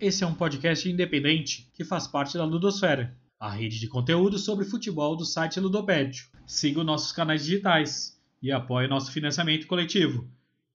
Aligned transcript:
Esse 0.00 0.24
é 0.24 0.26
um 0.26 0.32
podcast 0.34 0.88
independente 0.88 1.70
que 1.74 1.84
faz 1.84 2.06
parte 2.06 2.38
da 2.38 2.44
Ludosfera, 2.44 3.14
a 3.38 3.50
rede 3.50 3.78
de 3.78 3.86
conteúdo 3.86 4.38
sobre 4.38 4.64
futebol 4.64 5.14
do 5.14 5.26
site 5.26 5.60
Ludopédio. 5.60 6.24
Siga 6.46 6.80
os 6.80 6.86
nossos 6.86 7.12
canais 7.12 7.44
digitais 7.44 8.18
e 8.42 8.50
apoie 8.50 8.88
nosso 8.88 9.12
financiamento 9.12 9.66
coletivo. 9.66 10.26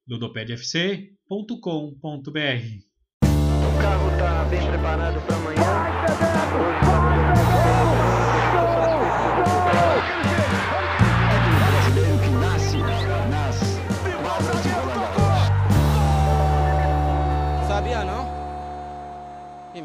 ludopedfc.com.br 0.07 1.49
O 3.23 3.81
carro 3.81 4.17
tá 4.19 4.45
bem 4.45 4.67
preparado 4.67 5.19
para 5.25 5.35
amanhã. 5.37 7.14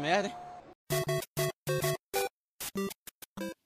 Merda, 0.01 0.29
hein? 0.29 0.35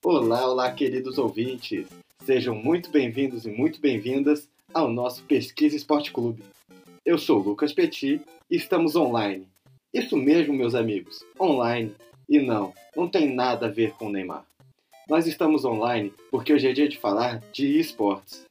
Olá, 0.04 0.48
olá, 0.48 0.72
queridos 0.72 1.18
ouvintes. 1.18 1.88
Sejam 2.24 2.54
muito 2.54 2.92
bem-vindos 2.92 3.46
e 3.46 3.50
muito 3.50 3.80
bem-vindas 3.80 4.50
ao 4.74 4.90
nosso 4.90 5.24
Pesquisa 5.24 5.78
Esporte 5.78 6.12
Clube. 6.12 6.44
Eu 7.06 7.18
sou 7.18 7.40
o 7.40 7.44
Lucas 7.44 7.72
Petit 7.72 8.22
e 8.52 8.56
estamos 8.58 8.98
online. 8.98 9.48
Isso 9.94 10.18
mesmo, 10.18 10.54
meus 10.54 10.76
amigos, 10.76 11.24
online. 11.40 11.96
E 12.28 12.40
não, 12.40 12.74
não 12.96 13.08
tem 13.08 13.34
nada 13.34 13.68
a 13.68 13.72
ver 13.72 13.94
com 13.94 14.08
o 14.08 14.12
Neymar. 14.12 14.46
Nós 15.10 15.28
estamos 15.28 15.64
online 15.64 16.12
porque 16.30 16.52
hoje 16.52 16.68
é 16.68 16.74
dia 16.74 16.90
de 16.90 16.98
falar 16.98 17.40
de 17.54 17.80
esportes. 17.80 18.44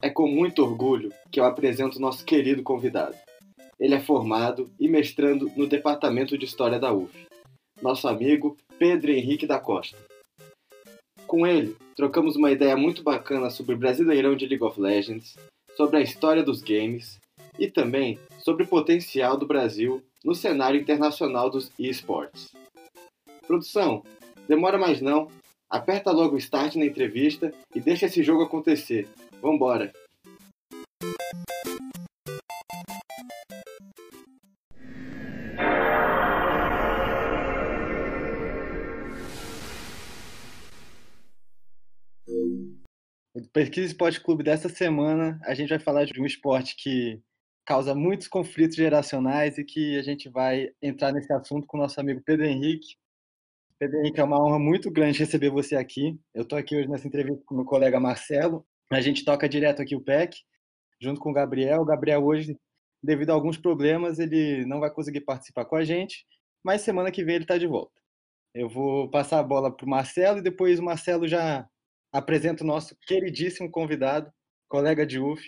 É 0.00 0.08
com 0.08 0.28
muito 0.28 0.62
orgulho 0.62 1.12
que 1.32 1.40
eu 1.40 1.44
apresento 1.44 1.98
nosso 1.98 2.24
querido 2.24 2.62
convidado. 2.62 3.16
Ele 3.78 3.94
é 3.94 4.00
formado 4.00 4.70
e 4.78 4.88
mestrando 4.88 5.50
no 5.56 5.66
Departamento 5.66 6.36
de 6.36 6.44
História 6.44 6.78
da 6.78 6.92
UF. 6.92 7.26
Nosso 7.80 8.08
amigo 8.08 8.56
Pedro 8.78 9.12
Henrique 9.12 9.46
da 9.46 9.58
Costa. 9.58 9.96
Com 11.26 11.46
ele, 11.46 11.76
trocamos 11.94 12.36
uma 12.36 12.50
ideia 12.50 12.76
muito 12.76 13.02
bacana 13.02 13.50
sobre 13.50 13.74
o 13.74 13.78
Brasileirão 13.78 14.34
de 14.34 14.46
League 14.46 14.64
of 14.64 14.80
Legends, 14.80 15.36
sobre 15.76 15.98
a 15.98 16.00
história 16.00 16.42
dos 16.42 16.62
games 16.62 17.18
e 17.58 17.70
também 17.70 18.18
sobre 18.38 18.64
o 18.64 18.66
potencial 18.66 19.36
do 19.36 19.46
Brasil 19.46 20.02
no 20.24 20.34
cenário 20.34 20.80
internacional 20.80 21.50
dos 21.50 21.70
esportes. 21.78 22.50
Produção, 23.46 24.02
demora 24.48 24.78
mais 24.78 25.00
não. 25.00 25.28
Aperta 25.70 26.10
logo 26.10 26.34
o 26.34 26.38
start 26.38 26.76
na 26.76 26.86
entrevista 26.86 27.52
e 27.74 27.80
deixa 27.80 28.06
esse 28.06 28.22
jogo 28.22 28.42
acontecer. 28.42 29.06
Vambora! 29.40 29.92
Pesquisa 43.58 43.88
Esporte 43.88 44.20
Clube 44.20 44.44
dessa 44.44 44.68
semana, 44.68 45.36
a 45.44 45.52
gente 45.52 45.70
vai 45.70 45.80
falar 45.80 46.04
de 46.04 46.20
um 46.20 46.24
esporte 46.24 46.76
que 46.76 47.20
causa 47.66 47.92
muitos 47.92 48.28
conflitos 48.28 48.76
geracionais 48.76 49.58
e 49.58 49.64
que 49.64 49.98
a 49.98 50.02
gente 50.02 50.28
vai 50.28 50.68
entrar 50.80 51.10
nesse 51.10 51.32
assunto 51.32 51.66
com 51.66 51.76
o 51.76 51.80
nosso 51.80 51.98
amigo 52.00 52.22
Pedro 52.24 52.46
Henrique. 52.46 52.94
Pedro 53.76 53.98
Henrique, 53.98 54.20
é 54.20 54.22
uma 54.22 54.40
honra 54.40 54.60
muito 54.60 54.92
grande 54.92 55.18
receber 55.18 55.50
você 55.50 55.74
aqui. 55.74 56.16
Eu 56.32 56.42
estou 56.42 56.56
aqui 56.56 56.76
hoje 56.76 56.88
nessa 56.88 57.08
entrevista 57.08 57.42
com 57.44 57.54
o 57.54 57.58
meu 57.58 57.66
colega 57.66 57.98
Marcelo. 57.98 58.64
A 58.92 59.00
gente 59.00 59.24
toca 59.24 59.48
direto 59.48 59.82
aqui 59.82 59.96
o 59.96 60.00
PEC, 60.00 60.36
junto 61.02 61.18
com 61.18 61.30
o 61.30 61.34
Gabriel. 61.34 61.80
O 61.82 61.84
Gabriel 61.84 62.24
hoje, 62.24 62.56
devido 63.02 63.30
a 63.30 63.34
alguns 63.34 63.58
problemas, 63.58 64.20
ele 64.20 64.64
não 64.66 64.78
vai 64.78 64.88
conseguir 64.88 65.22
participar 65.22 65.64
com 65.64 65.74
a 65.74 65.82
gente, 65.82 66.24
mas 66.62 66.82
semana 66.82 67.10
que 67.10 67.24
vem 67.24 67.34
ele 67.34 67.44
está 67.44 67.58
de 67.58 67.66
volta. 67.66 68.00
Eu 68.54 68.68
vou 68.68 69.10
passar 69.10 69.40
a 69.40 69.42
bola 69.42 69.68
para 69.68 69.84
o 69.84 69.90
Marcelo 69.90 70.38
e 70.38 70.42
depois 70.42 70.78
o 70.78 70.84
Marcelo 70.84 71.26
já 71.26 71.68
apresenta 72.12 72.64
o 72.64 72.66
nosso 72.66 72.96
queridíssimo 73.06 73.70
convidado, 73.70 74.32
colega 74.68 75.06
de 75.06 75.18
UF. 75.18 75.42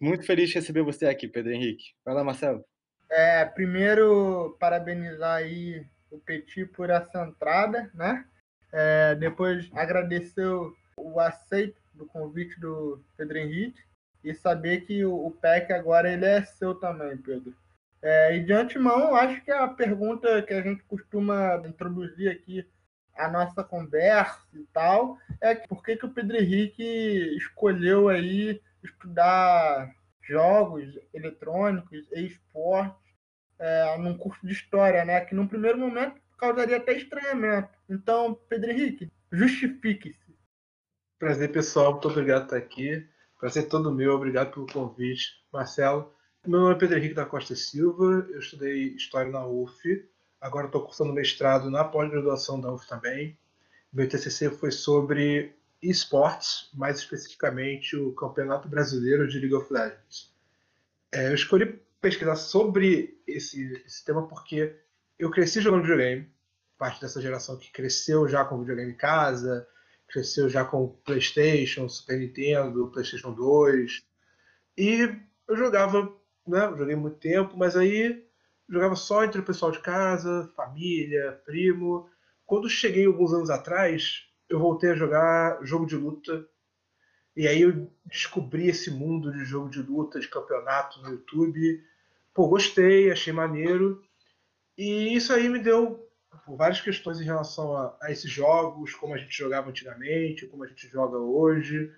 Muito 0.00 0.24
feliz 0.24 0.48
de 0.48 0.56
receber 0.56 0.82
você 0.82 1.06
aqui, 1.06 1.28
Pedro 1.28 1.52
Henrique. 1.52 1.94
Vai 2.04 2.14
lá, 2.14 2.24
Marcelo. 2.24 2.64
É, 3.10 3.44
primeiro, 3.44 4.56
parabenizar 4.58 5.36
aí 5.36 5.86
o 6.10 6.18
Petit 6.18 6.66
por 6.66 6.90
essa 6.90 7.24
entrada, 7.24 7.90
né? 7.94 8.24
É, 8.72 9.14
depois, 9.14 9.70
agradecer 9.74 10.46
o, 10.46 10.74
o 10.96 11.20
aceito 11.20 11.80
do 11.94 12.06
convite 12.06 12.58
do 12.58 13.04
Pedro 13.16 13.38
Henrique 13.38 13.80
e 14.24 14.34
saber 14.34 14.82
que 14.82 15.04
o, 15.04 15.26
o 15.26 15.30
PEC 15.30 15.72
agora 15.72 16.10
ele 16.10 16.24
é 16.24 16.42
seu 16.42 16.74
também, 16.74 17.16
Pedro. 17.18 17.54
É, 18.00 18.36
e 18.36 18.40
de 18.40 18.52
antemão, 18.52 19.14
acho 19.14 19.42
que 19.44 19.50
a 19.50 19.68
pergunta 19.68 20.42
que 20.42 20.52
a 20.52 20.62
gente 20.62 20.82
costuma 20.84 21.62
introduzir 21.66 22.30
aqui 22.30 22.66
a 23.16 23.28
nossa 23.28 23.62
conversa 23.62 24.40
e 24.54 24.64
tal 24.72 25.18
é 25.40 25.54
por 25.54 25.82
que, 25.82 25.96
que 25.96 26.06
o 26.06 26.12
Pedro 26.12 26.36
Henrique 26.36 26.82
escolheu 27.36 28.08
aí 28.08 28.60
estudar 28.82 29.94
jogos 30.22 30.98
eletrônicos 31.12 32.06
e 32.12 32.26
esportes 32.26 33.02
é, 33.58 33.96
num 33.98 34.16
curso 34.16 34.44
de 34.46 34.52
história, 34.52 35.04
né? 35.04 35.20
Que 35.20 35.34
num 35.34 35.46
primeiro 35.46 35.78
momento 35.78 36.20
causaria 36.38 36.76
até 36.76 36.92
estranhamento. 36.94 37.70
Então, 37.88 38.38
Pedro 38.48 38.70
Henrique, 38.70 39.12
justifique-se. 39.30 40.36
Prazer, 41.18 41.52
pessoal. 41.52 41.92
Muito 41.92 42.08
obrigado 42.08 42.48
por 42.48 42.56
estar 42.56 42.56
aqui. 42.56 43.08
Prazer 43.38 43.68
todo 43.68 43.94
meu. 43.94 44.14
Obrigado 44.14 44.52
pelo 44.52 44.66
convite. 44.66 45.42
Marcelo. 45.52 46.12
Meu 46.44 46.60
nome 46.60 46.74
é 46.74 46.78
Pedro 46.78 46.98
Henrique 46.98 47.14
da 47.14 47.24
Costa 47.24 47.54
Silva. 47.54 48.26
Eu 48.30 48.40
estudei 48.40 48.94
História 48.94 49.30
na 49.30 49.46
UF. 49.46 50.11
Agora 50.42 50.66
estou 50.66 50.82
cursando 50.82 51.12
mestrado 51.12 51.70
na 51.70 51.84
pós-graduação 51.84 52.60
da 52.60 52.72
UF 52.72 52.84
também. 52.88 53.38
Meu 53.92 54.08
TCC 54.08 54.50
foi 54.50 54.72
sobre 54.72 55.54
esportes, 55.80 56.68
mais 56.74 56.98
especificamente 56.98 57.94
o 57.94 58.12
Campeonato 58.12 58.68
Brasileiro 58.68 59.28
de 59.28 59.38
League 59.38 59.54
of 59.54 59.72
Legends. 59.72 60.34
É, 61.12 61.28
eu 61.28 61.34
escolhi 61.36 61.80
pesquisar 62.00 62.34
sobre 62.34 63.22
esse, 63.24 63.72
esse, 63.86 64.04
tema 64.04 64.26
porque 64.26 64.74
eu 65.16 65.30
cresci 65.30 65.60
jogando 65.60 65.82
videogame, 65.82 66.28
parte 66.76 67.00
dessa 67.00 67.22
geração 67.22 67.56
que 67.56 67.70
cresceu 67.70 68.26
já 68.26 68.44
com 68.44 68.58
videogame 68.58 68.90
em 68.90 68.96
casa, 68.96 69.64
cresceu 70.08 70.48
já 70.48 70.64
com 70.64 70.88
PlayStation, 71.04 71.88
Super 71.88 72.18
Nintendo, 72.18 72.88
PlayStation 72.88 73.32
2, 73.32 74.02
e 74.76 75.16
eu 75.46 75.56
jogava, 75.56 76.12
né, 76.44 76.74
joguei 76.76 76.96
muito 76.96 77.18
tempo, 77.18 77.56
mas 77.56 77.76
aí 77.76 78.26
jogava 78.72 78.96
só 78.96 79.22
entre 79.22 79.40
o 79.40 79.44
pessoal 79.44 79.70
de 79.70 79.80
casa, 79.80 80.50
família, 80.56 81.40
primo. 81.44 82.08
Quando 82.46 82.70
cheguei 82.70 83.04
alguns 83.04 83.32
anos 83.34 83.50
atrás, 83.50 84.26
eu 84.48 84.58
voltei 84.58 84.90
a 84.90 84.96
jogar 84.96 85.58
jogo 85.62 85.86
de 85.86 85.94
luta. 85.94 86.46
E 87.36 87.46
aí 87.46 87.62
eu 87.62 87.90
descobri 88.06 88.68
esse 88.68 88.90
mundo 88.90 89.30
de 89.30 89.44
jogo 89.44 89.68
de 89.68 89.82
luta, 89.82 90.18
de 90.18 90.28
campeonato 90.28 91.02
no 91.02 91.10
YouTube. 91.10 91.82
Pô, 92.32 92.48
gostei, 92.48 93.10
achei 93.10 93.32
maneiro. 93.32 94.02
E 94.76 95.14
isso 95.14 95.34
aí 95.34 95.50
me 95.50 95.58
deu 95.58 96.08
pô, 96.46 96.56
várias 96.56 96.80
questões 96.80 97.20
em 97.20 97.24
relação 97.24 97.76
a, 97.76 97.96
a, 98.00 98.10
esses 98.10 98.30
jogos, 98.30 98.94
como 98.94 99.14
a 99.14 99.18
gente 99.18 99.36
jogava 99.36 99.68
antigamente, 99.68 100.46
como 100.46 100.64
a 100.64 100.66
gente 100.66 100.88
joga 100.88 101.18
hoje. 101.18 101.92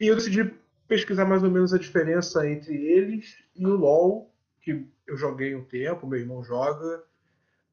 E 0.00 0.06
eu 0.06 0.14
decidi 0.14 0.54
pesquisar 0.88 1.26
mais 1.26 1.42
ou 1.42 1.50
menos 1.50 1.74
a 1.74 1.78
diferença 1.78 2.48
entre 2.48 2.74
eles 2.74 3.36
e 3.54 3.66
o 3.66 3.76
LoL, 3.76 4.32
que 4.62 4.86
eu 5.06 5.16
joguei 5.16 5.54
um 5.54 5.64
tempo, 5.64 6.06
meu 6.06 6.18
irmão 6.18 6.42
joga, 6.42 7.02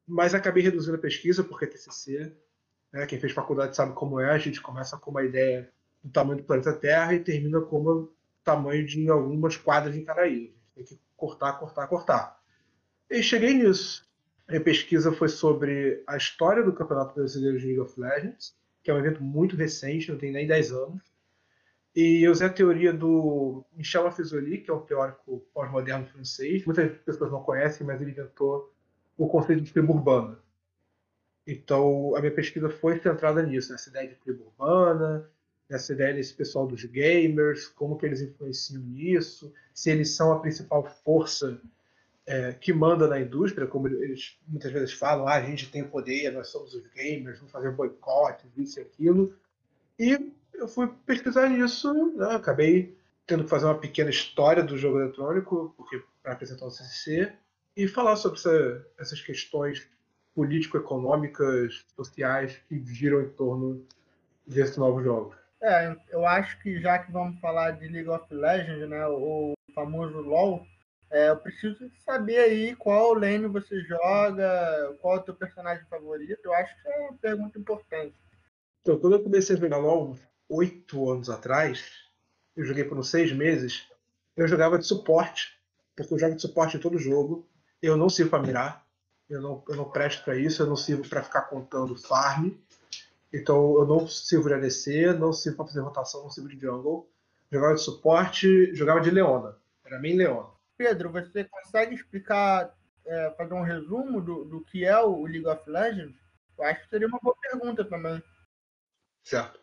mas 0.06 0.34
acabei 0.34 0.62
reduzindo 0.62 0.96
a 0.96 1.00
pesquisa 1.00 1.42
porque 1.42 1.66
TCC. 1.66 2.32
Né? 2.92 3.06
Quem 3.06 3.18
fez 3.18 3.32
faculdade 3.32 3.74
sabe 3.74 3.94
como 3.94 4.20
é, 4.20 4.30
a 4.30 4.38
gente 4.38 4.60
começa 4.60 4.96
com 4.96 5.10
uma 5.10 5.24
ideia 5.24 5.70
do 6.02 6.10
tamanho 6.10 6.38
do 6.38 6.44
planeta 6.44 6.72
Terra 6.72 7.14
e 7.14 7.20
termina 7.20 7.60
com 7.60 7.82
o 7.82 8.12
tamanho 8.44 8.86
de 8.86 9.08
algumas 9.08 9.56
quadras 9.56 9.94
de 9.94 10.02
Caraí. 10.02 10.54
Tem 10.74 10.84
que 10.84 10.98
cortar, 11.16 11.54
cortar, 11.54 11.86
cortar. 11.86 12.40
E 13.10 13.22
cheguei 13.22 13.54
nisso. 13.54 14.06
A 14.46 14.60
pesquisa 14.60 15.10
foi 15.10 15.28
sobre 15.28 16.02
a 16.06 16.16
história 16.16 16.62
do 16.62 16.74
Campeonato 16.74 17.14
Brasileiro 17.14 17.58
de 17.58 17.66
League 17.66 17.80
of 17.80 17.98
Legends, 17.98 18.54
que 18.82 18.90
é 18.90 18.94
um 18.94 18.98
evento 18.98 19.22
muito 19.22 19.56
recente, 19.56 20.10
não 20.10 20.18
tem 20.18 20.30
nem 20.30 20.46
10 20.46 20.72
anos. 20.72 21.13
E 21.94 22.26
eu 22.26 22.32
usei 22.32 22.46
a 22.46 22.52
teoria 22.52 22.92
do 22.92 23.64
Michel 23.72 24.06
Afizoli, 24.06 24.58
que 24.58 24.70
é 24.70 24.74
um 24.74 24.80
teórico 24.80 25.46
pós-moderno 25.54 26.06
francês. 26.06 26.64
Muitas 26.64 26.96
pessoas 26.98 27.30
não 27.30 27.42
conhecem, 27.42 27.86
mas 27.86 28.00
ele 28.00 28.10
inventou 28.10 28.72
o 29.16 29.28
conceito 29.28 29.62
de 29.62 29.72
tribo 29.72 29.92
urbana. 29.92 30.38
Então, 31.46 32.16
a 32.16 32.20
minha 32.20 32.32
pesquisa 32.32 32.68
foi 32.68 32.98
centrada 33.00 33.42
nisso, 33.42 33.70
nessa 33.70 33.90
ideia 33.90 34.08
de 34.08 34.14
tribo 34.16 34.44
urbana, 34.44 35.30
nessa 35.68 35.92
ideia 35.92 36.14
desse 36.14 36.34
pessoal 36.34 36.66
dos 36.66 36.84
gamers, 36.84 37.68
como 37.68 37.96
que 37.96 38.06
eles 38.06 38.20
influenciam 38.20 38.82
nisso, 38.82 39.52
se 39.72 39.90
eles 39.90 40.10
são 40.10 40.32
a 40.32 40.40
principal 40.40 40.84
força 41.04 41.60
é, 42.26 42.52
que 42.54 42.72
manda 42.72 43.06
na 43.06 43.20
indústria, 43.20 43.66
como 43.66 43.86
eles 43.86 44.38
muitas 44.48 44.72
vezes 44.72 44.92
falam, 44.94 45.28
ah, 45.28 45.34
a 45.34 45.42
gente 45.42 45.70
tem 45.70 45.84
poder, 45.84 46.32
nós 46.32 46.48
somos 46.48 46.74
os 46.74 46.86
gamers, 46.88 47.38
vamos 47.38 47.52
fazer 47.52 47.70
boicote, 47.70 48.46
isso 48.56 48.80
e 48.80 48.82
aquilo. 48.82 49.36
E 49.98 50.32
eu 50.54 50.68
fui 50.68 50.88
pesquisar 51.06 51.48
nisso, 51.48 51.92
né? 52.16 52.34
acabei 52.34 52.96
tendo 53.26 53.44
que 53.44 53.50
fazer 53.50 53.66
uma 53.66 53.78
pequena 53.78 54.10
história 54.10 54.62
do 54.62 54.76
jogo 54.76 55.00
eletrônico, 55.00 55.74
porque 55.76 56.02
para 56.22 56.32
apresentar 56.32 56.66
o 56.66 56.70
CCC, 56.70 57.32
e 57.76 57.88
falar 57.88 58.16
sobre 58.16 58.38
essa, 58.38 58.86
essas 58.98 59.20
questões 59.20 59.88
político-econômicas, 60.34 61.84
sociais 61.94 62.58
que 62.68 62.84
giram 62.84 63.22
em 63.22 63.30
torno 63.30 63.86
desses 64.46 64.76
novos 64.76 65.02
jogos. 65.02 65.36
É, 65.62 65.96
eu 66.10 66.26
acho 66.26 66.60
que 66.60 66.80
já 66.80 66.98
que 66.98 67.10
vamos 67.10 67.40
falar 67.40 67.72
de 67.72 67.88
League 67.88 68.08
of 68.08 68.32
Legends, 68.32 68.88
né, 68.88 69.06
o 69.06 69.54
famoso 69.74 70.20
LoL, 70.20 70.66
é, 71.10 71.30
eu 71.30 71.36
preciso 71.36 71.90
saber 72.04 72.38
aí 72.38 72.76
qual 72.76 73.14
lane 73.14 73.46
você 73.46 73.80
joga, 73.82 74.96
qual 75.00 75.16
é 75.16 75.18
o 75.20 75.22
teu 75.22 75.34
personagem 75.34 75.84
favorito. 75.86 76.40
Eu 76.44 76.52
acho 76.54 76.74
que 76.82 76.88
é 76.88 76.98
uma 76.98 77.14
pergunta 77.14 77.58
importante. 77.58 78.14
Então, 78.82 78.98
quando 78.98 79.14
eu 79.14 79.22
comecei 79.22 79.56
a 79.56 79.58
jogar 79.58 79.78
LoL 79.78 80.16
oito 80.54 81.10
anos 81.10 81.28
atrás, 81.28 81.84
eu 82.56 82.64
joguei 82.64 82.84
por 82.84 82.98
uns 82.98 83.10
seis 83.10 83.32
meses, 83.32 83.88
eu 84.36 84.46
jogava 84.46 84.78
de 84.78 84.86
suporte, 84.86 85.58
porque 85.94 86.12
eu 86.12 86.18
jogo 86.18 86.36
de 86.36 86.42
suporte 86.42 86.76
em 86.76 86.80
todo 86.80 86.98
jogo. 86.98 87.48
Eu 87.80 87.96
não 87.96 88.08
sirvo 88.08 88.30
para 88.30 88.42
mirar, 88.42 88.86
eu 89.28 89.40
não, 89.40 89.64
eu 89.68 89.76
não 89.76 89.90
presto 89.90 90.24
para 90.24 90.36
isso, 90.36 90.62
eu 90.62 90.66
não 90.66 90.76
sirvo 90.76 91.08
para 91.08 91.22
ficar 91.22 91.42
contando 91.42 91.96
farm. 91.96 92.50
Então 93.32 93.78
eu 93.78 93.86
não 93.86 94.06
sirvo 94.06 94.48
de 94.48 94.54
ADC, 94.54 95.12
não 95.18 95.32
sirvo 95.32 95.58
para 95.58 95.66
fazer 95.66 95.80
rotação, 95.80 96.22
não 96.22 96.30
sirvo 96.30 96.48
de 96.48 96.58
jungle. 96.58 97.08
Jogava 97.50 97.74
de 97.74 97.80
suporte, 97.80 98.74
jogava 98.74 99.00
de 99.00 99.10
Leona. 99.10 99.56
Era 99.84 99.98
bem 99.98 100.16
Leona. 100.16 100.48
Pedro, 100.76 101.10
você 101.10 101.44
consegue 101.44 101.94
explicar, 101.94 102.74
é, 103.06 103.34
fazer 103.36 103.54
um 103.54 103.62
resumo 103.62 104.20
do, 104.20 104.44
do 104.44 104.60
que 104.64 104.84
é 104.84 104.98
o 104.98 105.24
League 105.24 105.46
of 105.46 105.68
Legends? 105.68 106.16
Eu 106.58 106.64
acho 106.64 106.82
que 106.82 106.88
seria 106.88 107.06
uma 107.06 107.18
boa 107.20 107.36
pergunta 107.40 107.84
também. 107.84 108.22
Certo. 109.22 109.60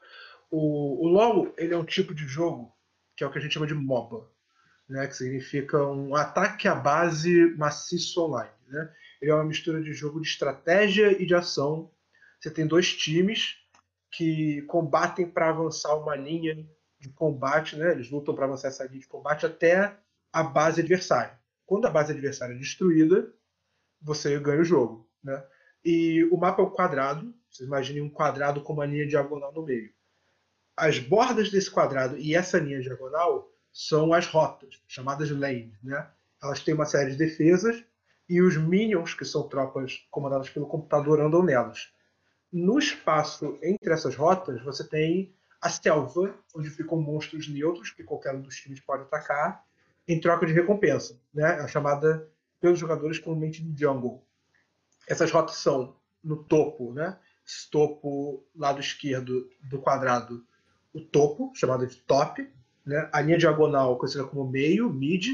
O, 0.51 1.06
o 1.06 1.07
LoL 1.07 1.53
ele 1.57 1.74
é 1.74 1.77
um 1.77 1.86
tipo 1.86 2.13
de 2.13 2.27
jogo 2.27 2.71
que 3.21 3.24
é 3.24 3.27
o 3.27 3.31
que 3.31 3.38
a 3.38 3.42
gente 3.42 3.53
chama 3.53 3.68
de 3.68 3.75
MOBA, 3.75 4.27
né, 4.89 5.06
que 5.06 5.15
significa 5.15 5.86
um 5.86 6.15
ataque 6.15 6.68
à 6.68 6.74
base 6.74 7.56
maciço 7.56 8.19
online. 8.19 8.51
Né? 8.68 8.92
Ele 9.21 9.30
é 9.30 9.36
uma 9.36 9.44
mistura 9.44 9.80
de 9.80 9.94
jogo 9.94 10.19
de 10.19 10.27
estratégia 10.27 11.12
e 11.21 11.25
de 11.25 11.36
ação. 11.36 11.92
Você 12.39 12.50
tem 12.50 12.65
dois 12.65 12.94
times 12.94 13.57
que 14.12 14.63
combatem 14.63 15.30
para 15.30 15.50
avançar 15.50 15.95
uma 15.95 16.15
linha 16.15 16.68
de 17.00 17.09
combate, 17.09 17.75
né? 17.75 17.92
eles 17.92 18.09
lutam 18.09 18.33
para 18.33 18.45
avançar 18.45 18.69
essa 18.69 18.86
linha 18.86 19.00
de 19.00 19.07
combate 19.07 19.45
até 19.45 19.95
a 20.33 20.42
base 20.42 20.81
adversária. 20.81 21.39
Quando 21.65 21.86
a 21.86 21.92
base 21.92 22.12
adversária 22.12 22.54
é 22.54 22.57
destruída, 22.57 23.31
você 24.01 24.39
ganha 24.39 24.62
o 24.62 24.65
jogo. 24.65 25.07
Né? 25.24 25.45
E 25.86 26.24
o 26.31 26.38
mapa 26.38 26.62
é 26.62 26.65
um 26.65 26.69
quadrado, 26.71 27.33
vocês 27.50 27.68
imaginem 27.68 28.01
um 28.01 28.09
quadrado 28.09 28.62
com 28.62 28.74
uma 28.74 28.86
linha 28.86 29.07
diagonal 29.07 29.54
no 29.54 29.63
meio. 29.63 29.94
As 30.81 30.98
bordas 30.98 31.51
desse 31.51 31.69
quadrado 31.69 32.18
e 32.18 32.33
essa 32.33 32.57
linha 32.57 32.81
diagonal 32.81 33.48
são 33.72 34.12
as 34.13 34.25
rotas, 34.25 34.81
chamadas 34.88 35.30
lanes. 35.30 35.78
Né? 35.83 36.10
Elas 36.42 36.63
têm 36.63 36.74
uma 36.74 36.88
série 36.88 37.12
de 37.12 37.18
defesas 37.18 37.86
e 38.28 38.42
os 38.42 38.57
minions, 38.57 39.13
que 39.13 39.24
são 39.24 39.48
tropas 39.48 40.04
comandadas 40.10 40.50
pelo 40.50 40.66
computador, 40.66 41.22
andam 41.22 41.44
nelas. 41.44 41.94
No 42.51 42.80
espaço 42.80 43.60
entre 43.62 43.94
essas 43.94 44.16
rotas, 44.16 44.60
você 44.63 44.83
tem 44.83 45.36
a 45.62 45.69
selva, 45.69 46.33
onde 46.56 46.72
ficam 46.72 47.00
monstros 47.00 47.48
neutros 47.48 47.92
que 47.92 48.04
qualquer 48.04 48.33
um 48.33 48.42
dos 48.42 48.56
times 48.56 48.80
pode 48.80 49.04
atacar, 49.04 49.63
em 50.07 50.19
troca 50.19 50.48
de 50.48 50.54
recompensa. 50.54 51.22
Né? 51.31 51.63
É 51.63 51.68
chamada 51.68 52.28
pelos 52.60 52.80
jogadores 52.80 53.19
comumente 53.19 53.63
de 53.63 53.80
jungle. 53.80 54.25
Essas 55.07 55.30
rotas 55.30 55.57
são 55.57 55.95
no 56.24 56.44
topo, 56.44 56.92
né? 56.92 57.19
Esse 57.45 57.69
topo, 57.69 58.44
lado 58.56 58.80
esquerdo 58.80 59.48
do 59.69 59.80
quadrado, 59.80 60.44
o 60.93 61.01
topo, 61.01 61.51
chamado 61.55 61.85
de 61.88 61.95
top, 61.97 62.47
né? 62.85 63.09
A 63.11 63.21
linha 63.21 63.38
diagonal 63.38 63.97
conhecida 63.97 64.23
como 64.23 64.49
meio, 64.49 64.89
mid, 64.89 65.27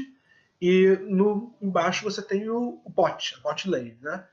e 0.60 0.98
no 1.02 1.54
embaixo 1.60 2.04
você 2.04 2.20
tem 2.20 2.48
o, 2.48 2.80
o 2.84 2.90
bot, 2.90 3.36
a 3.36 3.40
bot 3.40 3.68
lane, 3.68 3.96
né? 4.00 4.26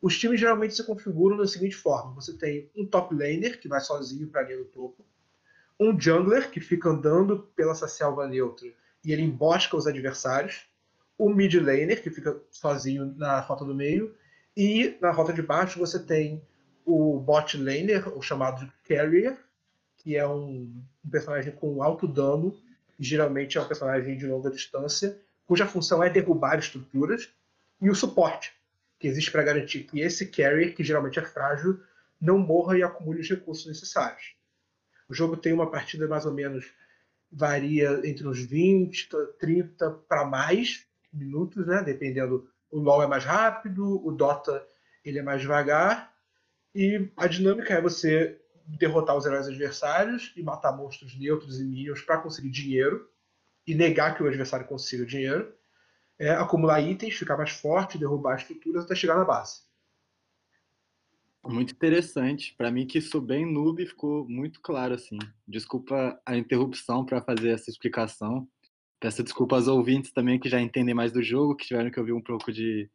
Os 0.00 0.18
times 0.18 0.40
geralmente 0.40 0.74
se 0.74 0.84
configuram 0.84 1.36
da 1.36 1.46
seguinte 1.46 1.76
forma: 1.76 2.14
você 2.14 2.32
tem 2.32 2.70
um 2.74 2.86
top 2.86 3.14
laner 3.14 3.60
que 3.60 3.68
vai 3.68 3.80
sozinho 3.80 4.28
para 4.28 4.40
a 4.40 4.44
linha 4.44 4.58
do 4.58 4.64
topo, 4.64 5.04
um 5.78 5.98
jungler 5.98 6.50
que 6.50 6.60
fica 6.60 6.88
andando 6.88 7.50
pela 7.54 7.72
essa 7.72 7.88
selva 7.88 8.26
neutra 8.26 8.68
e 9.04 9.12
ele 9.12 9.22
embosca 9.22 9.76
os 9.76 9.86
adversários, 9.86 10.66
o 11.16 11.28
mid 11.28 11.54
laner 11.54 12.02
que 12.02 12.10
fica 12.10 12.40
sozinho 12.50 13.14
na 13.16 13.40
rota 13.40 13.64
do 13.64 13.74
meio 13.74 14.14
e 14.56 14.96
na 15.00 15.10
rota 15.10 15.32
de 15.32 15.42
baixo 15.42 15.78
você 15.78 15.98
tem 15.98 16.42
o 16.84 17.18
bot 17.18 17.56
laner, 17.56 18.08
o 18.16 18.22
chamado 18.22 18.64
de 18.64 18.72
carrier, 18.88 19.38
que 20.02 20.16
é 20.16 20.26
um, 20.26 20.72
um 21.04 21.10
personagem 21.10 21.52
com 21.52 21.82
alto 21.82 22.06
dano, 22.08 22.56
geralmente 22.98 23.58
é 23.58 23.60
um 23.60 23.68
personagem 23.68 24.16
de 24.16 24.26
longa 24.26 24.50
distância, 24.50 25.18
cuja 25.46 25.66
função 25.66 26.02
é 26.02 26.08
derrubar 26.08 26.58
estruturas, 26.58 27.28
e 27.80 27.88
o 27.88 27.94
suporte, 27.94 28.52
que 28.98 29.08
existe 29.08 29.30
para 29.30 29.42
garantir 29.42 29.84
que 29.84 30.00
esse 30.00 30.26
carrier, 30.26 30.74
que 30.74 30.84
geralmente 30.84 31.18
é 31.18 31.22
frágil, 31.22 31.80
não 32.20 32.38
morra 32.38 32.76
e 32.76 32.82
acumule 32.82 33.20
os 33.20 33.28
recursos 33.28 33.66
necessários. 33.66 34.34
O 35.08 35.14
jogo 35.14 35.36
tem 35.36 35.52
uma 35.52 35.70
partida 35.70 36.06
mais 36.06 36.26
ou 36.26 36.32
menos 36.32 36.70
varia 37.32 38.00
entre 38.04 38.26
uns 38.26 38.40
20, 38.40 39.08
30 39.38 39.90
para 40.08 40.24
mais 40.24 40.86
minutos, 41.12 41.66
né? 41.66 41.82
Dependendo, 41.82 42.48
o 42.70 42.78
LoL 42.78 43.02
é 43.02 43.06
mais 43.06 43.24
rápido, 43.24 44.06
o 44.06 44.12
Dota 44.12 44.64
ele 45.04 45.18
é 45.18 45.22
mais 45.22 45.40
devagar 45.40 46.14
e 46.74 47.08
a 47.16 47.26
dinâmica 47.26 47.74
é 47.74 47.80
você 47.80 48.38
derrotar 48.66 49.16
os 49.16 49.26
heróis 49.26 49.46
adversários 49.46 50.32
e 50.36 50.42
matar 50.42 50.76
monstros 50.76 51.18
neutros 51.18 51.60
e 51.60 51.64
minions 51.64 52.02
para 52.02 52.18
conseguir 52.18 52.50
dinheiro 52.50 53.08
e 53.66 53.74
negar 53.74 54.16
que 54.16 54.22
o 54.22 54.26
adversário 54.26 54.66
consiga 54.66 55.04
dinheiro, 55.04 55.52
é, 56.18 56.30
acumular 56.30 56.80
itens, 56.80 57.14
ficar 57.14 57.36
mais 57.36 57.50
forte, 57.50 57.98
derrubar 57.98 58.36
estruturas 58.36 58.84
até 58.84 58.94
chegar 58.94 59.16
na 59.16 59.24
base. 59.24 59.62
Muito 61.44 61.72
interessante. 61.72 62.54
Para 62.56 62.70
mim 62.70 62.86
que 62.86 63.00
sou 63.00 63.20
bem 63.20 63.50
noob, 63.50 63.84
ficou 63.86 64.28
muito 64.28 64.60
claro 64.60 64.94
assim. 64.94 65.18
Desculpa 65.48 66.20
a 66.24 66.36
interrupção 66.36 67.04
para 67.04 67.22
fazer 67.22 67.50
essa 67.50 67.70
explicação. 67.70 68.46
Peço 69.00 69.22
desculpa 69.22 69.56
aos 69.56 69.66
ouvintes 69.66 70.12
também 70.12 70.38
que 70.38 70.48
já 70.48 70.60
entendem 70.60 70.94
mais 70.94 71.10
do 71.10 71.22
jogo, 71.22 71.56
que 71.56 71.66
tiveram 71.66 71.90
que 71.90 71.98
ouvir 71.98 72.12
um 72.12 72.20
pouco 72.20 72.52
de, 72.52 72.90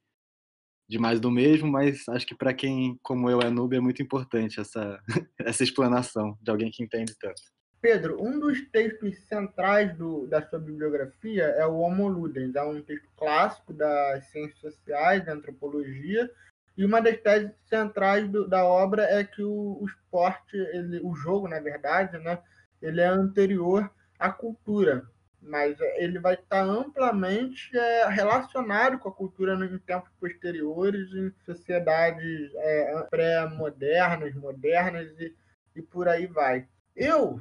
de 0.87 0.99
mais 0.99 1.19
do 1.19 1.31
mesmo, 1.31 1.67
mas 1.67 2.07
acho 2.09 2.25
que 2.25 2.35
para 2.35 2.53
quem, 2.53 2.99
como 3.01 3.29
eu, 3.29 3.41
é 3.41 3.49
noob, 3.49 3.75
é 3.75 3.79
muito 3.79 4.01
importante 4.01 4.59
essa, 4.59 4.99
essa 5.39 5.63
explanação 5.63 6.37
de 6.41 6.51
alguém 6.51 6.71
que 6.71 6.83
entende 6.83 7.15
tanto. 7.19 7.41
Pedro, 7.81 8.19
um 8.19 8.39
dos 8.39 8.61
textos 8.69 9.15
centrais 9.27 9.95
do, 9.95 10.25
da 10.25 10.41
sua 10.41 10.57
bibliografia 10.57 11.43
é 11.43 11.65
o 11.67 11.77
Homo 11.77 12.07
Ludens, 12.07 12.55
é 12.55 12.63
um 12.63 12.81
texto 12.81 13.07
clássico 13.15 13.73
das 13.73 14.25
ciências 14.31 14.59
sociais, 14.59 15.23
da 15.23 15.33
antropologia, 15.33 16.29
e 16.77 16.83
uma 16.83 16.99
das 16.99 17.17
teses 17.17 17.51
centrais 17.69 18.27
do, 18.27 18.47
da 18.47 18.65
obra 18.65 19.03
é 19.03 19.23
que 19.23 19.43
o, 19.43 19.77
o 19.79 19.85
esporte, 19.85 20.57
ele, 20.57 20.99
o 21.03 21.15
jogo, 21.15 21.47
na 21.47 21.59
verdade, 21.59 22.17
né, 22.17 22.39
ele 22.81 23.01
é 23.01 23.07
anterior 23.07 23.89
à 24.17 24.31
cultura, 24.31 25.07
mas 25.45 25.77
ele 25.95 26.19
vai 26.19 26.33
estar 26.33 26.63
amplamente 26.63 27.75
é, 27.77 28.07
relacionado 28.07 28.97
com 28.99 29.09
a 29.09 29.13
cultura 29.13 29.53
em 29.53 29.77
tempos 29.79 30.11
posteriores, 30.19 31.13
em 31.13 31.31
sociedades 31.45 32.51
é, 32.55 33.07
pré-modernas, 33.09 34.33
modernas 34.35 35.07
e, 35.19 35.35
e 35.75 35.81
por 35.81 36.07
aí 36.07 36.25
vai. 36.25 36.67
Eu, 36.95 37.39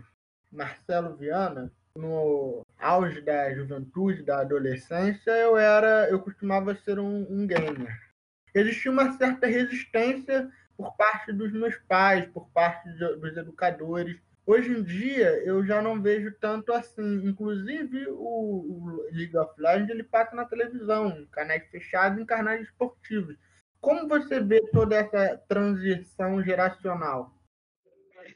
Marcelo 0.52 1.16
Viana, 1.16 1.72
no 1.96 2.64
auge 2.78 3.20
da 3.20 3.54
juventude, 3.54 4.22
da 4.22 4.40
adolescência, 4.40 5.30
eu 5.30 5.56
era, 5.56 6.08
eu 6.10 6.20
costumava 6.20 6.74
ser 6.74 6.98
um, 6.98 7.26
um 7.30 7.46
gamer 7.46 8.04
existia 8.54 8.90
uma 8.90 9.12
certa 9.18 9.46
resistência 9.46 10.50
por 10.76 10.96
parte 10.96 11.32
dos 11.32 11.52
meus 11.52 11.76
pais, 11.88 12.26
por 12.26 12.48
parte 12.50 12.88
de, 12.90 13.16
dos 13.16 13.36
educadores. 13.36 14.16
Hoje 14.46 14.70
em 14.70 14.82
dia, 14.82 15.42
eu 15.44 15.64
já 15.64 15.80
não 15.80 16.00
vejo 16.02 16.32
tanto 16.40 16.72
assim. 16.72 17.26
Inclusive, 17.26 18.06
o, 18.08 18.16
o 18.16 19.08
League 19.12 19.36
of 19.36 19.52
Legends 19.58 19.90
ele 19.90 20.02
passa 20.02 20.36
na 20.36 20.44
televisão, 20.44 21.26
canais 21.32 21.66
fechados, 21.70 22.20
em 22.20 22.26
canais 22.26 22.62
esportivos. 22.62 23.36
Como 23.80 24.08
você 24.08 24.40
vê 24.40 24.60
toda 24.70 24.96
essa 24.96 25.36
transição 25.48 26.42
geracional? 26.42 27.34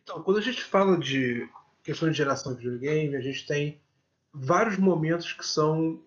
Então, 0.02 0.22
quando 0.22 0.38
a 0.38 0.42
gente 0.42 0.62
fala 0.62 0.98
de 0.98 1.48
questão 1.82 2.10
de 2.10 2.16
geração 2.16 2.54
de 2.54 2.62
videogame, 2.62 3.16
a 3.16 3.20
gente 3.20 3.46
tem 3.46 3.80
vários 4.32 4.76
momentos 4.76 5.32
que 5.32 5.44
são 5.44 6.02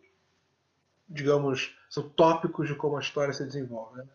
digamos, 1.12 1.76
são 1.90 2.08
tópicos 2.10 2.68
de 2.68 2.76
como 2.76 2.98
a 2.98 3.02
história 3.02 3.34
se 3.34 3.46
desenvolve. 3.46 3.98
Né? 3.98 4.08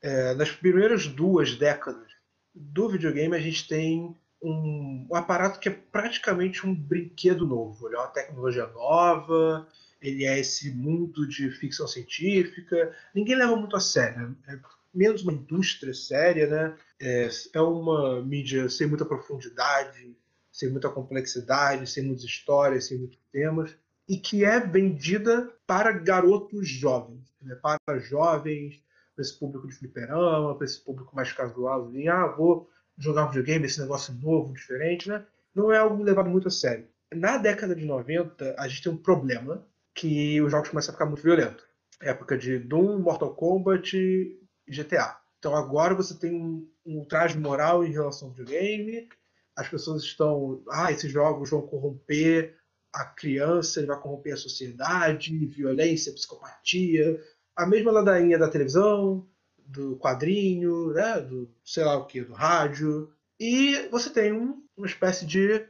É, 0.00 0.34
nas 0.34 0.50
primeiras 0.50 1.06
duas 1.06 1.54
décadas 1.54 2.10
do 2.54 2.88
videogame, 2.88 3.36
a 3.36 3.40
gente 3.40 3.68
tem 3.68 4.16
um, 4.42 5.06
um, 5.10 5.14
aparato 5.14 5.58
que 5.58 5.68
é 5.68 5.72
praticamente 5.72 6.66
um 6.66 6.74
brinquedo 6.74 7.46
novo. 7.46 7.86
Ele 7.86 7.96
é 7.96 7.98
uma 7.98 8.08
tecnologia 8.08 8.66
nova, 8.68 9.66
ele 10.00 10.24
é 10.24 10.38
esse 10.38 10.70
mundo 10.70 11.26
de 11.26 11.50
ficção 11.50 11.86
científica. 11.86 12.94
Ninguém 13.14 13.36
leva 13.36 13.56
muito 13.56 13.76
a 13.76 13.80
sério. 13.80 14.36
É 14.48 14.58
menos 14.92 15.22
uma 15.22 15.32
indústria 15.32 15.94
séria, 15.94 16.46
né? 16.46 16.76
É, 17.00 17.28
é 17.54 17.60
uma 17.60 18.22
mídia 18.22 18.68
sem 18.68 18.86
muita 18.86 19.04
profundidade, 19.04 20.16
sem 20.50 20.68
muita 20.70 20.88
complexidade, 20.88 21.88
sem 21.88 22.04
muitas 22.04 22.24
histórias, 22.24 22.86
sem 22.86 22.98
muitos 22.98 23.18
temas 23.32 23.76
e 24.10 24.16
que 24.16 24.44
é 24.44 24.58
vendida 24.58 25.54
para 25.64 25.92
garotos 25.92 26.68
jovens. 26.68 27.32
né, 27.40 27.54
para 27.54 27.98
jovens, 28.00 28.82
para 29.14 29.22
esse 29.22 29.38
público 29.38 29.68
de 29.68 29.74
fliperama, 29.76 30.56
para 30.56 30.64
esse 30.64 30.80
público 30.80 31.14
mais 31.14 31.32
casual, 31.32 31.86
assim, 31.86 32.08
ah, 32.08 32.26
vou 32.26 32.68
jogar 33.00 33.26
videogame, 33.26 33.66
esse 33.66 33.80
negócio 33.80 34.14
novo, 34.14 34.52
diferente, 34.52 35.08
né? 35.08 35.24
Não 35.54 35.72
é 35.72 35.78
algo 35.78 36.02
levado 36.02 36.30
muito 36.30 36.48
a 36.48 36.50
sério. 36.50 36.86
Na 37.12 37.38
década 37.38 37.74
de 37.74 37.84
90, 37.84 38.54
a 38.56 38.68
gente 38.68 38.82
tem 38.82 38.92
um 38.92 38.96
problema 38.96 39.66
que 39.94 40.40
os 40.40 40.50
jogos 40.50 40.68
começam 40.68 40.92
a 40.92 40.94
ficar 40.94 41.06
muito 41.06 41.22
violentos. 41.22 41.64
Época 42.00 42.38
de 42.38 42.58
Doom, 42.58 43.00
Mortal 43.00 43.34
Kombat 43.34 43.96
e 43.96 44.38
GTA. 44.68 45.18
Então 45.38 45.56
agora 45.56 45.94
você 45.94 46.14
tem 46.14 46.34
um, 46.34 46.70
um 46.86 47.06
moral 47.38 47.84
em 47.84 47.92
relação 47.92 48.28
ao 48.28 48.34
videogame, 48.34 49.08
as 49.56 49.68
pessoas 49.68 50.02
estão, 50.02 50.62
ah, 50.70 50.92
esses 50.92 51.10
jogos 51.10 51.50
vão 51.50 51.62
corromper 51.62 52.56
a 52.92 53.04
criança, 53.04 53.84
vai 53.84 53.98
corromper 54.00 54.34
a 54.34 54.36
sociedade, 54.36 55.46
violência, 55.46 56.12
psicopatia, 56.12 57.20
a 57.56 57.66
mesma 57.66 57.90
ladainha 57.90 58.38
da 58.38 58.48
televisão, 58.48 59.26
do 59.70 59.96
quadrinho, 59.96 60.92
né, 60.92 61.20
do 61.20 61.48
sei 61.64 61.84
lá 61.84 61.96
o 61.96 62.06
que, 62.06 62.22
do 62.22 62.32
rádio. 62.32 63.12
E 63.38 63.88
você 63.90 64.10
tem 64.10 64.32
um, 64.32 64.62
uma 64.76 64.86
espécie 64.86 65.24
de 65.24 65.64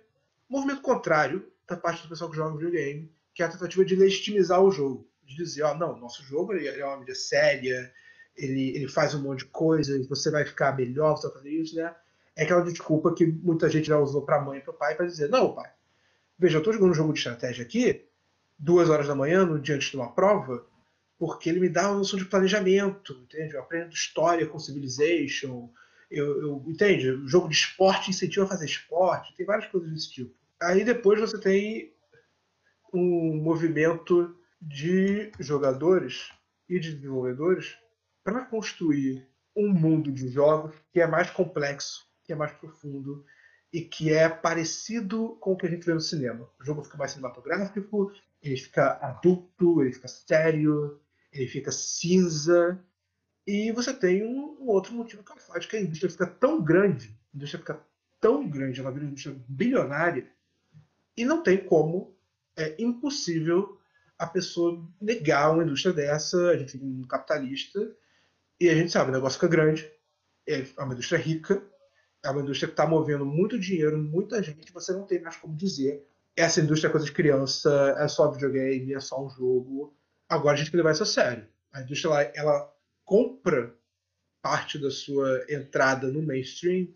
movimento 0.48 0.80
contrário 0.80 1.46
da 1.68 1.76
parte 1.76 2.02
do 2.02 2.08
pessoal 2.08 2.30
que 2.30 2.36
joga 2.36 2.56
videogame, 2.56 3.12
que 3.34 3.42
é 3.42 3.46
a 3.46 3.50
tentativa 3.50 3.84
de 3.84 3.94
legitimizar 3.94 4.60
o 4.62 4.70
jogo. 4.70 5.08
De 5.22 5.36
dizer, 5.36 5.62
ó, 5.62 5.72
oh, 5.72 5.74
não, 5.74 5.96
nosso 5.96 6.24
jogo 6.24 6.52
ele 6.52 6.66
é 6.66 6.84
uma 6.84 6.96
mídia 6.96 7.14
séria, 7.14 7.92
ele, 8.36 8.74
ele 8.74 8.88
faz 8.88 9.14
um 9.14 9.22
monte 9.22 9.40
de 9.40 9.46
coisas, 9.46 10.08
você 10.08 10.30
vai 10.30 10.44
ficar 10.44 10.76
melhor, 10.76 11.16
você 11.16 11.28
vai 11.28 11.36
fazer 11.36 11.50
isso, 11.50 11.76
né? 11.76 11.94
É 12.34 12.44
aquela 12.44 12.62
desculpa 12.62 13.14
que 13.14 13.26
muita 13.26 13.68
gente 13.68 13.88
já 13.88 13.98
usou 13.98 14.22
para 14.22 14.40
mãe 14.40 14.58
e 14.58 14.62
para 14.62 14.72
pai 14.72 14.94
para 14.96 15.06
dizer, 15.06 15.28
não, 15.28 15.54
pai, 15.54 15.70
veja, 16.38 16.56
eu 16.56 16.60
estou 16.60 16.72
jogando 16.72 16.90
um 16.90 16.94
jogo 16.94 17.12
de 17.12 17.18
estratégia 17.18 17.64
aqui, 17.64 18.06
duas 18.58 18.88
horas 18.88 19.06
da 19.06 19.14
manhã, 19.14 19.44
no 19.44 19.60
dia 19.60 19.74
antes 19.74 19.90
de 19.90 19.96
uma 19.96 20.12
prova, 20.12 20.66
porque 21.20 21.50
ele 21.50 21.60
me 21.60 21.68
dá 21.68 21.90
uma 21.90 21.98
noção 21.98 22.18
de 22.18 22.24
planejamento, 22.24 23.12
entende? 23.12 23.52
Eu 23.52 23.60
aprendo 23.60 23.92
história 23.92 24.46
com 24.46 24.58
Civilization, 24.58 25.70
eu, 26.10 26.40
eu, 26.40 26.64
entende? 26.66 27.10
O 27.10 27.28
jogo 27.28 27.46
de 27.46 27.56
esporte 27.56 28.08
incentiva 28.08 28.46
a 28.46 28.48
fazer 28.48 28.64
esporte, 28.64 29.34
tem 29.36 29.44
várias 29.44 29.70
coisas 29.70 29.92
desse 29.92 30.10
tipo. 30.10 30.34
Aí 30.58 30.82
depois 30.82 31.20
você 31.20 31.38
tem 31.38 31.92
um 32.90 33.36
movimento 33.36 34.34
de 34.58 35.30
jogadores 35.38 36.32
e 36.66 36.80
de 36.80 36.94
desenvolvedores 36.94 37.76
para 38.24 38.46
construir 38.46 39.28
um 39.54 39.68
mundo 39.68 40.10
de 40.10 40.26
jogos 40.28 40.74
que 40.90 41.02
é 41.02 41.06
mais 41.06 41.30
complexo, 41.30 42.06
que 42.24 42.32
é 42.32 42.36
mais 42.36 42.52
profundo 42.52 43.26
e 43.70 43.82
que 43.82 44.10
é 44.10 44.26
parecido 44.26 45.36
com 45.38 45.52
o 45.52 45.56
que 45.56 45.66
a 45.66 45.70
gente 45.70 45.84
vê 45.84 45.92
no 45.92 46.00
cinema. 46.00 46.48
O 46.58 46.64
jogo 46.64 46.82
fica 46.82 46.96
mais 46.96 47.10
cinematográfico, 47.10 48.10
ele 48.42 48.56
fica 48.56 48.92
adulto, 49.02 49.82
ele 49.82 49.92
fica 49.92 50.08
sério, 50.08 50.98
ele 51.32 51.46
fica 51.46 51.70
cinza. 51.70 52.82
E 53.46 53.72
você 53.72 53.92
tem 53.92 54.24
um, 54.24 54.56
um 54.60 54.68
outro 54.68 54.92
motivo 54.94 55.22
que 55.24 55.32
é 55.32 55.58
de 55.58 55.68
que 55.68 55.76
a 55.76 55.80
indústria 55.80 56.10
fica 56.10 56.26
tão 56.26 56.62
grande, 56.62 57.16
a 57.32 57.36
indústria 57.36 57.58
fica 57.58 57.80
tão 58.20 58.48
grande, 58.48 58.80
ela 58.80 58.90
vira 58.90 59.04
uma 59.04 59.10
indústria 59.10 59.36
bilionária, 59.48 60.30
e 61.16 61.24
não 61.24 61.42
tem 61.42 61.58
como, 61.58 62.14
é 62.56 62.76
impossível 62.78 63.78
a 64.18 64.26
pessoa 64.26 64.86
negar 65.00 65.52
uma 65.52 65.64
indústria 65.64 65.94
dessa, 65.94 66.50
a 66.50 66.56
gente 66.56 66.76
é 66.76 66.80
um 66.84 67.02
capitalista, 67.02 67.80
e 68.60 68.68
a 68.68 68.74
gente 68.74 68.92
sabe, 68.92 69.10
o 69.10 69.14
negócio 69.14 69.40
fica 69.40 69.50
grande, 69.50 69.90
é 70.46 70.64
uma 70.78 70.92
indústria 70.92 71.18
rica, 71.18 71.62
é 72.22 72.30
uma 72.30 72.42
indústria 72.42 72.68
que 72.68 72.74
está 72.74 72.86
movendo 72.86 73.24
muito 73.24 73.58
dinheiro, 73.58 73.96
muita 73.96 74.42
gente, 74.42 74.72
você 74.72 74.92
não 74.92 75.06
tem 75.06 75.20
mais 75.20 75.36
como 75.36 75.56
dizer 75.56 76.06
essa 76.36 76.60
indústria 76.60 76.88
é 76.88 76.92
coisa 76.92 77.06
de 77.06 77.12
criança, 77.12 77.94
é 77.98 78.08
só 78.08 78.30
videogame, 78.30 78.94
é 78.94 79.00
só 79.00 79.24
um 79.24 79.30
jogo. 79.30 79.94
Agora 80.30 80.54
a 80.54 80.56
gente 80.56 80.66
tem 80.66 80.70
que 80.70 80.76
levar 80.76 80.92
isso 80.92 81.02
a 81.02 81.06
sério. 81.06 81.48
A 81.72 81.82
indústria 81.82 82.10
ela, 82.10 82.22
ela 82.36 82.76
compra 83.04 83.76
parte 84.40 84.78
da 84.78 84.88
sua 84.88 85.44
entrada 85.48 86.06
no 86.06 86.22
mainstream 86.22 86.88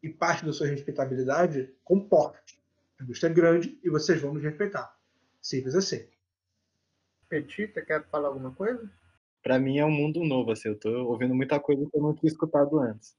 e 0.00 0.08
parte 0.08 0.46
da 0.46 0.52
sua 0.52 0.68
respeitabilidade 0.68 1.74
com 1.82 2.08
porte. 2.08 2.62
A 3.00 3.02
indústria 3.02 3.28
é 3.28 3.34
grande 3.34 3.76
e 3.82 3.90
vocês 3.90 4.20
vão 4.20 4.32
nos 4.32 4.42
respeitar. 4.42 4.96
Simples 5.42 5.74
assim. 5.74 6.06
Petita, 7.28 7.84
quer 7.84 8.08
falar 8.08 8.28
alguma 8.28 8.54
coisa? 8.54 8.88
Para 9.42 9.58
mim 9.58 9.78
é 9.78 9.84
um 9.84 9.90
mundo 9.90 10.24
novo, 10.24 10.52
assim, 10.52 10.68
eu 10.68 10.78
tô 10.78 10.88
ouvindo 11.08 11.34
muita 11.34 11.58
coisa 11.58 11.84
que 11.90 11.96
eu 11.96 12.02
não 12.02 12.14
tinha 12.14 12.30
escutado 12.30 12.78
antes. 12.78 13.16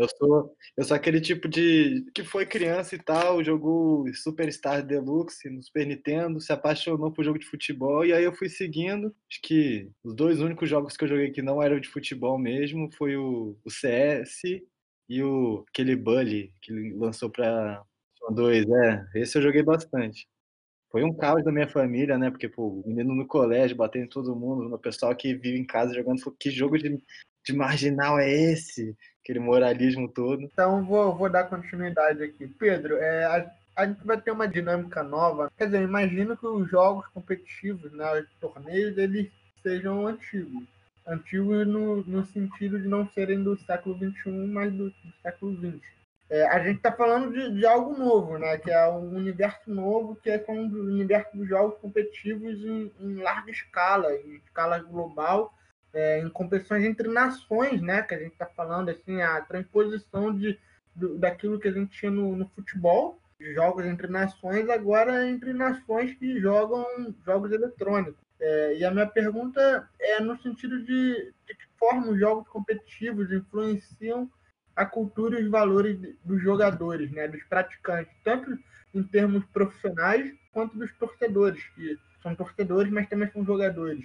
Eu 0.00 0.08
sou, 0.08 0.56
eu 0.78 0.84
sou 0.84 0.96
aquele 0.96 1.20
tipo 1.20 1.46
de 1.46 2.06
que 2.14 2.24
foi 2.24 2.46
criança 2.46 2.94
e 2.94 2.98
tal, 2.98 3.44
jogou 3.44 4.06
Superstar 4.14 4.82
Deluxe 4.82 5.50
no 5.50 5.62
Super 5.62 5.86
Nintendo, 5.86 6.40
se 6.40 6.50
apaixonou 6.52 7.12
por 7.12 7.22
jogo 7.22 7.38
de 7.38 7.44
futebol 7.44 8.04
e 8.06 8.12
aí 8.14 8.24
eu 8.24 8.32
fui 8.32 8.48
seguindo. 8.48 9.14
Acho 9.30 9.40
que 9.42 9.90
os 10.02 10.14
dois 10.14 10.40
únicos 10.40 10.70
jogos 10.70 10.96
que 10.96 11.04
eu 11.04 11.08
joguei 11.08 11.30
que 11.32 11.42
não 11.42 11.62
eram 11.62 11.78
de 11.78 11.88
futebol 11.88 12.38
mesmo 12.38 12.90
foi 12.96 13.14
o, 13.14 13.58
o 13.62 13.70
CS 13.70 14.40
e 15.06 15.22
o 15.22 15.66
aquele 15.68 15.94
Bully 15.96 16.50
que 16.62 16.72
lançou 16.94 17.28
para 17.28 17.84
dois, 18.34 18.66
é, 18.70 19.06
esse 19.16 19.36
eu 19.36 19.42
joguei 19.42 19.62
bastante. 19.62 20.26
Foi 20.90 21.04
um 21.04 21.14
caos 21.14 21.44
da 21.44 21.52
minha 21.52 21.68
família, 21.68 22.18
né? 22.18 22.30
Porque, 22.30 22.48
pô, 22.48 22.82
menino 22.86 23.14
no 23.14 23.26
colégio, 23.26 23.76
batendo 23.76 24.06
em 24.06 24.08
todo 24.08 24.34
mundo, 24.34 24.68
no 24.68 24.78
pessoal 24.78 25.14
que 25.14 25.34
vive 25.34 25.58
em 25.58 25.64
casa 25.64 25.94
jogando, 25.94 26.20
que 26.38 26.50
jogo 26.50 26.76
de, 26.78 26.98
de 27.44 27.52
marginal 27.52 28.18
é 28.18 28.28
esse? 28.30 28.96
Aquele 29.22 29.38
moralismo 29.38 30.08
todo. 30.08 30.42
Então 30.42 30.84
vou, 30.84 31.14
vou 31.14 31.30
dar 31.30 31.44
continuidade 31.44 32.22
aqui. 32.22 32.46
Pedro, 32.46 32.96
é, 32.96 33.24
a, 33.24 33.50
a 33.76 33.86
gente 33.86 34.04
vai 34.04 34.20
ter 34.20 34.30
uma 34.30 34.48
dinâmica 34.48 35.02
nova. 35.02 35.50
Quer 35.56 35.66
dizer, 35.66 35.82
imagino 35.82 36.36
que 36.36 36.46
os 36.46 36.68
jogos 36.68 37.06
competitivos, 37.08 37.92
né, 37.92 38.20
os 38.20 38.28
torneios, 38.40 38.96
eles 38.98 39.30
sejam 39.62 40.06
antigos. 40.06 40.64
Antigos 41.06 41.66
no, 41.66 42.02
no 42.04 42.24
sentido 42.26 42.80
de 42.80 42.86
não 42.86 43.08
serem 43.08 43.42
do 43.42 43.58
século 43.60 43.96
XXI, 43.96 44.30
mas 44.30 44.72
do, 44.72 44.90
do 44.90 45.12
século 45.22 45.56
XX. 45.56 46.00
É, 46.28 46.46
a 46.46 46.62
gente 46.62 46.76
está 46.76 46.92
falando 46.92 47.32
de, 47.32 47.58
de, 47.58 47.66
algo 47.66 47.98
novo, 47.98 48.38
né? 48.38 48.56
Que 48.58 48.70
é 48.70 48.88
um 48.88 49.16
universo 49.16 49.68
novo, 49.68 50.14
que 50.14 50.30
é 50.30 50.44
o 50.46 50.52
universo 50.52 51.36
dos 51.36 51.48
jogos 51.48 51.76
competitivos 51.80 52.64
em, 52.64 52.92
em 53.00 53.14
larga 53.16 53.50
escala, 53.50 54.14
em 54.14 54.36
escala 54.36 54.78
global, 54.78 55.52
é, 55.92 56.20
em 56.20 56.28
competições 56.28 56.84
entre 56.84 57.08
nações, 57.08 57.80
né? 57.80 58.02
Que 58.02 58.14
a 58.14 58.18
gente 58.18 58.32
está 58.32 58.46
falando, 58.46 58.90
assim, 58.90 59.20
a 59.20 59.40
transposição 59.40 60.34
de, 60.36 60.58
daquilo 61.18 61.58
que 61.58 61.68
a 61.68 61.72
gente 61.72 61.96
tinha 61.98 62.10
no, 62.10 62.36
no 62.36 62.48
futebol, 62.48 63.20
jogos 63.54 63.84
entre 63.86 64.06
nações, 64.06 64.68
agora 64.68 65.28
entre 65.28 65.52
nações 65.52 66.14
que 66.14 66.40
jogam 66.40 66.84
jogos 67.24 67.52
eletrônicos. 67.52 68.20
É, 68.40 68.76
e 68.78 68.84
a 68.84 68.90
minha 68.90 69.06
pergunta 69.06 69.88
é 69.98 70.20
no 70.20 70.40
sentido 70.40 70.82
de, 70.82 71.32
de 71.46 71.54
que 71.54 71.66
forma 71.78 72.08
os 72.08 72.18
jogos 72.18 72.48
competitivos 72.48 73.30
influenciam 73.30 74.30
a 74.74 74.86
cultura 74.86 75.38
e 75.38 75.44
os 75.44 75.50
valores 75.50 75.98
dos 76.24 76.42
jogadores, 76.42 77.10
né, 77.10 77.28
dos 77.28 77.42
praticantes, 77.44 78.14
tanto 78.24 78.58
em 78.94 79.02
termos 79.02 79.44
profissionais 79.46 80.32
quanto 80.52 80.78
dos 80.78 80.92
torcedores, 80.94 81.62
que 81.74 81.98
são 82.22 82.34
torcedores, 82.34 82.90
mas 82.90 83.08
também 83.08 83.30
são 83.30 83.44
jogadores. 83.44 84.04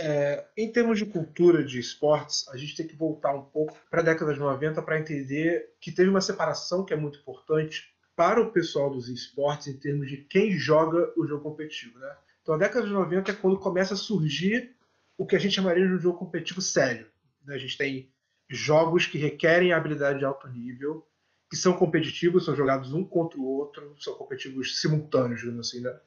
É, 0.00 0.46
em 0.56 0.70
termos 0.70 0.96
de 0.96 1.06
cultura 1.06 1.64
de 1.64 1.80
esportes, 1.80 2.46
a 2.50 2.56
gente 2.56 2.76
tem 2.76 2.86
que 2.86 2.94
voltar 2.94 3.34
um 3.34 3.42
pouco 3.42 3.76
para 3.90 4.00
a 4.00 4.04
década 4.04 4.32
de 4.32 4.38
90 4.38 4.80
para 4.82 4.96
entender 4.96 5.74
que 5.80 5.90
teve 5.90 6.08
uma 6.08 6.20
separação 6.20 6.84
que 6.84 6.94
é 6.94 6.96
muito 6.96 7.18
importante 7.18 7.92
para 8.14 8.40
o 8.40 8.52
pessoal 8.52 8.90
dos 8.90 9.08
esportes 9.08 9.66
em 9.66 9.76
termos 9.76 10.08
de 10.08 10.18
quem 10.18 10.52
joga 10.52 11.12
o 11.16 11.26
jogo 11.26 11.42
competitivo. 11.42 11.98
Né? 11.98 12.16
Então, 12.40 12.54
a 12.54 12.58
década 12.58 12.86
de 12.86 12.92
90 12.92 13.32
é 13.32 13.34
quando 13.34 13.58
começa 13.58 13.94
a 13.94 13.96
surgir 13.96 14.76
o 15.16 15.26
que 15.26 15.34
a 15.34 15.38
gente 15.40 15.56
chamaria 15.56 15.84
de 15.84 15.92
um 15.92 15.98
jogo 15.98 16.16
competitivo 16.16 16.62
sério. 16.62 17.08
Né? 17.44 17.56
A 17.56 17.58
gente 17.58 17.76
tem 17.76 18.08
jogos 18.48 19.04
que 19.04 19.18
requerem 19.18 19.72
habilidade 19.72 20.20
de 20.20 20.24
alto 20.24 20.46
nível, 20.46 21.04
que 21.50 21.56
são 21.56 21.72
competitivos, 21.72 22.44
são 22.44 22.54
jogados 22.54 22.92
um 22.92 23.04
contra 23.04 23.36
o 23.36 23.44
outro, 23.44 23.96
são 23.98 24.14
competitivos 24.14 24.80
simultâneos, 24.80 25.40
digamos 25.40 25.68
assim, 25.68 25.80
né? 25.80 25.98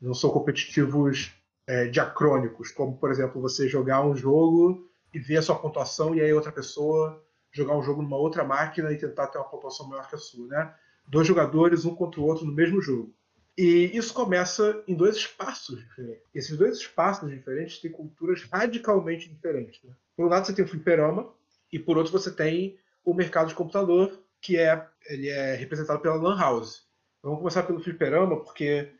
não 0.00 0.12
são 0.12 0.30
competitivos 0.30 1.32
é, 1.68 1.86
diacrônicos, 1.86 2.72
como, 2.72 2.96
por 2.96 3.10
exemplo, 3.10 3.42
você 3.42 3.68
jogar 3.68 4.02
um 4.04 4.16
jogo 4.16 4.88
e 5.12 5.18
ver 5.18 5.36
a 5.36 5.42
sua 5.42 5.58
pontuação 5.58 6.14
e 6.14 6.20
aí 6.20 6.32
outra 6.32 6.50
pessoa 6.50 7.22
jogar 7.52 7.76
um 7.76 7.82
jogo 7.82 8.00
numa 8.00 8.16
outra 8.16 8.42
máquina 8.42 8.90
e 8.90 8.96
tentar 8.96 9.26
ter 9.26 9.36
uma 9.36 9.48
pontuação 9.48 9.86
maior 9.86 10.08
que 10.08 10.14
a 10.14 10.18
sua, 10.18 10.46
né? 10.46 10.74
Dois 11.06 11.26
jogadores, 11.26 11.84
um 11.84 11.94
contra 11.94 12.20
o 12.20 12.24
outro 12.24 12.46
no 12.46 12.52
mesmo 12.52 12.80
jogo. 12.80 13.14
E 13.56 13.90
isso 13.94 14.14
começa 14.14 14.82
em 14.86 14.94
dois 14.94 15.16
espaços 15.16 15.78
diferentes. 15.78 16.22
Esses 16.34 16.56
dois 16.56 16.78
espaços 16.78 17.30
diferentes 17.30 17.78
têm 17.80 17.90
culturas 17.90 18.42
radicalmente 18.44 19.28
diferentes. 19.28 19.82
Né? 19.82 19.92
Por 20.16 20.26
um 20.26 20.28
lado 20.28 20.46
você 20.46 20.54
tem 20.54 20.64
o 20.64 20.68
fliperama 20.68 21.28
e 21.72 21.78
por 21.78 21.98
outro 21.98 22.12
você 22.12 22.30
tem 22.30 22.78
o 23.04 23.12
mercado 23.12 23.48
de 23.48 23.54
computador, 23.54 24.18
que 24.40 24.56
é, 24.56 24.86
ele 25.06 25.28
é 25.28 25.54
representado 25.54 26.00
pela 26.00 26.14
Lan 26.14 26.38
House. 26.38 26.86
Vamos 27.22 27.38
começar 27.38 27.64
pelo 27.64 27.80
fliperama, 27.80 28.40
porque 28.42 28.90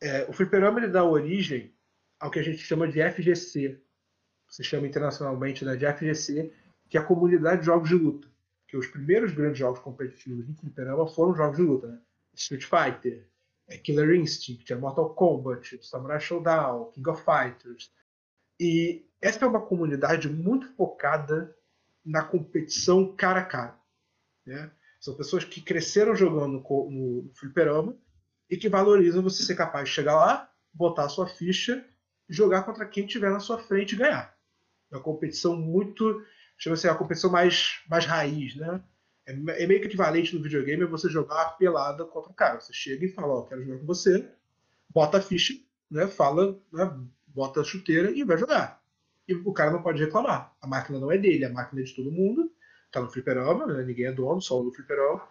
é, 0.00 0.26
o 0.28 0.32
fliperama 0.32 0.80
ele 0.80 0.88
dá 0.88 1.04
origem 1.04 1.72
ao 2.18 2.30
que 2.30 2.38
a 2.38 2.42
gente 2.42 2.58
chama 2.58 2.88
de 2.88 3.00
FGC, 3.10 3.80
se 4.48 4.64
chama 4.64 4.86
internacionalmente 4.86 5.64
né, 5.64 5.76
de 5.76 5.86
FGC, 5.86 6.52
que 6.88 6.96
é 6.96 7.00
a 7.00 7.04
comunidade 7.04 7.60
de 7.60 7.66
jogos 7.66 7.88
de 7.88 7.94
luta. 7.94 8.28
Que 8.66 8.76
os 8.76 8.86
primeiros 8.86 9.32
grandes 9.32 9.58
jogos 9.58 9.80
competitivos 9.80 10.46
de 10.46 10.54
fliperama 10.54 11.06
foram 11.06 11.34
jogos 11.34 11.56
de 11.56 11.62
luta, 11.62 11.86
né? 11.86 12.00
Street 12.34 12.64
Fighter, 12.64 13.26
é, 13.66 13.76
Killer 13.76 14.14
Instinct, 14.14 14.74
Mortal 14.74 15.14
Kombat, 15.14 15.84
Samurai 15.84 16.20
Showdown, 16.20 16.90
King 16.92 17.10
of 17.10 17.22
Fighters. 17.22 17.90
E 18.60 19.06
essa 19.20 19.44
é 19.44 19.48
uma 19.48 19.60
comunidade 19.60 20.28
muito 20.28 20.68
focada 20.74 21.54
na 22.04 22.22
competição 22.22 23.14
cara 23.14 23.40
a 23.40 23.44
cara. 23.44 23.78
Né? 24.46 24.70
São 25.00 25.14
pessoas 25.14 25.44
que 25.44 25.60
cresceram 25.60 26.14
jogando 26.14 26.62
no, 26.68 26.90
no 26.90 27.30
fliperama 27.34 27.96
e 28.48 28.56
que 28.56 28.68
valorizam 28.68 29.22
você 29.22 29.42
ser 29.42 29.54
capaz 29.54 29.88
de 29.88 29.94
chegar 29.94 30.16
lá, 30.16 30.50
botar 30.72 31.04
a 31.04 31.08
sua 31.08 31.26
ficha 31.26 31.84
jogar 32.28 32.62
contra 32.62 32.86
quem 32.86 33.06
tiver 33.06 33.30
na 33.30 33.40
sua 33.40 33.58
frente 33.58 33.94
e 33.94 33.98
ganhar. 33.98 34.36
É 34.90 34.96
uma 34.96 35.02
competição 35.02 35.56
muito. 35.56 36.22
Chama 36.56 36.74
assim, 36.74 36.88
a 36.88 36.94
competição 36.94 37.30
mais, 37.30 37.80
mais 37.88 38.04
raiz, 38.04 38.56
né? 38.56 38.82
É, 39.26 39.32
é 39.32 39.66
meio 39.66 39.80
que 39.80 39.86
equivalente 39.86 40.34
no 40.34 40.42
videogame 40.42 40.82
a 40.82 40.86
você 40.86 41.08
jogar 41.08 41.56
pelada 41.56 42.04
contra 42.04 42.30
o 42.30 42.34
cara. 42.34 42.60
Você 42.60 42.72
chega 42.72 43.04
e 43.04 43.12
fala, 43.12 43.34
ó, 43.34 43.42
quero 43.42 43.64
jogar 43.64 43.78
com 43.78 43.86
você, 43.86 44.28
bota 44.90 45.18
a 45.18 45.22
ficha, 45.22 45.54
né? 45.90 46.06
Fala, 46.06 46.58
né? 46.72 46.98
bota 47.26 47.60
a 47.60 47.64
chuteira 47.64 48.10
e 48.10 48.24
vai 48.24 48.36
jogar. 48.36 48.82
E 49.26 49.34
o 49.34 49.52
cara 49.52 49.70
não 49.70 49.82
pode 49.82 50.02
reclamar. 50.02 50.54
A 50.60 50.66
máquina 50.66 50.98
não 50.98 51.12
é 51.12 51.18
dele, 51.18 51.44
a 51.44 51.52
máquina 51.52 51.82
é 51.82 51.84
de 51.84 51.94
todo 51.94 52.10
mundo. 52.10 52.50
Tá 52.90 53.00
no 53.00 53.10
fliperama, 53.10 53.66
né? 53.66 53.84
ninguém 53.84 54.06
é 54.06 54.12
dono, 54.12 54.40
só 54.40 54.62
no 54.62 54.72
fliperama. 54.72 55.22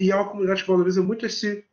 E 0.00 0.10
é 0.10 0.14
uma 0.14 0.28
comunidade 0.28 0.62
que 0.62 0.68
valoriza 0.68 1.02
muito 1.02 1.24
esse, 1.24 1.64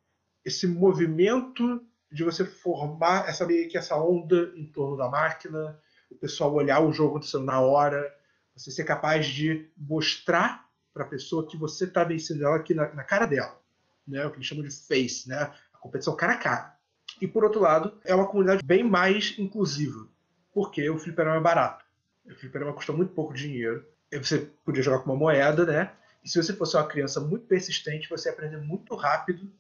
esse 0.43 0.67
movimento 0.67 1.83
de 2.11 2.23
você 2.23 2.45
formar 2.45 3.27
essa 3.27 3.45
meio 3.45 3.69
que 3.69 3.77
essa 3.77 3.95
onda 3.95 4.53
em 4.55 4.65
torno 4.65 4.97
da 4.97 5.09
máquina, 5.09 5.79
o 6.09 6.15
pessoal 6.15 6.53
olhar 6.53 6.79
o 6.79 6.93
jogo 6.93 7.11
acontecendo 7.11 7.45
na 7.45 7.59
hora, 7.59 8.13
você 8.55 8.71
ser 8.71 8.83
capaz 8.83 9.27
de 9.27 9.69
mostrar 9.77 10.65
para 10.93 11.03
a 11.03 11.07
pessoa 11.07 11.47
que 11.47 11.57
você 11.57 11.83
está 11.83 12.03
vencendo 12.03 12.45
ela 12.45 12.55
aqui 12.55 12.73
na, 12.73 12.93
na, 12.93 13.03
cara 13.03 13.25
dela, 13.25 13.59
né? 14.07 14.25
O 14.25 14.31
que 14.31 14.37
eles 14.37 14.47
chamam 14.47 14.63
de 14.63 14.71
face, 14.71 15.27
né? 15.27 15.51
A 15.73 15.77
competição 15.77 16.15
cara 16.15 16.33
a 16.33 16.37
cara. 16.37 16.75
E 17.21 17.27
por 17.27 17.43
outro 17.43 17.59
lado, 17.59 17.99
é 18.05 18.15
uma 18.15 18.27
comunidade 18.27 18.63
bem 18.63 18.83
mais 18.83 19.35
inclusiva, 19.37 20.07
porque 20.53 20.89
o 20.89 20.97
fliperama 20.97 21.37
é 21.37 21.41
barato. 21.41 21.83
O 22.25 22.33
fliperama 22.35 22.73
custa 22.73 22.93
muito 22.93 23.13
pouco 23.13 23.33
dinheiro. 23.33 23.85
Você 24.13 24.49
podia 24.63 24.81
jogar 24.81 24.99
com 24.99 25.11
uma 25.11 25.19
moeda, 25.19 25.65
né? 25.65 25.91
E 26.23 26.29
se 26.29 26.41
você 26.41 26.53
fosse 26.53 26.77
uma 26.77 26.87
criança 26.87 27.19
muito 27.19 27.45
persistente, 27.45 28.09
você 28.09 28.29
ia 28.29 28.33
aprender 28.33 28.57
muito 28.57 28.95
rápido 28.95 29.51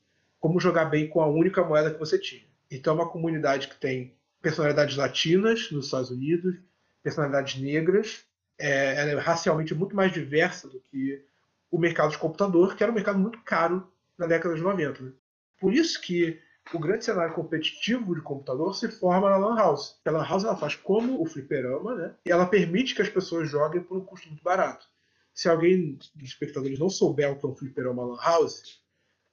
como 0.45 0.59
jogar 0.59 0.85
bem 0.85 1.07
com 1.07 1.21
a 1.21 1.27
única 1.27 1.63
moeda 1.63 1.89
que 1.89 1.97
você 1.97 2.19
tinha. 2.19 2.43
Então 2.69 2.93
é 2.93 2.97
uma 2.97 3.09
comunidade 3.09 3.67
que 3.67 3.79
tem 3.79 4.13
personalidades 4.43 4.95
latinas 4.95 5.71
nos 5.71 5.85
Estados 5.85 6.11
Unidos, 6.11 6.55
personalidades 7.01 7.59
negras, 7.59 8.23
é, 8.55 8.95
ela 8.95 9.09
é 9.09 9.15
racialmente 9.15 9.73
muito 9.73 9.95
mais 9.95 10.13
diversa 10.13 10.69
do 10.69 10.79
que 10.79 11.25
o 11.71 11.79
mercado 11.79 12.11
de 12.11 12.19
computador, 12.19 12.75
que 12.75 12.83
era 12.83 12.91
um 12.91 12.95
mercado 12.95 13.17
muito 13.17 13.41
caro 13.41 13.91
na 14.15 14.27
década 14.27 14.53
de 14.53 14.61
90. 14.61 15.01
Né? 15.01 15.11
Por 15.59 15.73
isso 15.73 15.99
que 15.99 16.39
o 16.71 16.77
grande 16.77 17.05
cenário 17.05 17.33
competitivo 17.33 18.13
de 18.13 18.21
computador 18.21 18.75
se 18.75 18.87
forma 18.87 19.27
na 19.31 19.37
Lan 19.37 19.55
House. 19.55 19.99
A 20.05 20.11
Lan 20.11 20.27
House 20.27 20.43
ela 20.43 20.55
faz 20.55 20.75
como 20.75 21.19
o 21.19 21.25
fliperama, 21.25 21.95
né? 21.95 22.13
e 22.23 22.31
ela 22.31 22.45
permite 22.45 22.93
que 22.93 23.01
as 23.01 23.09
pessoas 23.09 23.49
joguem 23.49 23.81
por 23.81 23.97
um 23.97 24.05
custo 24.05 24.27
muito 24.27 24.43
barato. 24.43 24.85
Se 25.33 25.49
alguém 25.49 25.93
dos 26.13 26.29
espectadores 26.29 26.77
não 26.77 26.87
souber 26.87 27.31
o 27.31 27.35
que 27.35 27.47
é 27.47 27.49
um 27.49 27.55
fliperama 27.55 28.05
Lan 28.05 28.21
House, 28.21 28.84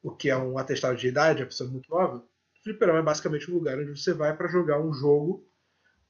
o 0.03 0.11
que 0.11 0.29
é 0.29 0.37
um 0.37 0.59
atestado 0.59 0.97
de 0.97 1.07
idade, 1.07 1.43
a 1.43 1.47
pessoa 1.47 1.69
é 1.69 1.73
muito 1.73 1.91
nova, 1.91 2.17
o 2.19 2.63
fliperama 2.63 2.99
é 2.99 3.03
basicamente 3.03 3.51
um 3.51 3.55
lugar 3.55 3.79
onde 3.79 3.91
você 3.99 4.13
vai 4.13 4.37
para 4.37 4.49
jogar 4.49 4.81
um 4.81 4.93
jogo 4.93 5.49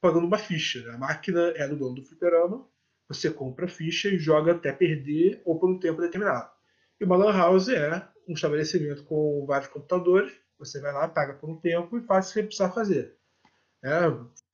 pagando 0.00 0.26
uma 0.26 0.38
ficha. 0.38 0.90
A 0.92 0.98
máquina 0.98 1.52
é 1.54 1.68
do 1.68 1.76
dono 1.76 1.96
do 1.96 2.04
fliperama, 2.04 2.66
você 3.08 3.30
compra 3.30 3.66
a 3.66 3.68
ficha 3.68 4.08
e 4.08 4.18
joga 4.18 4.52
até 4.52 4.72
perder 4.72 5.42
ou 5.44 5.58
por 5.58 5.70
um 5.70 5.78
tempo 5.78 6.00
determinado. 6.00 6.50
E 6.98 7.04
uma 7.04 7.16
lan 7.16 7.32
house 7.32 7.68
é 7.68 8.08
um 8.26 8.32
estabelecimento 8.32 9.04
com 9.04 9.44
vários 9.46 9.68
computadores, 9.68 10.32
você 10.58 10.80
vai 10.80 10.92
lá, 10.92 11.08
paga 11.08 11.34
por 11.34 11.50
um 11.50 11.56
tempo 11.56 11.98
e 11.98 12.02
faz 12.02 12.26
o 12.26 12.28
que 12.28 12.34
você 12.34 12.42
precisar 12.42 12.70
fazer. 12.70 13.16
É, 13.84 14.00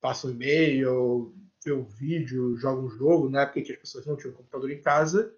passa 0.01 0.27
um 0.27 0.31
e-mail, 0.31 1.33
vê 1.63 1.71
um 1.71 1.83
vídeo, 1.83 2.57
joga 2.57 2.81
um 2.81 2.89
jogo, 2.89 3.29
na 3.29 3.43
época 3.43 3.61
que 3.61 3.71
as 3.71 3.77
pessoas 3.77 4.05
não 4.05 4.17
tinham 4.17 4.33
computador 4.33 4.71
em 4.71 4.81
casa, 4.81 5.33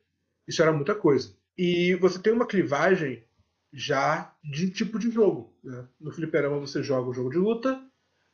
isso 0.48 0.62
era 0.62 0.72
muita 0.72 0.96
coisa. 0.96 1.36
E 1.58 1.96
você 1.96 2.20
tem 2.20 2.32
uma 2.32 2.48
clivagem 2.48 3.24
já 3.74 4.34
de 4.44 4.70
tipo 4.70 5.00
de 5.00 5.10
jogo. 5.10 5.54
Né? 5.64 5.86
No 6.00 6.12
fliperama 6.12 6.60
você 6.60 6.84
joga 6.84 7.10
o 7.10 7.14
jogo 7.14 7.30
de 7.30 7.38
luta, 7.38 7.82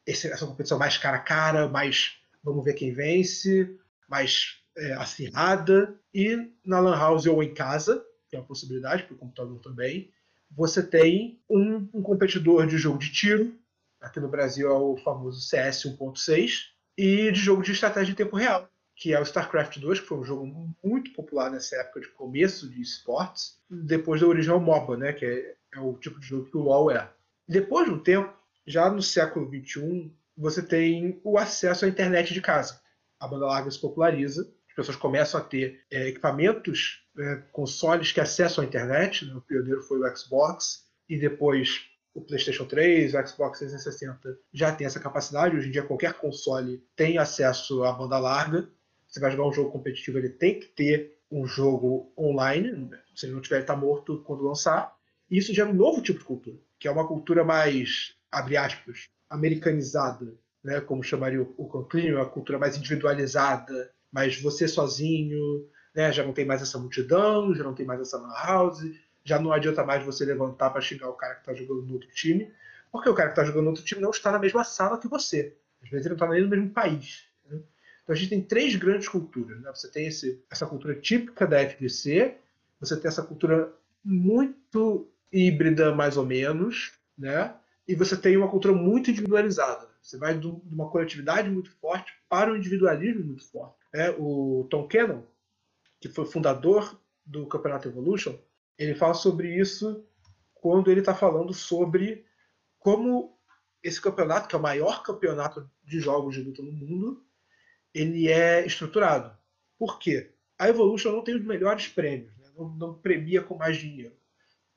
essa 0.06 0.46
competição 0.46 0.80
mais 0.80 0.98
cara 0.98 1.18
a 1.18 1.22
cara, 1.22 1.68
mais 1.68 2.18
vamos 2.44 2.64
ver 2.64 2.74
quem 2.74 2.94
vence, 2.94 3.78
mais 4.08 4.62
é, 4.78 4.94
acirrada. 4.94 5.96
E 6.14 6.50
na 6.66 6.80
Lan 6.80 6.98
House 6.98 7.26
ou 7.26 7.44
em 7.44 7.54
casa, 7.54 8.04
que 8.30 8.36
é 8.36 8.40
uma 8.40 8.46
possibilidade 8.46 9.04
para 9.04 9.16
o 9.16 9.18
computador 9.18 9.60
também, 9.60 10.12
você 10.50 10.82
tem 10.82 11.40
um, 11.50 11.88
um, 11.94 12.02
competidor 12.02 12.66
de 12.66 12.78
jogo 12.78 12.98
de 12.98 13.12
tiro, 13.12 13.54
aqui 14.00 14.20
no 14.20 14.30
Brasil 14.30 14.70
é 14.70 14.74
o 14.74 14.96
famoso 14.98 15.42
CS 15.42 15.84
1.6, 15.84 16.68
e 16.98 17.32
de 17.32 17.40
jogo 17.40 17.62
de 17.62 17.74
estratégia 17.74 18.12
em 18.12 18.16
tempo 18.16 18.36
real, 18.36 18.70
que 18.98 19.14
é 19.14 19.20
o 19.20 19.24
StarCraft 19.24 19.78
2, 19.78 20.00
que 20.00 20.08
foi 20.08 20.18
um 20.18 20.24
jogo 20.24 20.76
muito 20.84 21.14
popular 21.14 21.52
nessa 21.52 21.76
época 21.78 22.02
de 22.02 22.08
começo 22.10 22.68
de 22.68 22.82
esportes, 22.82 23.62
depois 23.70 24.20
da 24.20 24.28
origem 24.28 24.52
ao 24.52 24.60
MOBA, 24.60 24.98
né, 24.98 25.14
que 25.14 25.24
é, 25.24 25.56
é 25.76 25.80
o 25.80 25.94
tipo 25.94 26.20
de 26.20 26.26
jogo 26.26 26.50
que 26.50 26.58
o 26.58 26.62
LoL 26.62 26.90
é. 26.90 27.08
Depois 27.48 27.86
de 27.86 27.92
um 27.92 28.00
tempo, 28.00 28.34
já 28.66 28.90
no 28.90 29.02
século 29.02 29.48
XXI, 29.48 30.12
você 30.36 30.64
tem 30.64 31.22
o 31.24 31.38
acesso 31.38 31.86
à 31.86 31.88
internet 31.88 32.34
de 32.34 32.42
casa. 32.42 32.82
A 33.20 33.28
banda 33.28 33.46
larga 33.46 33.70
se 33.70 33.80
populariza, 33.80 34.52
as 34.68 34.76
pessoas 34.76 34.98
começam 34.98 35.40
a 35.40 35.44
ter 35.44 35.80
é, 35.92 36.08
equipamentos, 36.08 37.06
é, 37.20 37.36
consoles 37.52 38.12
que 38.12 38.20
acessam 38.20 38.64
a 38.64 38.68
internet. 38.68 39.26
Né? 39.26 39.36
O 39.36 39.42
pioneiro 39.42 39.84
foi 39.84 40.00
o 40.00 40.18
Xbox, 40.18 40.88
e 41.08 41.20
depois 41.20 41.86
o 42.16 42.22
PlayStation 42.22 42.66
3, 42.66 43.14
o 43.14 43.28
Xbox 43.28 43.60
360 43.60 44.40
já 44.52 44.72
tem 44.72 44.88
essa 44.88 45.00
capacidade. 45.00 45.56
Hoje 45.56 45.68
em 45.68 45.72
dia, 45.72 45.84
qualquer 45.84 46.14
console 46.14 46.84
tem 46.96 47.20
acesso 47.20 47.84
à 47.84 47.92
banda 47.92 48.18
larga. 48.18 48.68
Você 49.08 49.20
vai 49.20 49.32
jogar 49.32 49.48
um 49.48 49.54
jogo 49.54 49.72
competitivo, 49.72 50.18
ele 50.18 50.30
tem 50.30 50.60
que 50.60 50.68
ter 50.68 51.18
um 51.32 51.46
jogo 51.46 52.12
online. 52.18 52.90
Se 53.16 53.26
ele 53.26 53.34
não 53.34 53.42
tiver, 53.42 53.58
ele 53.58 53.64
está 53.64 53.76
morto 53.76 54.22
quando 54.24 54.44
lançar. 54.44 54.96
E 55.30 55.38
isso 55.38 55.54
gera 55.54 55.70
um 55.70 55.74
novo 55.74 56.02
tipo 56.02 56.20
de 56.20 56.26
cultura, 56.26 56.58
que 56.80 56.88
é 56.88 56.92
uma 56.92 57.08
cultura 57.08 57.44
mais 57.44 58.18
abre 58.32 58.58
aspas, 58.58 59.08
americanizada, 59.30 60.34
né, 60.64 60.82
como 60.82 61.04
chamaria 61.04 61.42
o, 61.42 61.56
o 61.58 62.22
a 62.22 62.30
cultura 62.30 62.60
mais 62.60 62.78
individualizada, 62.78 63.92
mas 64.12 64.40
você 64.42 64.68
sozinho, 64.68 65.68
né, 65.96 66.12
já 66.12 66.24
não 66.24 66.34
tem 66.34 66.46
mais 66.46 66.62
essa 66.62 66.78
multidão, 66.78 67.54
já 67.56 67.64
não 67.64 67.74
tem 67.74 67.86
mais 67.86 68.02
essa 68.02 68.18
house, 68.18 68.82
já 69.24 69.40
não 69.40 69.52
adianta 69.52 69.84
mais 69.84 70.06
você 70.06 70.26
levantar 70.26 70.70
para 70.70 70.82
xingar 70.82 71.10
o 71.10 71.14
cara 71.14 71.36
que 71.36 71.42
está 71.42 71.54
jogando 71.54 71.86
no 71.86 71.94
outro 71.94 72.10
time, 72.10 72.52
porque 72.92 73.10
o 73.10 73.14
cara 73.14 73.30
que 73.30 73.34
está 73.34 73.44
jogando 73.44 73.64
no 73.64 73.70
outro 73.72 73.84
time 73.84 74.02
não 74.02 74.12
está 74.12 74.32
na 74.32 74.40
mesma 74.40 74.64
sala 74.64 74.98
que 74.98 75.08
você. 75.08 75.58
Às 75.84 75.90
vezes 75.90 76.06
ele 76.06 76.16
não 76.16 76.26
está 76.26 76.30
nem 76.30 76.42
no 76.42 76.50
mesmo 76.50 76.70
país. 76.70 77.27
Então 78.08 78.16
a 78.16 78.18
gente 78.18 78.30
tem 78.30 78.42
três 78.42 78.74
grandes 78.78 79.10
culturas. 79.10 79.60
Né? 79.60 79.70
Você 79.76 79.92
tem 79.92 80.08
esse, 80.08 80.42
essa 80.50 80.66
cultura 80.66 80.96
típica 80.96 81.46
da 81.46 81.60
FGC, 81.70 82.38
você 82.80 82.98
tem 82.98 83.10
essa 83.10 83.22
cultura 83.22 83.74
muito 84.02 85.12
híbrida, 85.30 85.94
mais 85.94 86.16
ou 86.16 86.26
menos, 86.26 86.94
né? 87.18 87.54
e 87.86 87.94
você 87.96 88.16
tem 88.16 88.38
uma 88.38 88.50
cultura 88.50 88.74
muito 88.74 89.12
individualizada. 89.12 89.90
Você 90.02 90.18
vai 90.18 90.40
de 90.40 90.48
uma 90.48 90.90
coletividade 90.90 91.50
muito 91.50 91.70
forte 91.70 92.14
para 92.30 92.54
um 92.54 92.56
individualismo 92.56 93.26
muito 93.26 93.44
forte. 93.44 93.76
É, 93.94 94.10
o 94.12 94.66
Tom 94.70 94.88
Cannon, 94.88 95.24
que 96.00 96.08
foi 96.08 96.26
fundador 96.26 96.98
do 97.26 97.46
Campeonato 97.46 97.90
Evolution, 97.90 98.38
ele 98.78 98.96
fala 98.96 99.16
sobre 99.16 99.54
isso 99.54 100.06
quando 100.56 100.90
ele 100.90 101.02
está 101.02 101.14
falando 101.14 101.54
sobre 101.54 102.26
como 102.80 103.38
esse 103.84 104.00
campeonato, 104.00 104.48
que 104.48 104.56
é 104.56 104.60
o 104.60 104.62
maior 104.62 105.04
campeonato 105.04 105.70
de 105.84 106.00
jogos 106.00 106.36
de 106.36 106.42
luta 106.42 106.62
no 106.62 106.72
mundo, 106.72 107.27
ele 107.94 108.28
é 108.28 108.66
estruturado. 108.66 109.36
Por 109.78 110.00
quê? 110.00 110.34
A 110.58 110.70
Evolution 110.70 111.12
não 111.12 111.24
tem 111.24 111.36
os 111.36 111.46
melhores 111.46 111.88
prêmios, 111.88 112.36
né? 112.38 112.50
não, 112.56 112.70
não 112.70 112.94
premia 112.94 113.44
com 113.44 113.56
mais 113.56 113.78
dinheiro, 113.78 114.16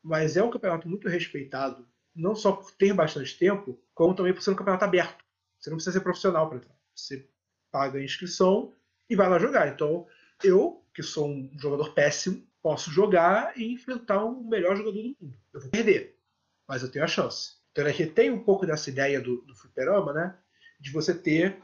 mas 0.03 0.37
é 0.37 0.43
um 0.43 0.51
campeonato 0.51 0.89
muito 0.89 1.09
respeitado 1.09 1.89
não 2.15 2.35
só 2.35 2.53
por 2.53 2.71
ter 2.73 2.93
bastante 2.93 3.39
tempo, 3.39 3.81
como 3.95 4.15
também 4.15 4.33
por 4.33 4.43
ser 4.43 4.51
um 4.51 4.57
campeonato 4.57 4.85
aberto. 4.85 5.25
Você 5.59 5.71
não 5.71 5.77
precisa 5.77 5.99
ser 5.99 6.03
profissional 6.03 6.49
para 6.49 6.59
entrar. 6.59 6.75
Você 6.95 7.29
paga 7.71 7.99
a 7.99 8.05
inscrição 8.05 8.73
e 9.09 9.17
vai 9.17 9.29
lá 9.29 9.39
jogar. 9.39 9.69
Então, 9.69 10.07
eu, 10.43 10.85
que 10.95 11.03
sou 11.03 11.29
um 11.29 11.51
jogador 11.59 11.93
péssimo, 11.95 12.47
posso 12.63 12.91
jogar 12.91 13.57
e 13.57 13.73
enfrentar 13.73 14.25
o 14.25 14.43
melhor 14.45 14.77
jogador 14.77 14.97
do 14.97 15.17
mundo. 15.21 15.39
Eu 15.53 15.61
vou 15.61 15.71
perder, 15.71 16.19
mas 16.69 16.83
eu 16.83 16.91
tenho 16.91 17.05
a 17.05 17.09
chance. 17.09 17.55
Então, 17.71 17.87
a 17.87 17.91
gente 17.91 18.13
tem 18.13 18.31
um 18.31 18.43
pouco 18.43 18.67
dessa 18.67 18.91
ideia 18.91 19.21
do, 19.21 19.43
do 19.43 19.55
fliperama, 19.55 20.13
né? 20.13 20.39
De 20.79 20.91
você 20.91 21.15
ter 21.15 21.63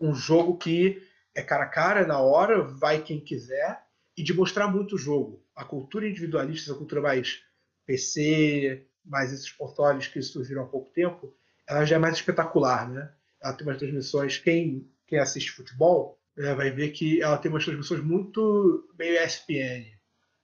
um 0.00 0.14
jogo 0.14 0.56
que 0.56 1.02
é 1.34 1.42
cara 1.42 1.64
a 1.64 1.68
cara, 1.68 2.00
é 2.00 2.06
na 2.06 2.20
hora, 2.20 2.62
vai 2.62 3.02
quem 3.02 3.20
quiser, 3.20 3.82
e 4.16 4.22
de 4.22 4.32
mostrar 4.32 4.68
muito 4.68 4.94
o 4.94 4.98
jogo. 4.98 5.44
A 5.54 5.64
cultura 5.64 6.08
individualista, 6.08 6.70
essa 6.70 6.78
cultura 6.78 7.00
mais 7.00 7.42
PC, 7.86 8.86
mais 9.04 9.32
esses 9.32 9.50
portfólios 9.50 10.06
que 10.06 10.22
surgiram 10.22 10.62
há 10.62 10.66
pouco 10.66 10.92
tempo, 10.92 11.34
ela 11.68 11.84
já 11.84 11.96
é 11.96 11.98
mais 11.98 12.14
espetacular, 12.14 12.88
né? 12.88 13.12
Ela 13.42 13.52
tem 13.54 13.66
umas 13.66 13.78
transmissões, 13.78 14.38
quem, 14.38 14.90
quem 15.06 15.18
assiste 15.18 15.50
futebol 15.50 16.18
né, 16.36 16.54
vai 16.54 16.70
ver 16.70 16.90
que 16.90 17.20
ela 17.20 17.38
tem 17.38 17.50
umas 17.50 17.64
transmissões 17.64 18.02
muito 18.02 18.88
meio 18.98 19.22
ESPN, 19.22 19.86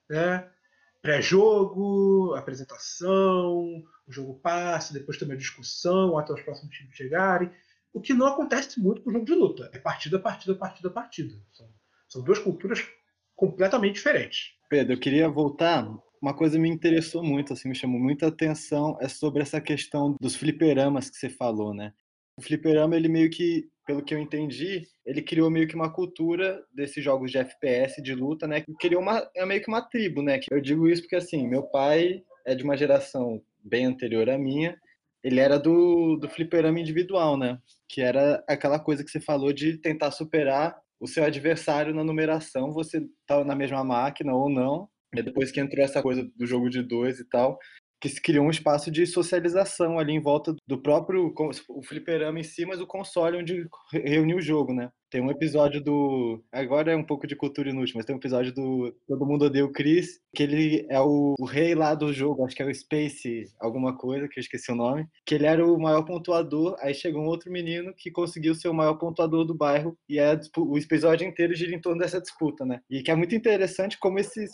né? 0.09 0.49
Pré-jogo, 1.03 2.35
apresentação, 2.35 3.83
o 4.07 4.13
jogo 4.13 4.39
passa, 4.41 4.93
depois 4.93 5.17
tem 5.17 5.27
uma 5.27 5.37
discussão 5.37 6.19
até 6.19 6.33
os 6.33 6.43
próximos 6.43 6.77
times 6.77 6.95
chegarem. 6.95 7.51
O 7.93 8.01
que 8.01 8.15
não 8.15 8.27
acontece 8.27 8.81
muito 8.81 9.03
com 9.03 9.11
o 9.11 9.13
jogo 9.13 9.25
de 9.25 9.35
luta. 9.35 9.71
É 9.73 9.79
partida, 9.79 10.19
partida, 10.19 10.55
partida, 10.55 10.91
partida. 10.91 11.35
São, 11.53 11.69
são 12.09 12.23
duas 12.23 12.39
culturas 12.39 12.87
completamente 13.35 13.95
diferentes. 13.95 14.53
Pedro, 14.69 14.95
eu 14.95 15.01
queria 15.01 15.29
voltar. 15.29 15.91
Uma 16.23 16.35
coisa 16.35 16.59
me 16.59 16.69
interessou 16.69 17.23
muito, 17.23 17.53
assim, 17.53 17.69
me 17.69 17.75
chamou 17.75 17.99
muita 17.99 18.27
atenção, 18.27 18.99
é 19.01 19.09
sobre 19.09 19.43
essa 19.43 19.61
questão 19.61 20.15
dos 20.21 20.37
fliperamas 20.37 21.09
que 21.09 21.17
você 21.17 21.31
falou, 21.31 21.73
né? 21.73 21.95
O 22.37 22.43
fliperama, 22.43 22.95
ele 22.95 23.09
meio 23.09 23.31
que, 23.31 23.69
pelo 23.87 24.03
que 24.03 24.15
eu 24.15 24.19
entendi, 24.19 24.87
ele 25.05 25.23
criou 25.23 25.51
meio 25.51 25.67
que 25.67 25.75
uma 25.75 25.91
cultura 25.91 26.63
desses 26.75 27.03
jogos 27.03 27.31
de 27.31 27.39
FPS, 27.39 28.03
de 28.03 28.15
luta, 28.15 28.47
né? 28.47 28.61
Que 28.61 28.75
criou 28.75 29.01
uma, 29.01 29.29
é 29.35 29.45
meio 29.47 29.63
que 29.63 29.69
uma 29.69 29.81
tribo, 29.81 30.23
né? 30.23 30.39
Eu 30.51 30.61
digo 30.61 30.89
isso 30.89 31.03
porque, 31.03 31.17
assim, 31.17 31.49
meu 31.49 31.63
pai 31.63 32.23
é 32.47 32.55
de 32.55 32.63
uma 32.63 32.77
geração 32.77 33.43
bem 33.65 33.87
anterior 33.87 34.29
à 34.29 34.37
minha, 34.39 34.79
ele 35.23 35.41
era 35.41 35.59
do, 35.59 36.17
do 36.17 36.29
fliperama 36.29 36.81
individual, 36.81 37.37
né? 37.37 37.59
Que 37.89 38.01
era 38.01 38.43
aquela 38.49 38.79
coisa 38.79 39.05
que 39.05 39.11
você 39.11 39.21
falou 39.21 39.53
de 39.53 39.77
tentar 39.77 40.11
superar 40.11 40.77
o 40.99 41.07
seu 41.07 41.25
adversário 41.25 41.95
na 41.95 42.05
numeração, 42.05 42.73
você 42.73 43.07
tá 43.27 43.43
na 43.45 43.55
mesma 43.55 43.83
máquina 43.83 44.35
ou 44.35 44.51
não. 44.51 44.89
E 45.15 45.23
depois 45.23 45.51
que 45.51 45.61
entrou 45.61 45.85
essa 45.85 46.03
coisa 46.03 46.29
do 46.37 46.47
jogo 46.47 46.69
de 46.69 46.83
dois 46.83 47.19
e 47.19 47.25
tal, 47.25 47.59
que 48.01 48.09
se 48.09 48.21
criou 48.21 48.47
um 48.47 48.51
espaço 48.51 48.91
de 48.91 49.07
socialização 49.07 49.99
ali 49.99 50.13
em 50.13 50.21
volta 50.21 50.55
do 50.67 50.81
próprio 50.81 51.35
o 51.69 51.83
fliperama 51.83 52.39
em 52.39 52.45
si, 52.45 52.65
mas 52.65 52.81
o 52.81 52.87
console 52.87 53.39
onde 53.39 53.67
reuniu 53.93 54.39
o 54.39 54.43
jogo, 54.43 54.73
né? 54.73 54.91
Tem 55.11 55.21
um 55.21 55.31
episódio 55.31 55.83
do. 55.83 56.41
Agora 56.53 56.93
é 56.93 56.97
um 56.97 57.03
pouco 57.03 57.27
de 57.27 57.35
cultura 57.35 57.69
inútil, 57.69 57.95
mas 57.97 58.05
tem 58.05 58.15
um 58.15 58.19
episódio 58.19 58.55
do 58.55 58.95
Todo 59.09 59.27
Mundo 59.27 59.47
Odeia 59.47 59.65
o 59.65 59.73
Chris, 59.73 60.21
que 60.33 60.45
ele 60.45 60.87
é 60.89 61.01
o, 61.01 61.35
o, 61.37 61.45
rei 61.45 61.75
lá 61.75 61.97
do 61.97 62.13
jogo, 62.13 62.45
acho 62.45 62.55
que 62.55 62.63
é 62.63 62.67
o 62.67 62.73
Space, 62.73 63.51
alguma 63.59 63.97
coisa, 63.97 64.29
que 64.29 64.39
eu 64.39 64.41
esqueci 64.41 64.71
o 64.71 64.77
nome. 64.77 65.05
Que 65.27 65.35
ele 65.35 65.47
era 65.47 65.67
o 65.67 65.81
maior 65.81 66.05
pontuador, 66.05 66.77
aí 66.79 66.95
chegou 66.95 67.23
um 67.23 67.27
outro 67.27 67.51
menino 67.51 67.93
que 67.93 68.09
conseguiu 68.09 68.55
ser 68.55 68.69
o 68.69 68.75
maior 68.75 68.95
pontuador 68.95 69.45
do 69.45 69.53
bairro, 69.53 69.99
e 70.09 70.21
é, 70.21 70.39
o 70.57 70.79
episódio 70.79 71.27
inteiro 71.27 71.57
gira 71.57 71.75
em 71.75 71.81
torno 71.81 72.01
dessa 72.01 72.21
disputa, 72.21 72.65
né? 72.65 72.81
E 72.89 73.03
que 73.03 73.11
é 73.11 73.17
muito 73.17 73.35
interessante 73.35 73.99
como 73.99 74.21
esses 74.21 74.49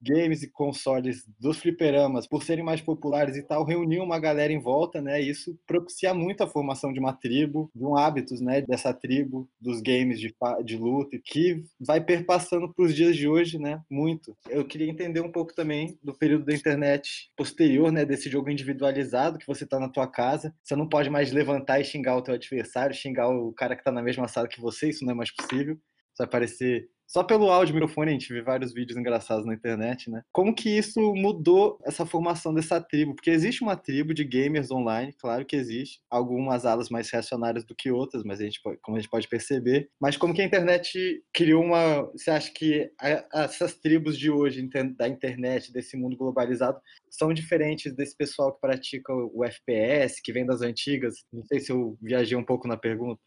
games 0.00 0.44
e 0.44 0.50
consoles 0.52 1.24
dos 1.40 1.58
fliperamas, 1.58 2.28
por 2.28 2.44
serem 2.44 2.64
mais 2.64 2.80
populares 2.80 3.36
e 3.36 3.42
tal, 3.42 3.64
reuniam 3.64 4.04
uma 4.04 4.20
galera 4.20 4.52
em 4.52 4.60
volta, 4.60 5.02
né? 5.02 5.20
E 5.20 5.30
isso 5.30 5.58
propicia 5.66 6.14
muito 6.14 6.44
a 6.44 6.46
formação 6.46 6.92
de 6.92 7.00
uma 7.00 7.12
tribo, 7.12 7.68
de 7.74 7.84
um 7.84 7.96
hábitos, 7.96 8.40
né? 8.40 8.62
Dessa 8.62 8.94
tribo, 8.94 9.48
dos 9.60 9.80
games 9.80 9.95
games 9.96 10.20
de, 10.20 10.34
de 10.64 10.76
luta, 10.76 11.18
que 11.24 11.62
vai 11.80 12.00
perpassando 12.00 12.72
para 12.72 12.84
os 12.84 12.94
dias 12.94 13.16
de 13.16 13.28
hoje, 13.28 13.58
né? 13.58 13.80
Muito. 13.90 14.36
Eu 14.48 14.64
queria 14.64 14.90
entender 14.90 15.20
um 15.20 15.32
pouco 15.32 15.54
também 15.54 15.98
do 16.02 16.14
período 16.14 16.44
da 16.44 16.54
internet 16.54 17.30
posterior, 17.36 17.90
né? 17.90 18.04
Desse 18.04 18.28
jogo 18.28 18.50
individualizado 18.50 19.38
que 19.38 19.46
você 19.46 19.64
está 19.64 19.78
na 19.78 19.88
tua 19.88 20.06
casa. 20.06 20.54
Você 20.62 20.76
não 20.76 20.88
pode 20.88 21.10
mais 21.10 21.32
levantar 21.32 21.80
e 21.80 21.84
xingar 21.84 22.16
o 22.16 22.22
teu 22.22 22.34
adversário, 22.34 22.94
xingar 22.94 23.28
o 23.28 23.52
cara 23.52 23.74
que 23.74 23.80
está 23.80 23.92
na 23.92 24.02
mesma 24.02 24.28
sala 24.28 24.48
que 24.48 24.60
você, 24.60 24.90
isso 24.90 25.04
não 25.04 25.12
é 25.12 25.16
mais 25.16 25.30
possível. 25.30 25.78
Isso 26.16 26.22
vai 26.22 26.28
parecer 26.28 26.88
só 27.06 27.22
pelo 27.22 27.50
áudio 27.50 27.74
microfone 27.74 28.10
a 28.10 28.12
gente 28.12 28.32
vê 28.32 28.42
vários 28.42 28.72
vídeos 28.72 28.98
engraçados 28.98 29.46
na 29.46 29.54
internet, 29.54 30.10
né? 30.10 30.22
Como 30.32 30.52
que 30.52 30.68
isso 30.68 31.00
mudou 31.14 31.78
essa 31.84 32.04
formação 32.04 32.52
dessa 32.52 32.80
tribo? 32.80 33.14
Porque 33.14 33.30
existe 33.30 33.62
uma 33.62 33.76
tribo 33.76 34.12
de 34.12 34.24
gamers 34.24 34.72
online, 34.72 35.12
claro 35.12 35.46
que 35.46 35.54
existe. 35.54 36.00
Algumas 36.10 36.66
alas 36.66 36.88
mais 36.88 37.08
reacionárias 37.08 37.64
do 37.64 37.76
que 37.76 37.92
outras, 37.92 38.24
mas 38.24 38.40
a 38.40 38.44
gente 38.44 38.60
pode, 38.60 38.80
como 38.82 38.96
a 38.96 39.00
gente 39.00 39.10
pode 39.10 39.28
perceber. 39.28 39.88
Mas 40.00 40.16
como 40.16 40.34
que 40.34 40.42
a 40.42 40.44
internet 40.44 41.22
criou 41.32 41.62
uma... 41.62 42.02
Você 42.10 42.30
acha 42.30 42.50
que 42.52 42.90
essas 43.32 43.74
tribos 43.74 44.18
de 44.18 44.28
hoje, 44.28 44.68
da 44.96 45.08
internet, 45.08 45.72
desse 45.72 45.96
mundo 45.96 46.16
globalizado, 46.16 46.80
são 47.08 47.32
diferentes 47.32 47.94
desse 47.94 48.16
pessoal 48.16 48.52
que 48.52 48.60
pratica 48.60 49.12
o 49.14 49.44
FPS, 49.44 50.20
que 50.20 50.32
vem 50.32 50.44
das 50.44 50.60
antigas? 50.60 51.24
Não 51.32 51.44
sei 51.44 51.60
se 51.60 51.70
eu 51.70 51.96
viajei 52.02 52.36
um 52.36 52.44
pouco 52.44 52.66
na 52.66 52.76
pergunta. 52.76 53.20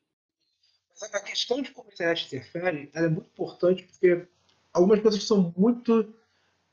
A 1.01 1.19
questão 1.21 1.61
de 1.61 1.71
como 1.71 1.89
a 1.89 1.93
internet 1.93 2.25
interfere 2.25 2.89
é 2.93 3.07
muito 3.07 3.27
importante 3.27 3.83
porque 3.83 4.27
algumas 4.73 4.99
coisas 4.99 5.23
são 5.23 5.53
muito, 5.55 6.13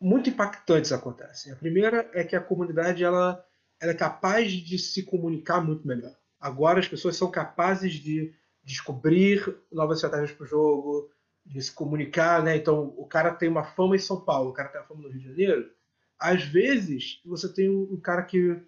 muito 0.01 0.31
impactantes 0.31 0.93
acontecem. 0.93 1.53
A 1.53 1.57
primeira 1.57 2.11
é 2.13 2.25
que 2.25 2.35
a 2.35 2.41
comunidade 2.41 3.05
ela, 3.05 3.45
ela 3.81 3.93
é 3.93 3.95
capaz 3.95 4.51
de 4.51 4.79
se 4.79 5.05
comunicar 5.05 5.61
muito 5.61 5.87
melhor. 5.87 6.15
Agora 6.41 6.81
as 6.81 6.89
pessoas 6.89 7.17
são 7.17 7.31
capazes 7.31 7.95
de 7.95 8.35
descobrir 8.65 9.57
novas 9.71 9.99
estratégias 9.99 10.33
para 10.33 10.45
o 10.45 10.49
jogo, 10.49 11.11
de 11.45 11.63
se 11.63 11.73
comunicar, 11.73 12.43
né? 12.43 12.57
Então, 12.57 12.93
o 12.97 13.07
cara 13.07 13.33
tem 13.33 13.49
uma 13.49 13.63
fama 13.63 13.95
em 13.95 14.01
São 14.01 14.21
Paulo, 14.21 14.51
o 14.51 14.53
cara 14.53 14.69
tem 14.69 14.81
uma 14.81 14.87
fama 14.89 15.03
no 15.03 15.09
Rio 15.09 15.21
de 15.21 15.29
Janeiro. 15.29 15.71
Às 16.19 16.43
vezes, 16.43 17.21
você 17.25 17.49
tem 17.53 17.71
um 17.71 18.01
cara 18.01 18.25
que 18.25 18.61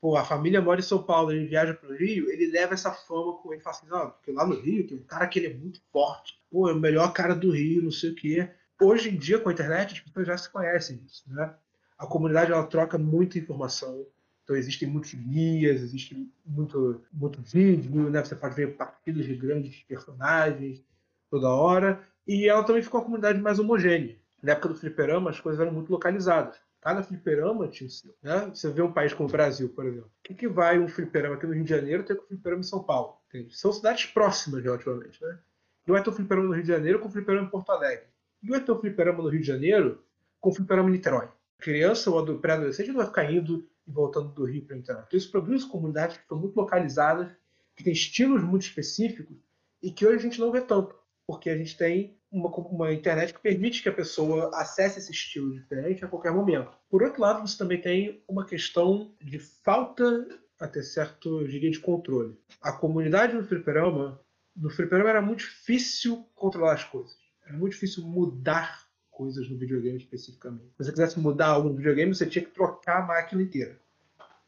pô, 0.00 0.16
a 0.16 0.24
família 0.24 0.60
mora 0.60 0.80
em 0.80 0.82
São 0.82 1.02
Paulo, 1.02 1.32
ele 1.32 1.46
viaja 1.46 1.74
para 1.74 1.90
o 1.90 1.96
Rio, 1.96 2.30
ele 2.30 2.50
leva 2.50 2.74
essa 2.74 2.92
fama 2.92 3.34
com 3.38 3.52
ele 3.52 3.62
fala 3.62 3.76
assim, 3.76 3.86
não, 3.88 4.10
porque 4.10 4.32
lá 4.32 4.46
no 4.46 4.60
Rio 4.60 4.86
tem 4.86 4.98
um 4.98 5.02
cara 5.02 5.26
que 5.26 5.38
ele 5.38 5.48
é 5.48 5.54
muito 5.54 5.80
forte, 5.92 6.40
pô, 6.50 6.68
é 6.68 6.72
o 6.72 6.78
melhor 6.78 7.12
cara 7.12 7.34
do 7.34 7.50
Rio, 7.50 7.82
não 7.82 7.90
sei 7.90 8.10
o 8.10 8.14
quê. 8.14 8.48
Hoje 8.80 9.10
em 9.10 9.16
dia, 9.16 9.40
com 9.40 9.48
a 9.48 9.52
internet, 9.52 9.94
as 9.94 10.00
pessoas 10.00 10.26
já 10.26 10.38
se 10.38 10.50
conhecem 10.50 11.02
isso, 11.04 11.24
né? 11.26 11.52
A 11.98 12.06
comunidade, 12.06 12.52
ela 12.52 12.64
troca 12.64 12.96
muita 12.96 13.38
informação, 13.38 14.06
então 14.44 14.54
existem 14.54 14.88
muitos 14.88 15.12
guias, 15.14 15.82
existe 15.82 16.30
muito, 16.46 17.02
muito 17.12 17.42
vídeo, 17.42 18.08
né? 18.08 18.24
Você 18.24 18.36
pode 18.36 18.54
ver 18.54 18.76
partidas 18.76 19.26
de 19.26 19.34
grandes 19.34 19.82
personagens 19.82 20.80
toda 21.28 21.48
hora, 21.48 22.00
e 22.26 22.48
ela 22.48 22.62
também 22.62 22.82
ficou 22.82 23.00
uma 23.00 23.04
comunidade 23.04 23.40
mais 23.40 23.58
homogênea. 23.58 24.16
Na 24.40 24.52
época 24.52 24.68
do 24.68 24.74
fliperama, 24.76 25.30
as 25.30 25.40
coisas 25.40 25.60
eram 25.60 25.72
muito 25.72 25.90
localizadas 25.90 26.56
cada 26.88 27.02
fliperama 27.02 27.68
tinha 27.68 27.86
o 27.86 27.90
seu. 27.90 28.14
Né? 28.22 28.46
Você 28.46 28.70
vê 28.70 28.80
um 28.80 28.90
país 28.90 29.12
como 29.12 29.28
o 29.28 29.32
Brasil, 29.32 29.68
por 29.68 29.84
exemplo. 29.84 30.06
O 30.06 30.22
que, 30.22 30.34
que 30.34 30.48
vai 30.48 30.78
um 30.78 30.88
fliperama 30.88 31.34
aqui 31.34 31.46
no 31.46 31.52
Rio 31.52 31.64
de 31.64 31.68
Janeiro 31.68 32.02
ter 32.02 32.16
com 32.16 32.24
um 32.24 32.28
fliperama 32.28 32.60
em 32.60 32.64
São 32.64 32.82
Paulo? 32.82 33.18
Entende? 33.28 33.54
São 33.54 33.70
cidades 33.70 34.06
próximas, 34.06 34.64
relativamente. 34.64 35.22
Né? 35.22 35.38
Não 35.86 35.94
vai 35.94 36.02
ter 36.02 36.08
um 36.08 36.14
fliperama 36.14 36.48
no 36.48 36.54
Rio 36.54 36.62
de 36.62 36.68
Janeiro 36.68 36.98
com 36.98 37.08
um 37.08 37.10
fliperama 37.10 37.46
em 37.46 37.50
Porto 37.50 37.70
Alegre. 37.70 38.06
Não 38.42 38.50
vai 38.52 38.64
ter 38.64 38.72
um 38.72 38.78
fliperama 38.80 39.22
no 39.22 39.28
Rio 39.28 39.40
de 39.40 39.46
Janeiro 39.46 40.02
com 40.40 40.48
um 40.48 40.54
fliperama 40.54 40.88
em 40.88 40.92
Niterói. 40.92 41.26
A 41.26 41.62
criança 41.62 42.10
ou 42.10 42.38
pré-adolescente 42.38 42.88
não 42.88 42.96
vai 42.96 43.06
ficar 43.06 43.30
indo 43.30 43.68
e 43.86 43.92
voltando 43.92 44.32
do 44.32 44.46
Rio 44.46 44.64
para 44.64 44.76
Niterói. 44.76 45.02
Então, 45.06 45.18
isso 45.18 45.30
produz 45.30 45.64
comunidades 45.64 46.16
que 46.16 46.22
estão 46.22 46.38
muito 46.38 46.56
localizadas, 46.56 47.30
que 47.76 47.84
têm 47.84 47.92
estilos 47.92 48.42
muito 48.42 48.62
específicos 48.62 49.36
e 49.82 49.90
que 49.90 50.06
hoje 50.06 50.16
a 50.16 50.22
gente 50.22 50.40
não 50.40 50.50
vê 50.50 50.62
tanto, 50.62 50.94
porque 51.26 51.50
a 51.50 51.56
gente 51.56 51.76
tem 51.76 52.17
uma, 52.30 52.48
uma, 52.48 52.92
internet 52.92 53.32
que 53.32 53.40
permite 53.40 53.82
que 53.82 53.88
a 53.88 53.92
pessoa 53.92 54.50
acesse 54.54 54.98
esse 54.98 55.12
estilo 55.12 55.52
diferente 55.52 56.04
a 56.04 56.08
qualquer 56.08 56.32
momento. 56.32 56.70
Por 56.90 57.02
outro 57.02 57.20
lado, 57.20 57.46
você 57.46 57.56
também 57.56 57.80
tem 57.80 58.22
uma 58.28 58.44
questão 58.44 59.12
de 59.20 59.38
falta, 59.38 60.26
até 60.60 60.82
certo, 60.82 61.40
eu 61.40 61.48
diria, 61.48 61.70
de 61.70 61.80
controle. 61.80 62.38
A 62.60 62.72
comunidade 62.72 63.34
no 63.34 63.44
fliperama, 63.44 64.20
no 64.54 64.70
fliperama 64.70 65.10
era 65.10 65.22
muito 65.22 65.40
difícil 65.40 66.28
controlar 66.34 66.74
as 66.74 66.84
coisas. 66.84 67.16
Era 67.46 67.56
muito 67.56 67.72
difícil 67.72 68.04
mudar 68.04 68.86
coisas 69.10 69.48
no 69.48 69.58
videogame 69.58 69.96
especificamente. 69.96 70.70
Se 70.76 70.84
você 70.84 70.92
quisesse 70.92 71.18
mudar 71.18 71.48
algo 71.48 71.70
no 71.70 71.76
videogame, 71.76 72.14
você 72.14 72.26
tinha 72.26 72.44
que 72.44 72.50
trocar 72.50 73.02
a 73.02 73.06
máquina 73.06 73.42
inteira. 73.42 73.80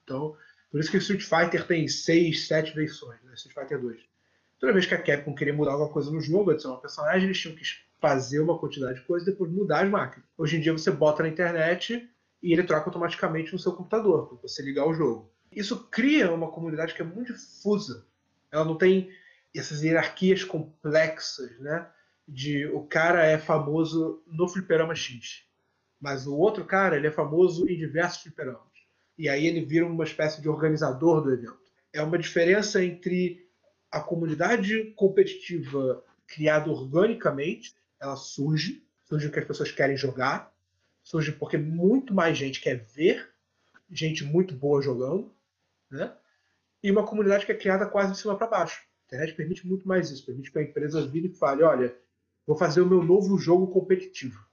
Então, 0.04 0.36
por 0.70 0.80
isso 0.80 0.90
que 0.90 0.96
o 0.96 1.00
Street 1.00 1.22
Fighter 1.22 1.66
tem 1.66 1.88
seis, 1.88 2.46
sete 2.46 2.74
versões, 2.74 3.20
né? 3.22 3.32
Street 3.34 3.54
Fighter 3.54 3.80
2 3.80 4.09
toda 4.60 4.74
vez 4.74 4.84
que 4.84 4.94
a 4.94 5.02
Capcom 5.02 5.34
queria 5.34 5.54
mudar 5.54 5.72
alguma 5.72 5.90
coisa 5.90 6.12
no 6.12 6.20
jogo, 6.20 6.50
adicionar 6.50 6.76
um 6.76 6.80
personagem, 6.80 7.24
eles 7.24 7.38
tinham 7.38 7.56
que 7.56 7.64
fazer 7.98 8.40
uma 8.40 8.58
quantidade 8.58 9.00
de 9.00 9.06
coisas 9.06 9.26
e 9.26 9.30
depois 9.30 9.50
mudar 9.50 9.84
as 9.84 9.90
máquinas. 9.90 10.28
Hoje 10.36 10.58
em 10.58 10.60
dia 10.60 10.72
você 10.72 10.90
bota 10.90 11.22
na 11.22 11.28
internet 11.28 12.08
e 12.42 12.52
ele 12.52 12.62
troca 12.62 12.86
automaticamente 12.86 13.52
no 13.52 13.58
seu 13.58 13.72
computador, 13.72 14.28
quando 14.28 14.42
você 14.42 14.62
ligar 14.62 14.86
o 14.86 14.94
jogo. 14.94 15.32
Isso 15.50 15.88
cria 15.90 16.32
uma 16.32 16.50
comunidade 16.50 16.94
que 16.94 17.02
é 17.02 17.04
muito 17.04 17.32
difusa. 17.32 18.06
Ela 18.52 18.64
não 18.64 18.76
tem 18.76 19.10
essas 19.54 19.82
hierarquias 19.82 20.44
complexas, 20.44 21.58
né? 21.58 21.86
De 22.28 22.66
o 22.66 22.82
cara 22.82 23.24
é 23.24 23.38
famoso 23.38 24.22
no 24.26 24.48
fliperama 24.48 24.94
X, 24.94 25.42
mas 26.00 26.26
o 26.26 26.36
outro 26.36 26.64
cara 26.64 26.96
ele 26.96 27.08
é 27.08 27.10
famoso 27.10 27.68
em 27.68 27.76
diversos 27.76 28.22
fliperamas. 28.22 28.60
E 29.18 29.28
aí 29.28 29.46
ele 29.46 29.64
vira 29.64 29.84
uma 29.84 30.04
espécie 30.04 30.40
de 30.40 30.48
organizador 30.48 31.20
do 31.20 31.32
evento. 31.32 31.58
É 31.92 32.00
uma 32.00 32.16
diferença 32.16 32.82
entre 32.84 33.49
a 33.90 34.00
comunidade 34.00 34.92
competitiva 34.96 36.04
criada 36.26 36.70
organicamente, 36.70 37.74
ela 37.98 38.16
surge, 38.16 38.82
surge 39.04 39.26
porque 39.26 39.40
as 39.40 39.46
pessoas 39.46 39.72
querem 39.72 39.96
jogar, 39.96 40.52
surge 41.02 41.32
porque 41.32 41.58
muito 41.58 42.14
mais 42.14 42.38
gente 42.38 42.60
quer 42.60 42.76
ver 42.76 43.30
gente 43.90 44.24
muito 44.24 44.54
boa 44.54 44.80
jogando, 44.80 45.32
né? 45.90 46.14
E 46.82 46.90
uma 46.90 47.06
comunidade 47.06 47.44
que 47.44 47.52
é 47.52 47.56
criada 47.56 47.86
quase 47.86 48.12
de 48.12 48.18
cima 48.18 48.36
para 48.36 48.46
baixo. 48.46 48.80
A 48.80 49.16
internet 49.16 49.34
permite 49.34 49.66
muito 49.66 49.86
mais 49.86 50.10
isso, 50.10 50.24
permite 50.24 50.50
que 50.50 50.58
a 50.58 50.62
empresa 50.62 51.06
vire 51.06 51.28
e 51.28 51.34
fale, 51.34 51.62
olha, 51.62 51.94
vou 52.46 52.56
fazer 52.56 52.80
o 52.80 52.86
meu 52.86 53.02
novo 53.02 53.36
jogo 53.36 53.66
competitivo. 53.66 54.48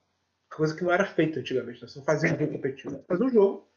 Coisa 0.49 0.75
que 0.75 0.83
não 0.83 0.91
era 0.91 1.05
feita 1.05 1.39
antigamente, 1.39 1.81
né? 1.81 1.87
não 1.95 2.03
fazia 2.03 2.33
um 2.33 2.39
jogo 2.39 2.53
competitivo, 2.53 3.03
fazer 3.07 3.23
um 3.23 3.29
jogo 3.29 3.67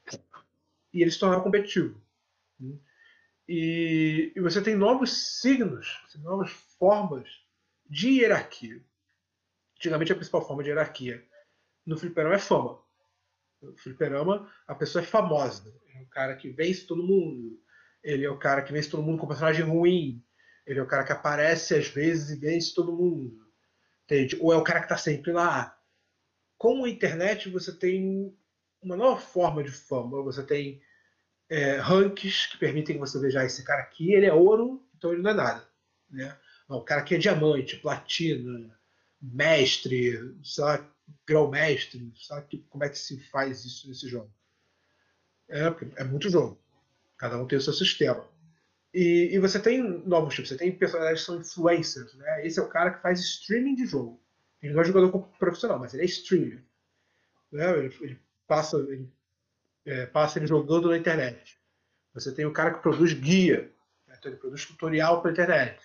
e 0.92 1.02
ele 1.02 1.10
se 1.10 1.18
tornar 1.18 1.40
competitivo. 1.42 2.00
E, 3.52 4.32
e 4.36 4.40
você 4.40 4.62
tem 4.62 4.76
novos 4.76 5.40
signos, 5.40 6.00
novas 6.22 6.52
formas 6.78 7.28
de 7.84 8.20
hierarquia. 8.20 8.80
Antigamente 9.76 10.12
a 10.12 10.14
principal 10.14 10.46
forma 10.46 10.62
de 10.62 10.68
hierarquia 10.68 11.26
no 11.84 11.98
fliperama 11.98 12.36
é 12.36 12.38
fama. 12.38 12.80
No 13.60 13.76
fliperama 13.76 14.48
a 14.68 14.74
pessoa 14.76 15.02
é 15.02 15.04
famosa. 15.04 15.74
É 15.96 16.00
o 16.00 16.06
cara 16.06 16.36
que 16.36 16.48
vence 16.48 16.86
todo 16.86 17.02
mundo. 17.02 17.60
Ele 18.04 18.24
é 18.24 18.30
o 18.30 18.38
cara 18.38 18.62
que 18.62 18.72
vence 18.72 18.88
todo 18.88 19.02
mundo 19.02 19.18
com 19.18 19.26
personagem 19.26 19.64
ruim. 19.64 20.24
Ele 20.64 20.78
é 20.78 20.82
o 20.82 20.86
cara 20.86 21.02
que 21.02 21.10
aparece 21.10 21.74
às 21.74 21.88
vezes 21.88 22.30
e 22.30 22.38
vence 22.38 22.72
todo 22.72 22.96
mundo. 22.96 23.36
Entende? 24.04 24.38
Ou 24.40 24.52
é 24.52 24.56
o 24.56 24.62
cara 24.62 24.78
que 24.78 24.84
está 24.84 24.96
sempre 24.96 25.32
lá. 25.32 25.76
Com 26.56 26.84
a 26.84 26.88
internet 26.88 27.50
você 27.50 27.76
tem 27.76 28.32
uma 28.80 28.96
nova 28.96 29.20
forma 29.20 29.60
de 29.64 29.72
fama. 29.72 30.22
Você 30.22 30.46
tem 30.46 30.80
é, 31.50 31.76
ranks 31.78 32.46
que 32.46 32.58
permitem 32.58 32.94
que 32.94 33.00
você 33.00 33.18
veja 33.18 33.40
ah, 33.40 33.44
esse 33.44 33.64
cara 33.64 33.82
aqui, 33.82 34.12
ele 34.12 34.26
é 34.26 34.32
ouro, 34.32 34.80
então 34.96 35.12
ele 35.12 35.20
não 35.20 35.30
é 35.30 35.34
nada. 35.34 35.68
Né? 36.08 36.36
Não, 36.68 36.78
o 36.78 36.84
cara 36.84 37.00
aqui 37.00 37.16
é 37.16 37.18
diamante, 37.18 37.76
platina, 37.76 38.70
mestre, 39.20 40.34
sei 40.44 40.64
lá, 40.64 40.88
grão-mestre, 41.26 42.12
sabe 42.16 42.64
como 42.70 42.84
é 42.84 42.88
que 42.88 42.98
se 42.98 43.18
faz 43.28 43.64
isso 43.64 43.88
nesse 43.88 44.08
jogo? 44.08 44.32
É, 45.48 45.74
é 45.96 46.04
muito 46.04 46.30
jogo. 46.30 46.56
Cada 47.18 47.36
um 47.36 47.46
tem 47.46 47.58
o 47.58 47.60
seu 47.60 47.72
sistema. 47.72 48.24
E, 48.94 49.30
e, 49.32 49.38
você 49.38 49.60
tem 49.60 49.82
novos 49.82 50.34
tipos, 50.34 50.48
você 50.48 50.56
tem 50.56 50.72
personagens 50.72 51.20
que 51.20 51.26
são 51.26 51.40
influencers, 51.40 52.14
né? 52.14 52.46
Esse 52.46 52.58
é 52.58 52.62
o 52.62 52.68
cara 52.68 52.90
que 52.92 53.02
faz 53.02 53.20
streaming 53.20 53.74
de 53.74 53.86
jogo. 53.86 54.20
Ele 54.62 54.72
não 54.72 54.80
é 54.80 54.84
jogador 54.84 55.10
profissional, 55.38 55.78
mas 55.78 55.94
ele 55.94 56.02
é 56.02 56.06
streamer. 56.06 56.62
Né? 57.52 57.78
Ele, 57.78 57.96
ele 58.00 58.20
passa, 58.48 58.78
ele, 58.78 59.08
é, 59.84 60.06
passa 60.06 60.38
ele 60.38 60.46
jogando 60.46 60.88
na 60.88 60.96
internet. 60.96 61.58
Você 62.14 62.32
tem 62.34 62.44
o 62.44 62.52
cara 62.52 62.74
que 62.74 62.82
produz 62.82 63.12
guia, 63.12 63.72
né? 64.06 64.16
então 64.18 64.30
ele 64.30 64.40
produz 64.40 64.64
tutorial 64.66 65.22
para 65.22 65.30
internet. 65.30 65.80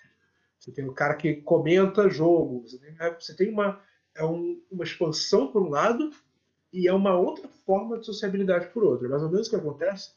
Você 0.58 0.72
tem 0.72 0.88
o 0.88 0.92
cara 0.92 1.14
que 1.14 1.36
comenta 1.36 2.10
jogo. 2.10 2.62
Você 2.66 2.78
tem, 2.78 2.96
é, 2.98 3.14
você 3.14 3.34
tem 3.34 3.50
uma, 3.50 3.80
é 4.14 4.24
um, 4.24 4.62
uma 4.70 4.84
expansão 4.84 5.52
por 5.52 5.62
um 5.62 5.70
lado 5.70 6.10
e 6.72 6.88
é 6.88 6.92
uma 6.92 7.16
outra 7.16 7.48
forma 7.64 7.98
de 7.98 8.06
sociabilidade 8.06 8.68
por 8.68 8.82
outro. 8.82 9.06
É 9.06 9.08
mais 9.08 9.22
ou 9.22 9.30
menos 9.30 9.46
o 9.46 9.50
que 9.50 9.56
acontece 9.56 10.14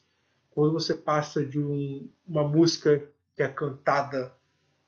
quando 0.50 0.72
você 0.72 0.94
passa 0.94 1.44
de 1.44 1.58
um, 1.58 2.10
uma 2.26 2.46
música 2.46 3.08
que 3.36 3.42
é 3.42 3.48
cantada 3.48 4.34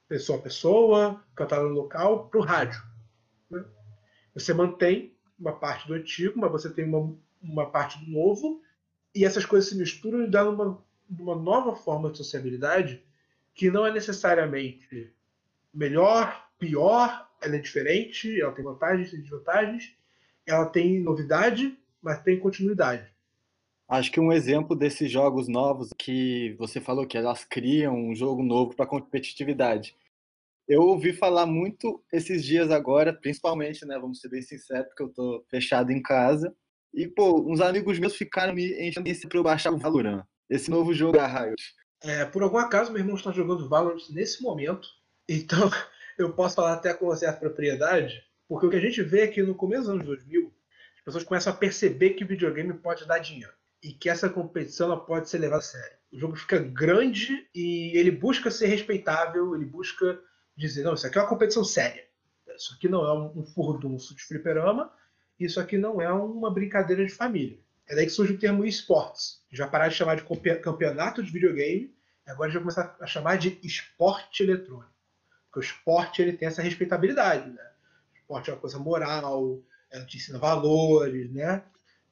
pessoa 0.09 0.39
a 0.39 0.43
pessoa, 0.43 1.25
cantada 1.35 1.63
no 1.63 1.71
local, 1.71 2.29
para 2.29 2.39
o 2.39 2.43
rádio. 2.43 2.83
Né? 3.49 3.65
Você 4.35 4.53
mantém 4.53 5.17
uma 5.39 5.53
parte 5.53 5.89
do 5.89 5.95
antigo, 5.95 6.39
mas 6.39 6.51
você 6.51 6.69
tem 6.69 6.85
uma, 6.85 7.17
uma 7.41 7.71
parte 7.71 7.99
do 8.05 8.11
novo, 8.11 8.61
e 9.15 9.25
essas 9.25 9.45
coisas 9.45 9.69
se 9.69 9.77
misturam 9.77 10.23
e 10.23 10.31
dão 10.31 10.55
uma, 10.55 10.85
uma 11.09 11.37
nova 11.37 11.75
forma 11.77 12.11
de 12.11 12.19
sociabilidade 12.19 13.03
que 13.55 13.71
não 13.71 13.87
é 13.87 13.93
necessariamente 13.93 15.13
melhor, 15.73 16.49
pior, 16.59 17.29
ela 17.41 17.57
é 17.57 17.59
diferente, 17.59 18.41
ela 18.41 18.53
tem 18.53 18.65
vantagens 18.65 19.13
e 19.13 19.19
desvantagens, 19.19 19.95
ela 20.47 20.67
tem 20.67 21.01
novidade, 21.01 21.77
mas 22.01 22.23
tem 22.23 22.39
continuidade. 22.39 23.11
Acho 23.89 24.11
que 24.11 24.21
um 24.21 24.33
exemplo 24.33 24.75
desses 24.75 25.11
jogos 25.11 25.49
novos 25.49 25.91
que 25.99 26.55
você 26.59 26.81
falou 26.81 27.07
que 27.07 27.19
elas 27.19 27.45
criam 27.45 27.95
um 27.95 28.15
jogo 28.15 28.43
novo 28.43 28.75
para 28.75 28.87
competitividade. 28.87 29.95
Eu 30.67 30.83
ouvi 30.83 31.13
falar 31.13 31.45
muito 31.45 32.03
esses 32.11 32.45
dias 32.45 32.71
agora, 32.71 33.13
principalmente, 33.13 33.85
né, 33.85 33.99
vamos 33.99 34.21
ser 34.21 34.29
bem 34.29 34.41
sinceros, 34.41 34.87
porque 34.87 35.03
eu 35.03 35.09
tô 35.09 35.45
fechado 35.51 35.91
em 35.91 36.01
casa. 36.01 36.55
E, 36.93 37.09
pô, 37.09 37.41
uns 37.51 37.61
amigos 37.61 37.99
meus 37.99 38.15
ficaram 38.15 38.55
me 38.55 38.73
enchendo 38.87 39.29
para 39.29 39.39
eu 39.39 39.43
baixar 39.43 39.73
o 39.73 39.79
Valorant. 39.79 40.25
Esse 40.49 40.71
novo 40.71 40.93
jogo 40.93 41.17
da 41.17 41.27
Riot. 41.27 41.63
É, 42.03 42.25
por 42.25 42.43
algum 42.43 42.59
acaso, 42.59 42.93
meu 42.93 43.01
irmão 43.01 43.17
está 43.17 43.33
jogando 43.33 43.69
Valorant 43.69 44.11
nesse 44.11 44.43
momento. 44.43 44.89
Então, 45.29 45.71
eu 46.19 46.33
posso 46.35 46.57
falar 46.57 46.75
até 46.75 46.93
com 46.93 47.07
uma 47.07 47.17
certa 47.17 47.41
propriedade, 47.41 48.23
porque 48.49 48.67
o 48.67 48.71
que 48.71 48.77
a 48.77 48.81
gente 48.81 49.03
vê 49.03 49.23
é 49.23 49.29
que 49.29 49.43
no 49.43 49.55
começo 49.55 49.83
dos 49.83 49.91
anos 49.91 50.07
2000, 50.07 50.53
as 50.99 51.05
pessoas 51.05 51.25
começam 51.25 51.53
a 51.53 51.57
perceber 51.57 52.11
que 52.11 52.25
o 52.25 52.29
videogame 52.29 52.75
pode 52.75 53.07
dar 53.07 53.19
dinheiro 53.19 53.53
e 53.83 53.93
que 53.93 54.09
essa 54.09 54.29
competição 54.29 54.97
pode 55.05 55.29
ser 55.29 55.39
levada 55.39 55.61
a 55.61 55.63
sério. 55.63 55.97
O 56.13 56.19
jogo 56.19 56.37
fica 56.37 56.59
grande 56.59 57.49
e 57.55 57.97
ele 57.97 58.11
busca 58.11 58.51
ser 58.51 58.67
respeitável, 58.67 59.55
ele 59.55 59.65
busca 59.65 60.21
dizer, 60.57 60.85
não, 60.85 60.95
isso 60.95 61.07
aqui 61.07 61.19
é 61.19 61.23
uma 61.23 61.29
competição 61.29 61.65
séria. 61.65 62.05
Isso 62.55 62.75
aqui 62.75 62.89
não 62.89 63.05
é 63.05 63.15
um 63.35 63.45
furdunço 63.47 64.15
de 64.15 64.23
fliperama, 64.23 64.93
isso 65.39 65.61
aqui 65.61 65.77
não 65.77 66.01
é 66.01 66.13
uma 66.13 66.53
brincadeira 66.53 67.05
de 67.05 67.13
família. 67.13 67.59
É 67.87 67.95
daí 67.95 68.07
que 68.07 68.13
surge 68.13 68.35
o 68.35 68.39
termo 68.39 68.65
esportes. 68.65 69.43
Já 69.51 69.67
parar 69.67 69.89
de 69.89 69.95
chamar 69.95 70.17
de 70.17 70.25
campeonato 70.61 71.23
de 71.23 71.31
videogame, 71.31 71.95
agora 72.27 72.51
já 72.51 72.59
começar 72.59 72.97
a 73.01 73.07
chamar 73.07 73.37
de 73.37 73.59
esporte 73.63 74.43
eletrônico. 74.43 74.93
Porque 75.47 75.67
o 75.67 75.69
esporte 75.69 76.23
ele 76.23 76.33
tem 76.33 76.49
essa 76.49 76.63
respeitabilidade, 76.63 77.51
né? 77.51 77.71
O 78.15 78.17
esporte 78.17 78.51
é 78.51 78.55
uma 78.55 78.61
coisa 78.61 78.79
moral, 78.79 79.61
ela 79.91 80.07
te 80.07 80.17
ensina 80.17 80.39
valores, 80.39 81.31
né? 81.31 81.63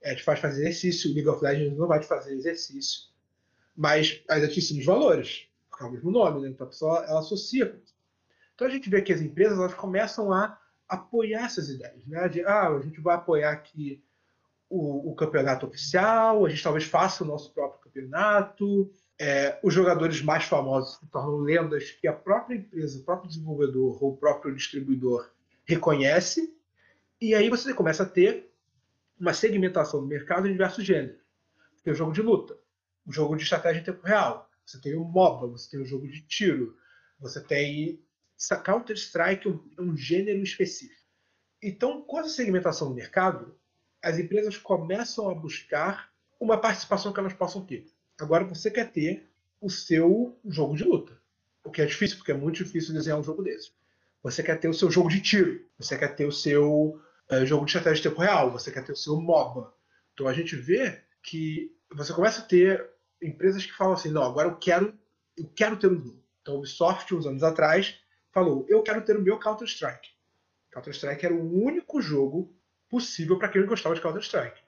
É, 0.02 0.14
te 0.14 0.22
faz 0.22 0.40
fazer 0.40 0.62
exercício. 0.62 1.10
O 1.10 1.14
League 1.14 1.28
of 1.28 1.42
Legends 1.42 1.78
não 1.78 1.86
vai 1.86 2.00
te 2.00 2.06
fazer 2.06 2.34
exercício. 2.34 3.08
Mas 3.74 4.22
ainda 4.28 4.48
te 4.48 4.58
ensina 4.58 4.80
os 4.80 4.86
valores, 4.86 5.46
porque 5.70 5.84
é 5.84 5.86
o 5.86 5.92
mesmo 5.92 6.10
nome, 6.10 6.42
né? 6.42 6.48
Então 6.48 6.66
a 6.66 6.70
pessoa 6.70 7.04
ela 7.06 7.20
associa. 7.20 7.80
Então 8.54 8.66
a 8.66 8.70
gente 8.70 8.90
vê 8.90 9.00
que 9.00 9.12
as 9.12 9.22
empresas 9.22 9.58
elas 9.58 9.72
começam 9.72 10.30
a 10.30 10.59
apoiar 10.90 11.44
essas 11.44 11.70
ideias, 11.70 12.04
né? 12.06 12.28
De, 12.28 12.44
ah, 12.44 12.68
a 12.68 12.80
gente 12.80 13.00
vai 13.00 13.14
apoiar 13.14 13.52
aqui 13.52 14.02
o, 14.68 15.10
o 15.10 15.14
campeonato 15.14 15.66
oficial, 15.66 16.44
a 16.44 16.48
gente 16.48 16.62
talvez 16.62 16.84
faça 16.84 17.22
o 17.22 17.26
nosso 17.26 17.54
próprio 17.54 17.80
campeonato, 17.80 18.92
é, 19.18 19.58
os 19.62 19.72
jogadores 19.72 20.20
mais 20.20 20.44
famosos 20.44 20.96
se 20.96 21.06
tornam 21.06 21.38
lendas 21.38 21.92
que 21.92 22.08
a 22.08 22.12
própria 22.12 22.56
empresa, 22.56 22.98
o 22.98 23.04
próprio 23.04 23.28
desenvolvedor 23.28 24.02
ou 24.02 24.12
o 24.12 24.16
próprio 24.16 24.54
distribuidor 24.54 25.30
reconhece, 25.64 26.52
e 27.20 27.34
aí 27.34 27.48
você 27.48 27.72
começa 27.72 28.02
a 28.02 28.06
ter 28.06 28.52
uma 29.18 29.32
segmentação 29.32 30.00
do 30.00 30.06
mercado 30.06 30.48
em 30.48 30.52
diversos 30.52 30.84
gêneros. 30.84 31.20
Você 31.74 31.84
tem 31.84 31.92
o 31.92 31.96
jogo 31.96 32.12
de 32.12 32.22
luta, 32.22 32.58
o 33.06 33.12
jogo 33.12 33.36
de 33.36 33.44
estratégia 33.44 33.80
em 33.80 33.84
tempo 33.84 34.04
real, 34.04 34.50
você 34.64 34.80
tem 34.80 34.94
o 34.96 35.04
MOBA, 35.04 35.46
você 35.48 35.70
tem 35.70 35.80
o 35.80 35.86
jogo 35.86 36.08
de 36.08 36.22
tiro, 36.22 36.76
você 37.20 37.40
tem 37.40 38.02
Counter-Strike, 38.48 39.48
é 39.78 39.82
um 39.82 39.96
gênero 39.96 40.42
específico. 40.42 41.00
Então, 41.62 42.02
com 42.02 42.18
essa 42.18 42.30
segmentação 42.30 42.88
do 42.88 42.94
mercado, 42.94 43.54
as 44.02 44.18
empresas 44.18 44.56
começam 44.56 45.28
a 45.28 45.34
buscar 45.34 46.10
uma 46.40 46.56
participação 46.58 47.12
que 47.12 47.20
elas 47.20 47.34
possam 47.34 47.64
ter. 47.64 47.86
Agora 48.18 48.44
você 48.44 48.70
quer 48.70 48.90
ter 48.90 49.30
o 49.60 49.68
seu 49.68 50.38
jogo 50.46 50.74
de 50.74 50.84
luta. 50.84 51.20
O 51.62 51.70
que 51.70 51.82
é 51.82 51.86
difícil, 51.86 52.16
porque 52.16 52.32
é 52.32 52.36
muito 52.36 52.64
difícil 52.64 52.94
desenhar 52.94 53.18
um 53.18 53.22
jogo 53.22 53.42
desse. 53.42 53.72
Você 54.22 54.42
quer 54.42 54.58
ter 54.58 54.68
o 54.68 54.74
seu 54.74 54.90
jogo 54.90 55.10
de 55.10 55.20
tiro. 55.20 55.66
Você 55.78 55.96
quer 55.98 56.14
ter 56.14 56.26
o 56.26 56.32
seu 56.32 56.98
uh, 57.30 57.46
jogo 57.46 57.66
de 57.66 57.70
estratégia 57.70 58.02
de 58.02 58.08
tempo 58.08 58.22
real. 58.22 58.50
Você 58.50 58.70
quer 58.70 58.84
ter 58.84 58.92
o 58.92 58.96
seu 58.96 59.20
MOBA. 59.20 59.72
Então 60.14 60.26
a 60.26 60.32
gente 60.32 60.56
vê 60.56 61.02
que 61.22 61.74
você 61.92 62.12
começa 62.12 62.40
a 62.40 62.44
ter 62.44 62.90
empresas 63.22 63.64
que 63.66 63.72
falam 63.72 63.94
assim, 63.94 64.10
não, 64.10 64.22
agora 64.22 64.48
eu 64.48 64.56
quero, 64.56 64.98
eu 65.36 65.46
quero 65.54 65.76
ter 65.76 65.88
um 65.88 65.98
jogo. 65.98 66.24
Então 66.40 66.56
Ubisoft, 66.56 67.14
uns 67.14 67.26
anos 67.26 67.42
atrás, 67.42 67.99
falou, 68.32 68.64
eu 68.68 68.82
quero 68.82 69.02
ter 69.02 69.16
o 69.16 69.22
meu 69.22 69.38
Counter-Strike. 69.38 70.08
Counter-Strike 70.72 71.26
era 71.26 71.34
o 71.34 71.64
único 71.64 72.00
jogo 72.00 72.54
possível 72.88 73.38
para 73.38 73.48
quem 73.48 73.66
gostava 73.66 73.94
de 73.94 74.00
Counter-Strike. 74.00 74.60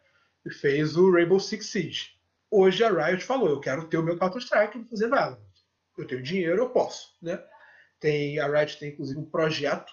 E 0.45 0.53
fez 0.53 0.97
o 0.97 1.11
Rainbow 1.11 1.39
Six 1.39 1.67
Siege. 1.67 2.11
Hoje 2.51 2.85
a 2.85 2.91
Riot 2.91 3.25
falou, 3.25 3.49
eu 3.49 3.61
quero 3.61 3.87
ter 3.89 3.97
o 3.97 4.03
meu 4.03 4.19
Counter-Strike 4.19 4.79
e 4.79 4.85
fazer 4.85 5.09
Valorant. 5.09 5.41
Eu 5.97 6.07
tenho 6.07 6.23
dinheiro, 6.23 6.59
eu 6.59 6.71
posso, 6.71 7.17
né? 7.23 7.43
Tem, 8.01 8.39
a 8.39 8.47
Riot 8.47 8.79
tem 8.79 8.91
inclusive 8.91 9.19
um 9.19 9.25
projeto, 9.25 9.93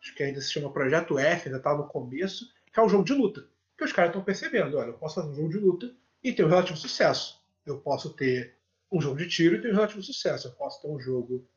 acho 0.00 0.14
que 0.14 0.22
ainda 0.22 0.40
se 0.40 0.52
chama 0.52 0.72
Projeto 0.72 1.18
F, 1.18 1.48
ainda 1.48 1.58
está 1.58 1.74
no 1.74 1.88
começo, 1.88 2.46
que 2.72 2.78
é 2.78 2.82
um 2.82 2.88
jogo 2.88 3.04
de 3.04 3.14
luta. 3.14 3.48
Que 3.76 3.84
os 3.84 3.92
caras 3.92 4.10
estão 4.10 4.22
percebendo, 4.22 4.76
olha, 4.76 4.88
eu 4.88 4.98
posso 4.98 5.16
fazer 5.16 5.30
um 5.30 5.34
jogo 5.34 5.48
de 5.48 5.58
luta 5.58 5.94
e 6.22 6.32
ter 6.32 6.44
um 6.44 6.48
relativo 6.48 6.76
sucesso. 6.76 7.40
Eu 7.64 7.78
posso 7.78 8.10
ter 8.14 8.56
um 8.90 9.00
jogo 9.00 9.16
de 9.16 9.28
tiro 9.28 9.56
e 9.56 9.60
ter 9.60 9.70
um 9.70 9.74
relativo 9.74 10.02
sucesso. 10.02 10.48
Eu 10.48 10.52
posso 10.52 10.82
ter 10.82 10.88
um 10.88 10.98
jogo 10.98 11.48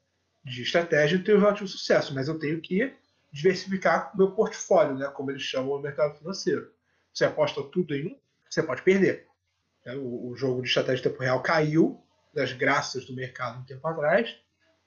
de 0.44 0.64
estratégia 0.64 1.18
e 1.18 1.24
ter 1.24 1.36
um 1.36 1.40
relativo 1.40 1.68
sucesso, 1.68 2.14
mas 2.14 2.28
eu 2.28 2.40
tenho 2.40 2.60
que 2.62 2.94
diversificar 3.32 4.12
o 4.14 4.18
meu 4.18 4.32
portfólio, 4.32 4.98
né, 4.98 5.08
como 5.08 5.32
eles 5.32 5.42
chamam 5.42 5.76
no 5.76 5.82
mercado 5.82 6.18
financeiro. 6.18 6.72
Você 7.14 7.26
aposta 7.26 7.64
tudo 7.64 7.96
em 7.96 8.08
um, 8.08 8.20
você 8.50 8.62
pode 8.62 8.82
perder. 8.82 9.28
Né? 9.86 9.96
O, 9.96 10.30
o, 10.30 10.36
jogo 10.36 10.62
de 10.62 10.68
estratégia 10.68 10.98
de 10.98 11.10
tempo 11.10 11.22
real 11.22 11.42
caiu 11.42 12.04
das 12.34 12.54
graças 12.54 13.06
do 13.06 13.16
mercado 13.16 13.60
um 13.60 13.66
tempo 13.66 13.86
atrás, 13.88 14.36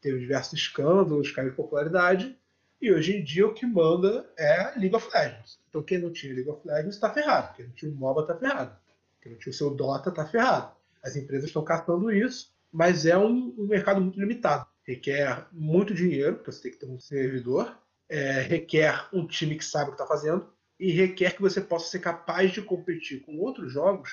teve 0.00 0.18
diversos 0.18 0.58
escândalos, 0.58 1.30
caiu 1.30 1.50
de 1.50 1.56
popularidade, 1.56 2.38
e 2.80 2.92
hoje 2.92 3.16
em 3.16 3.24
dia 3.24 3.46
o 3.46 3.54
que 3.54 3.64
manda 3.64 4.30
é 4.36 4.78
League 4.78 4.94
of 4.94 5.08
Legends. 5.14 5.58
Então 5.68 5.82
quem 5.82 5.98
não 5.98 6.12
tinha 6.12 6.34
League 6.34 6.50
of 6.50 6.66
Legends 6.66 6.94
está 6.94 7.10
ferrado, 7.10 7.54
quem 7.54 7.66
não 7.66 7.72
tinha 7.72 7.90
o 7.90 7.94
MOBA 7.94 8.22
está 8.22 8.36
ferrado, 8.36 8.76
quem 9.22 9.32
não 9.32 9.38
tinha 9.38 9.50
o 9.50 9.54
seu 9.54 9.70
Dota 9.70 10.10
está 10.10 10.26
ferrado. 10.26 10.74
As 11.02 11.16
empresas 11.16 11.48
estão 11.48 11.62
caçando 11.62 12.10
isso, 12.12 12.52
mas 12.72 13.06
é 13.06 13.16
um, 13.16 13.54
um, 13.58 13.66
mercado 13.66 14.00
muito 14.00 14.18
limitado. 14.18 14.66
Requer 14.86 15.46
muito 15.52 15.94
dinheiro, 15.94 16.36
porque 16.36 16.52
você 16.52 16.62
tem 16.62 16.72
que 16.72 16.78
ter 16.78 16.86
um 16.86 17.00
servidor, 17.00 17.76
é, 18.08 18.40
requer 18.42 19.08
um 19.12 19.26
time 19.26 19.56
que 19.56 19.64
sabe 19.64 19.90
o 19.90 19.94
que 19.94 20.02
está 20.02 20.06
fazendo, 20.06 20.48
e 20.78 20.90
requer 20.92 21.34
que 21.34 21.42
você 21.42 21.60
possa 21.60 21.90
ser 21.90 22.00
capaz 22.00 22.52
de 22.52 22.60
competir 22.60 23.20
com 23.22 23.38
outros 23.38 23.72
jogos 23.72 24.10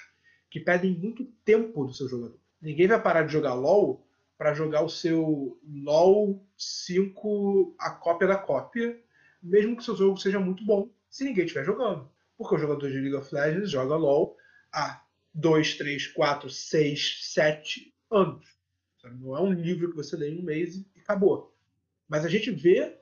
que 0.49 0.59
pedem 0.59 0.97
muito 0.97 1.25
tempo 1.43 1.85
do 1.85 1.93
seu 1.93 2.07
jogador. 2.07 2.39
Ninguém 2.61 2.87
vai 2.87 3.01
parar 3.01 3.23
de 3.23 3.33
jogar 3.33 3.53
LoL 3.53 4.05
para 4.37 4.53
jogar 4.53 4.83
o 4.83 4.89
seu 4.89 5.59
LoL 5.63 6.45
5 6.57 7.75
a 7.79 7.91
cópia 7.91 8.27
da 8.27 8.37
cópia, 8.37 8.99
mesmo 9.41 9.75
que 9.75 9.81
o 9.81 9.85
seu 9.85 9.95
jogo 9.95 10.17
seja 10.17 10.39
muito 10.39 10.63
bom, 10.65 10.89
se 11.09 11.23
ninguém 11.23 11.45
estiver 11.45 11.65
jogando. 11.65 12.09
Porque 12.37 12.55
o 12.55 12.57
jogador 12.57 12.89
de 12.89 12.99
League 12.99 13.15
of 13.15 13.33
Legends 13.33 13.69
joga 13.69 13.95
LoL 13.95 14.35
há 14.73 15.03
2, 15.33 15.77
3, 15.77 16.07
4, 16.07 16.49
6, 16.49 17.33
7 17.33 17.93
anos. 18.11 18.60
Não 19.09 19.35
é 19.35 19.41
um 19.41 19.53
livro 19.53 19.89
que 19.89 19.95
você 19.95 20.15
lê 20.15 20.29
em 20.29 20.39
um 20.39 20.43
mês 20.43 20.75
e 20.75 20.99
acabou. 20.99 21.55
Mas 22.07 22.25
a 22.25 22.29
gente 22.29 22.51
vê, 22.51 22.97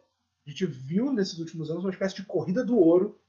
a 0.46 0.50
gente 0.50 0.66
viu 0.66 1.12
nesses 1.12 1.38
últimos 1.40 1.70
anos 1.70 1.84
uma 1.84 1.92
espécie 1.92 2.16
de 2.16 2.26
corrida 2.26 2.64
do 2.64 2.78
ouro 2.78 3.20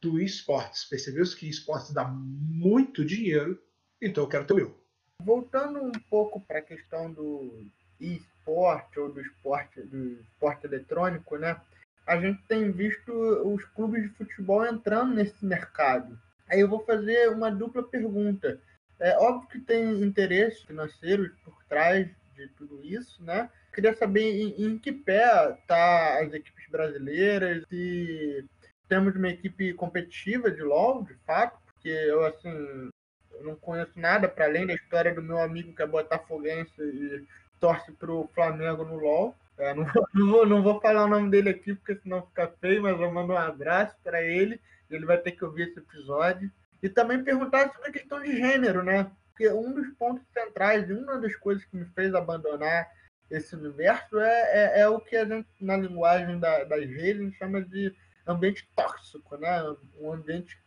do 0.00 0.20
esportes. 0.20 0.84
Percebeu-se 0.84 1.34
que 1.34 1.48
esportes 1.48 1.92
dá 1.92 2.04
muito 2.04 3.04
dinheiro, 3.04 3.60
então 4.00 4.24
eu 4.24 4.28
quero 4.28 4.46
ter 4.46 4.52
o 4.52 4.56
meu. 4.56 4.84
Voltando 5.22 5.82
um 5.82 5.92
pouco 6.10 6.40
para 6.40 6.58
a 6.58 6.62
questão 6.62 7.10
do 7.10 7.66
esporte 7.98 9.00
ou 9.00 9.12
do 9.12 9.20
esporte, 9.20 9.80
do 9.80 10.20
esporte 10.20 10.66
eletrônico, 10.66 11.36
né? 11.38 11.60
A 12.06 12.20
gente 12.20 12.42
tem 12.46 12.70
visto 12.70 13.10
os 13.12 13.64
clubes 13.66 14.02
de 14.02 14.08
futebol 14.10 14.64
entrando 14.66 15.14
nesse 15.14 15.44
mercado. 15.44 16.18
Aí 16.48 16.60
eu 16.60 16.68
vou 16.68 16.84
fazer 16.84 17.30
uma 17.30 17.50
dupla 17.50 17.82
pergunta. 17.82 18.60
É 18.98 19.16
óbvio 19.18 19.48
que 19.48 19.60
tem 19.60 20.02
interesses 20.02 20.62
financeiros 20.62 21.30
por 21.44 21.56
trás 21.68 22.08
de 22.36 22.48
tudo 22.48 22.80
isso, 22.82 23.22
né? 23.22 23.50
Queria 23.72 23.94
saber 23.94 24.22
em, 24.22 24.64
em 24.64 24.78
que 24.78 24.92
pé 24.92 25.56
tá 25.66 26.20
as 26.20 26.32
equipes 26.32 26.68
brasileiras 26.68 27.64
e 27.70 28.44
temos 28.88 29.14
uma 29.16 29.28
equipe 29.28 29.72
competitiva 29.74 30.50
de 30.50 30.62
LoL, 30.62 31.04
de 31.04 31.14
fato, 31.26 31.58
porque 31.66 31.88
eu 31.88 32.24
assim 32.24 32.90
eu 33.32 33.44
não 33.44 33.56
conheço 33.56 33.92
nada 33.96 34.28
para 34.28 34.44
além 34.44 34.66
da 34.66 34.74
história 34.74 35.12
do 35.12 35.22
meu 35.22 35.38
amigo 35.38 35.74
que 35.74 35.82
é 35.82 35.86
botafoguense 35.86 36.72
e 36.80 37.26
torce 37.58 37.90
pro 37.92 38.30
Flamengo 38.34 38.84
no 38.84 38.96
LoL. 38.96 39.34
É, 39.58 39.74
não, 39.74 39.84
não, 40.14 40.30
vou, 40.30 40.46
não 40.46 40.62
vou 40.62 40.80
falar 40.80 41.04
o 41.04 41.08
nome 41.08 41.30
dele 41.30 41.50
aqui 41.50 41.74
porque 41.74 41.96
senão 41.96 42.26
fica 42.26 42.52
feio, 42.60 42.82
mas 42.82 43.00
eu 43.00 43.12
mando 43.12 43.32
um 43.32 43.38
abraço 43.38 43.96
para 44.02 44.22
ele. 44.22 44.60
Ele 44.90 45.06
vai 45.06 45.18
ter 45.18 45.32
que 45.32 45.44
ouvir 45.44 45.68
esse 45.68 45.78
episódio. 45.78 46.50
E 46.84 46.88
também 46.90 47.24
perguntar 47.24 47.72
sobre 47.72 47.88
a 47.88 47.92
questão 47.92 48.20
de 48.20 48.36
gênero, 48.36 48.82
né? 48.82 49.10
Porque 49.30 49.48
um 49.48 49.72
dos 49.72 49.88
pontos 49.94 50.22
centrais, 50.34 50.90
uma 50.90 51.18
das 51.18 51.34
coisas 51.34 51.64
que 51.64 51.74
me 51.74 51.86
fez 51.86 52.14
abandonar 52.14 52.86
esse 53.30 53.56
universo 53.56 54.20
é, 54.20 54.42
é, 54.52 54.80
é 54.80 54.88
o 54.88 55.00
que 55.00 55.16
a 55.16 55.24
gente, 55.24 55.48
na 55.62 55.78
linguagem 55.78 56.38
da, 56.38 56.62
das 56.64 56.84
redes, 56.84 57.34
chama 57.36 57.62
de 57.62 57.90
ambiente 58.26 58.68
tóxico, 58.76 59.34
né? 59.38 59.62
Um 59.98 60.12
ambiente 60.12 60.58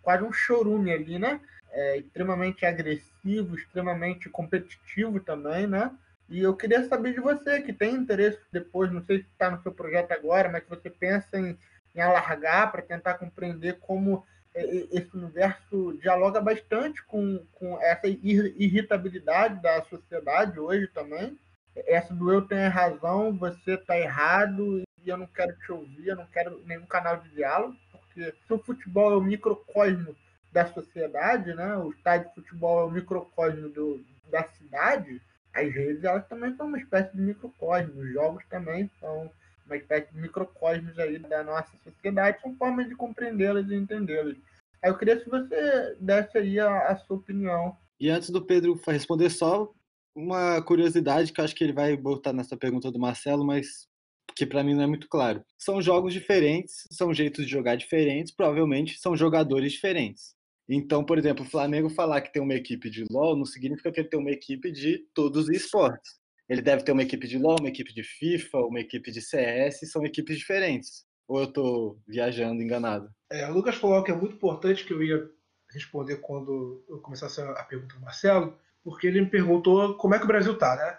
quase 0.00 0.22
um 0.22 0.32
chorume 0.32 0.92
ali, 0.92 1.18
né? 1.18 1.40
É, 1.72 1.96
extremamente 1.96 2.64
agressivo, 2.64 3.56
extremamente 3.56 4.30
competitivo 4.30 5.18
também, 5.18 5.66
né? 5.66 5.90
E 6.28 6.38
eu 6.38 6.54
queria 6.54 6.86
saber 6.86 7.14
de 7.14 7.20
você, 7.20 7.60
que 7.60 7.72
tem 7.72 7.96
interesse 7.96 8.38
depois, 8.52 8.92
não 8.92 9.04
sei 9.04 9.22
se 9.22 9.26
está 9.26 9.50
no 9.50 9.60
seu 9.60 9.72
projeto 9.72 10.12
agora, 10.12 10.48
mas 10.48 10.62
que 10.62 10.70
você 10.70 10.88
pensa 10.88 11.36
em, 11.36 11.58
em 11.96 12.00
alargar 12.00 12.70
para 12.70 12.80
tentar 12.80 13.14
compreender 13.14 13.80
como 13.80 14.24
esse 14.54 15.10
universo 15.16 15.98
dialoga 16.00 16.40
bastante 16.40 17.02
com, 17.04 17.44
com 17.54 17.80
essa 17.80 18.06
irritabilidade 18.06 19.60
da 19.60 19.82
sociedade 19.84 20.60
hoje 20.60 20.86
também. 20.88 21.36
Essa 21.74 22.14
do 22.14 22.32
eu 22.32 22.42
tenho 22.42 22.70
razão, 22.70 23.36
você 23.36 23.72
está 23.74 23.98
errado 23.98 24.82
e 25.04 25.08
eu 25.08 25.16
não 25.16 25.26
quero 25.26 25.56
te 25.58 25.72
ouvir, 25.72 26.08
eu 26.08 26.16
não 26.16 26.26
quero 26.26 26.62
nenhum 26.66 26.86
canal 26.86 27.16
de 27.16 27.28
diálogo, 27.30 27.76
porque 27.90 28.32
se 28.46 28.52
o 28.52 28.58
futebol 28.58 29.12
é 29.12 29.16
o 29.16 29.20
microcosmo 29.20 30.14
da 30.52 30.66
sociedade, 30.66 31.52
né? 31.54 31.76
o 31.76 31.90
estádio 31.90 32.28
de 32.28 32.34
futebol 32.36 32.82
é 32.82 32.84
o 32.84 32.90
microcosmo 32.90 33.68
do, 33.70 34.04
da 34.30 34.44
cidade, 34.44 35.20
as 35.52 35.72
redes 35.72 36.04
elas 36.04 36.26
também 36.28 36.54
são 36.56 36.66
uma 36.66 36.78
espécie 36.78 37.14
de 37.14 37.20
microcosmo, 37.20 38.00
os 38.00 38.12
jogos 38.12 38.44
também 38.48 38.88
são 39.00 39.30
uma 39.66 39.76
espécie 39.76 40.12
de 40.12 40.20
microcosmos 40.20 40.98
aí 40.98 41.18
da 41.18 41.42
nossa 41.42 41.72
sociedade, 41.82 42.40
são 42.40 42.54
formas 42.56 42.88
de 42.88 42.94
compreendê-las 42.94 43.68
e 43.70 43.74
entendê-las. 43.74 44.36
Aí 44.82 44.90
eu 44.90 44.98
queria 44.98 45.18
que 45.18 45.28
você 45.28 45.96
desse 45.98 46.36
aí 46.36 46.60
a, 46.60 46.88
a, 46.88 46.96
sua 46.96 47.16
opinião. 47.16 47.76
E 47.98 48.10
antes 48.10 48.30
do 48.30 48.44
Pedro 48.44 48.78
responder, 48.86 49.30
só 49.30 49.72
uma 50.14 50.62
curiosidade 50.62 51.32
que 51.32 51.40
eu 51.40 51.44
acho 51.44 51.54
que 51.54 51.64
ele 51.64 51.72
vai 51.72 51.96
botar 51.96 52.32
nessa 52.32 52.56
pergunta 52.56 52.90
do 52.92 52.98
Marcelo, 52.98 53.44
mas 53.44 53.88
que 54.36 54.44
para 54.44 54.62
mim 54.62 54.74
não 54.74 54.82
é 54.82 54.86
muito 54.86 55.08
claro. 55.08 55.44
São 55.58 55.80
jogos 55.80 56.12
diferentes, 56.12 56.86
são 56.90 57.14
jeitos 57.14 57.44
de 57.44 57.50
jogar 57.50 57.76
diferentes, 57.76 58.34
provavelmente 58.34 58.98
são 58.98 59.16
jogadores 59.16 59.72
diferentes. 59.72 60.34
Então, 60.68 61.04
por 61.04 61.18
exemplo, 61.18 61.44
o 61.44 61.48
Flamengo 61.48 61.90
falar 61.90 62.22
que 62.22 62.32
tem 62.32 62.42
uma 62.42 62.54
equipe 62.54 62.88
de 62.88 63.04
LoL 63.10 63.36
não 63.36 63.44
significa 63.44 63.92
que 63.92 64.00
ele 64.00 64.08
tem 64.08 64.18
uma 64.18 64.30
equipe 64.30 64.72
de 64.72 64.98
todos 65.14 65.44
os 65.44 65.50
esportes. 65.50 66.18
Ele 66.48 66.62
deve 66.62 66.82
ter 66.84 66.92
uma 66.92 67.02
equipe 67.02 67.26
de 67.26 67.38
LoL, 67.38 67.58
uma 67.58 67.68
equipe 67.68 67.92
de 67.92 68.02
FIFA, 68.02 68.58
uma 68.58 68.80
equipe 68.80 69.10
de 69.10 69.22
CS, 69.22 69.90
são 69.90 70.04
equipes 70.04 70.38
diferentes. 70.38 71.06
Ou 71.26 71.40
eu 71.40 71.44
estou 71.44 71.98
viajando 72.06 72.62
enganado? 72.62 73.10
É, 73.30 73.48
o 73.48 73.54
Lucas 73.54 73.76
falou 73.76 74.02
que 74.02 74.10
é 74.10 74.14
muito 74.14 74.34
importante 74.34 74.84
que 74.84 74.92
eu 74.92 75.02
ia 75.02 75.30
responder 75.70 76.16
quando 76.16 76.84
eu 76.88 76.98
começasse 76.98 77.40
a 77.40 77.64
pergunta 77.64 77.94
do 77.94 78.02
Marcelo, 78.02 78.56
porque 78.82 79.06
ele 79.06 79.22
me 79.22 79.30
perguntou 79.30 79.96
como 79.96 80.14
é 80.14 80.18
que 80.18 80.24
o 80.24 80.28
Brasil 80.28 80.52
está, 80.52 80.76
né? 80.76 80.98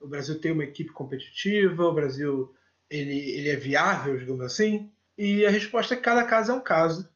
O 0.00 0.08
Brasil 0.08 0.40
tem 0.40 0.52
uma 0.52 0.64
equipe 0.64 0.90
competitiva, 0.90 1.84
o 1.84 1.94
Brasil 1.94 2.54
ele, 2.88 3.16
ele 3.30 3.48
é 3.48 3.56
viável, 3.56 4.18
digamos 4.18 4.44
assim, 4.44 4.90
e 5.16 5.44
a 5.46 5.50
resposta 5.50 5.94
é 5.94 5.96
que 5.96 6.02
cada 6.02 6.24
caso 6.24 6.50
é 6.50 6.54
um 6.54 6.60
caso. 6.60 7.08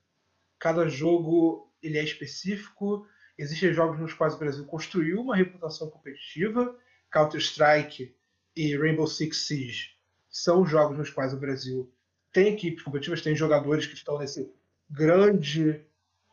Cada 0.58 0.88
jogo 0.88 1.72
ele 1.82 1.98
é 1.98 2.04
específico. 2.04 3.06
Existem 3.36 3.72
jogos 3.72 3.98
nos 3.98 4.12
quais 4.12 4.34
o 4.34 4.38
Brasil 4.38 4.64
construiu 4.66 5.20
uma 5.20 5.34
reputação 5.34 5.90
competitiva. 5.90 6.76
Counter-Strike 7.14 8.12
e 8.56 8.76
Rainbow 8.76 9.06
Six 9.06 9.46
Siege 9.46 9.90
são 10.28 10.66
jogos 10.66 10.98
nos 10.98 11.10
quais 11.10 11.32
o 11.32 11.38
Brasil 11.38 11.88
tem 12.32 12.48
equipes 12.48 12.82
competitivas, 12.82 13.22
tem 13.22 13.36
jogadores 13.36 13.86
que 13.86 13.94
estão 13.94 14.18
nesse 14.18 14.52
grande 14.90 15.80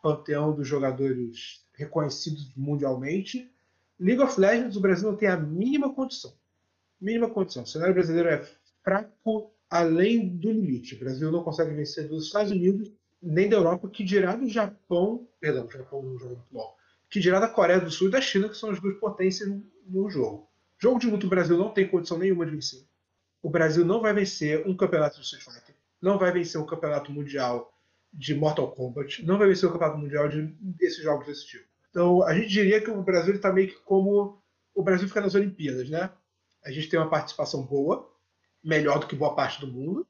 panteão 0.02 0.52
dos 0.52 0.68
jogadores 0.68 1.64
reconhecidos 1.74 2.52
mundialmente. 2.58 3.52
League 4.00 4.24
of 4.24 4.40
Legends, 4.40 4.76
o 4.76 4.82
Brasil 4.82 5.12
não 5.12 5.16
tem 5.16 5.30
a 5.30 5.38
mínima 5.38 5.94
condição. 5.94 6.34
Mínima 7.00 7.30
condição. 7.30 7.62
O 7.62 7.68
cenário 7.68 7.94
brasileiro 7.94 8.30
é 8.30 8.44
fraco 8.84 9.54
além 9.70 10.28
do 10.28 10.52
limite. 10.52 10.96
O 10.96 11.00
Brasil 11.00 11.32
não 11.32 11.44
consegue 11.44 11.76
vencer 11.76 12.08
dos 12.08 12.26
Estados 12.26 12.52
Unidos 12.52 12.92
nem 13.22 13.48
da 13.48 13.58
Europa, 13.58 13.88
que 13.88 14.04
dirá 14.04 14.36
do 14.36 14.50
Japão, 14.50 15.28
perdão, 15.40 15.68
o 15.68 15.72
Japão 15.72 16.02
não 16.02 16.18
joga 16.18 16.34
muito 16.34 16.52
bom, 16.52 16.76
que 17.08 17.20
dirá 17.20 17.40
da 17.40 17.48
Coreia 17.48 17.80
do 17.80 17.92
Sul 17.92 18.08
e 18.08 18.12
da 18.12 18.20
China, 18.20 18.50
que 18.50 18.58
são 18.58 18.72
as 18.72 18.80
duas 18.82 18.98
potências 18.98 19.48
no 19.86 20.10
jogo. 20.10 20.51
Jogo 20.82 21.00
de 21.00 21.08
luta, 21.08 21.28
o 21.28 21.30
Brasil 21.30 21.58
não 21.58 21.70
tem 21.70 21.88
condição 21.88 22.18
nenhuma 22.18 22.44
de 22.44 22.52
vencer. 22.52 22.84
O 23.42 23.50
Brasil 23.50 23.86
não 23.86 24.02
vai 24.02 24.14
vencer 24.14 24.68
um 24.68 24.76
campeonato 24.76 25.18
de 25.18 25.22
Street 25.22 25.44
Fighter, 25.44 25.76
não 26.02 26.18
vai 26.18 26.32
vencer 26.32 26.60
um 26.60 26.66
campeonato 26.66 27.12
mundial 27.12 27.72
de 28.12 28.34
Mortal 28.34 28.72
Kombat, 28.72 29.24
não 29.24 29.38
vai 29.38 29.48
vencer 29.48 29.70
um 29.70 29.72
campeonato 29.72 30.00
mundial 30.00 30.28
de 30.28 30.42
desses 30.60 31.04
jogos 31.04 31.28
desse 31.28 31.46
tipo. 31.46 31.66
Então, 31.90 32.24
a 32.24 32.34
gente 32.34 32.48
diria 32.48 32.82
que 32.82 32.90
o 32.90 33.04
Brasil 33.04 33.36
está 33.36 33.54
meio 33.54 33.68
que 33.68 33.80
como 33.82 34.42
o 34.74 34.82
Brasil 34.82 35.08
fica 35.08 35.22
nas 35.22 35.36
Olimpíadas, 35.36 35.88
né? 35.90 36.10
A 36.64 36.72
gente 36.72 36.90
tem 36.90 37.00
uma 37.00 37.10
participação 37.10 37.64
boa, 37.64 38.10
melhor 38.64 39.00
do 39.00 39.08
que 39.08 39.16
boa 39.16 39.36
parte 39.36 39.60
do 39.60 39.68
mundo. 39.68 40.08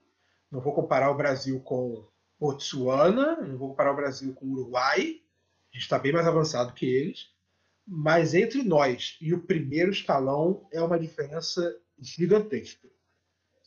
Não 0.50 0.62
vou 0.62 0.74
comparar 0.74 1.12
o 1.12 1.16
Brasil 1.16 1.60
com 1.62 2.06
Botsuana, 2.40 3.36
não 3.42 3.58
vou 3.58 3.70
comparar 3.70 3.92
o 3.92 3.96
Brasil 3.96 4.34
com 4.34 4.46
o 4.46 4.52
Uruguai, 4.52 5.22
a 5.72 5.76
gente 5.76 5.84
está 5.84 6.00
bem 6.00 6.12
mais 6.12 6.28
avançado 6.28 6.74
que 6.74 6.86
eles, 6.86 7.30
mas 7.88 8.34
entre 8.34 8.64
nós 8.64 9.18
e 9.22 9.34
o 9.34 9.42
primeiro 9.42 9.92
escalão 9.92 10.68
é 10.72 10.82
uma 10.82 11.00
diferença 11.00 11.76
gigantesca. 12.00 12.88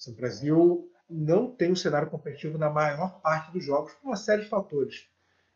O 0.06 0.12
Brasil 0.12 0.90
não 1.08 1.50
tem 1.50 1.72
um 1.72 1.76
cenário 1.76 2.10
competitivo 2.10 2.58
na 2.58 2.70
maior 2.70 3.20
parte 3.20 3.52
dos 3.52 3.64
jogos 3.64 3.92
por 3.94 4.08
uma 4.08 4.16
série 4.16 4.42
de 4.42 4.48
fatores. 4.48 5.06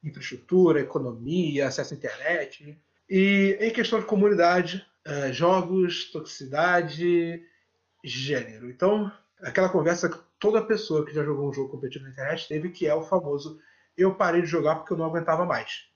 Infraestrutura, 0.03 0.81
economia, 0.81 1.67
acesso 1.67 1.95
à 1.95 1.97
internet. 1.97 2.79
E 3.09 3.59
em 3.61 3.73
questão 3.73 4.01
de 4.01 4.07
comunidade, 4.07 4.87
eh, 5.05 5.33
jogos, 5.33 6.11
toxicidade, 6.13 7.43
gênero. 8.05 8.71
Então, 8.71 9.11
aquela 9.41 9.69
conversa 9.69 10.09
que 10.09 10.19
toda 10.39 10.65
pessoa 10.65 11.05
que 11.05 11.13
já 11.13 11.25
jogou 11.25 11.49
um 11.49 11.53
jogo 11.53 11.71
competitivo 11.71 12.05
na 12.05 12.11
internet 12.11 12.49
teve, 12.49 12.71
que 12.71 12.87
é 12.87 12.95
o 12.95 13.03
famoso 13.03 13.59
eu 13.97 14.15
parei 14.15 14.43
de 14.43 14.47
jogar 14.47 14.77
porque 14.77 14.93
eu 14.93 14.97
não 14.97 15.07
aguentava 15.07 15.45
mais. 15.45 15.89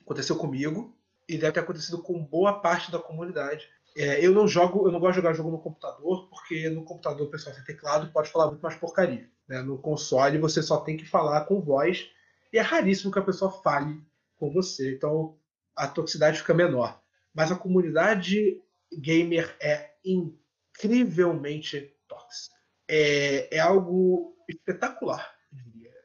Aconteceu 0.00 0.36
comigo 0.36 0.96
e 1.28 1.38
deve 1.38 1.52
ter 1.52 1.60
acontecido 1.60 2.02
com 2.02 2.24
boa 2.24 2.60
parte 2.60 2.90
da 2.90 2.98
comunidade. 2.98 3.68
É, 3.96 4.24
eu 4.24 4.32
não 4.32 4.48
jogo, 4.48 4.86
eu 4.86 4.92
não 4.92 5.00
gosto 5.00 5.14
de 5.14 5.22
jogar 5.22 5.34
jogo 5.34 5.50
no 5.50 5.60
computador, 5.60 6.28
porque 6.28 6.68
no 6.70 6.84
computador 6.84 7.26
o 7.26 7.30
pessoal 7.30 7.54
tem 7.54 7.64
teclado 7.64 8.10
pode 8.12 8.30
falar 8.30 8.48
muito 8.48 8.62
mais 8.62 8.76
porcaria. 8.76 9.28
Né? 9.46 9.60
No 9.62 9.78
console 9.78 10.38
você 10.38 10.62
só 10.62 10.78
tem 10.80 10.96
que 10.96 11.06
falar 11.06 11.42
com 11.42 11.60
voz 11.60 12.08
e 12.52 12.58
é 12.58 12.62
raríssimo 12.62 13.12
que 13.12 13.18
a 13.18 13.22
pessoa 13.22 13.50
fale 13.50 14.02
com 14.36 14.50
você. 14.52 14.94
Então 14.94 15.36
a 15.76 15.86
toxicidade 15.86 16.38
fica 16.38 16.54
menor. 16.54 17.00
Mas 17.34 17.52
a 17.52 17.56
comunidade 17.56 18.60
gamer 18.92 19.54
é 19.60 19.90
incrivelmente 20.04 21.94
tóxica 22.08 22.62
é, 22.88 23.56
é 23.56 23.58
algo 23.60 24.36
espetacular, 24.48 25.34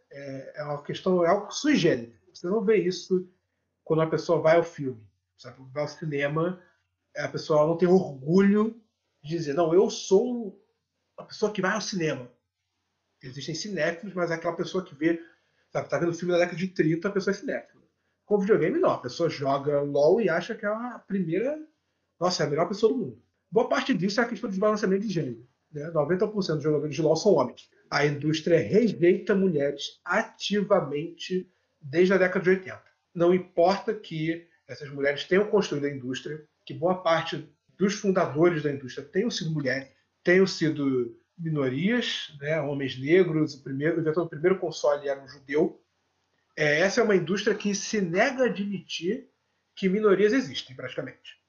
É, 0.10 0.62
é 0.62 0.64
uma 0.64 0.82
questão, 0.82 1.24
é 1.24 1.28
algo 1.28 1.52
sui. 1.52 1.76
Você 1.76 2.48
não 2.48 2.64
vê 2.64 2.78
isso 2.78 3.30
quando 3.84 4.02
a 4.02 4.08
pessoa 4.08 4.42
vai 4.42 4.56
ao 4.56 4.64
filme. 4.64 5.07
Sabe? 5.38 5.58
Vai 5.72 5.84
ao 5.84 5.90
cinema, 5.90 6.62
a 7.16 7.28
pessoa 7.28 7.68
não 7.68 7.78
tem 7.78 7.88
orgulho 7.88 8.82
de 9.24 9.38
dizer, 9.38 9.54
não, 9.54 9.74
eu 9.74 9.90
sou 9.90 10.62
a 11.18 11.24
pessoa 11.24 11.52
que 11.52 11.62
vai 11.62 11.72
ao 11.72 11.82
cinema. 11.82 12.32
Existem 13.22 13.56
cinéfilos, 13.56 14.14
mas 14.14 14.30
é 14.30 14.36
aquela 14.36 14.56
pessoa 14.56 14.84
que 14.84 14.94
vê, 14.94 15.20
sabe, 15.72 15.90
tá 15.90 15.98
vendo 15.98 16.14
filme 16.14 16.34
da 16.34 16.40
década 16.40 16.58
de 16.58 16.68
30, 16.68 17.08
a 17.08 17.12
pessoa 17.12 17.32
é 17.32 17.38
cinéfila. 17.38 17.84
Com 18.26 18.40
videogame, 18.40 18.78
não. 18.78 18.92
A 18.92 19.00
pessoa 19.00 19.30
joga 19.30 19.82
LOL 19.82 20.22
e 20.22 20.30
acha 20.30 20.54
que 20.54 20.66
é 20.66 20.70
a 20.70 21.02
primeira. 21.08 21.58
Nossa, 22.20 22.44
é 22.44 22.46
a 22.46 22.50
melhor 22.50 22.68
pessoa 22.68 22.92
do 22.92 23.00
mundo. 23.00 23.24
Boa 23.50 23.70
parte 23.70 23.94
disso 23.94 24.20
é 24.20 24.24
a 24.24 24.28
questão 24.28 24.50
de 24.50 24.56
desbalanceamento 24.56 25.08
de 25.08 25.14
gênero. 25.14 25.48
Né? 25.72 25.90
90% 25.92 26.56
dos 26.56 26.64
jogadores 26.64 26.96
de 26.96 27.02
LoL 27.02 27.16
são 27.16 27.34
homens. 27.34 27.70
A 27.90 28.06
indústria 28.06 28.60
rejeita 28.60 29.34
mulheres 29.34 30.02
ativamente 30.04 31.50
desde 31.82 32.14
a 32.14 32.18
década 32.18 32.44
de 32.44 32.50
80. 32.50 32.84
Não 33.16 33.34
importa 33.34 33.94
que 33.94 34.46
essas 34.68 34.90
mulheres 34.90 35.24
tenham 35.24 35.50
construído 35.50 35.86
a 35.86 35.92
indústria, 35.92 36.44
que 36.66 36.74
boa 36.74 37.02
parte 37.02 37.48
dos 37.78 37.94
fundadores 37.96 38.64
da 38.64 38.72
indústria 38.72 39.08
tenham 39.08 39.32
sido 39.32 39.52
mulheres, 39.52 39.90
tenham 40.24 40.46
sido 40.46 41.18
minorias, 41.38 42.36
né, 42.42 42.60
homens 42.60 43.00
negros, 43.00 43.54
o 43.54 43.64
primeiro, 43.64 44.02
o 44.02 44.14
do 44.14 44.30
primeiro 44.30 44.60
console 44.60 45.08
era 45.08 45.24
um 45.24 45.28
judeu. 45.28 45.82
É, 46.56 46.80
essa 46.80 47.00
é 47.00 47.04
uma 47.04 47.16
indústria 47.16 47.56
que 47.56 47.74
se 47.76 48.02
nega 48.02 48.44
a 48.44 48.48
admitir 48.48 49.30
que 49.76 49.88
minorias 49.88 50.34
existem, 50.34 50.76
praticamente. 50.76 51.40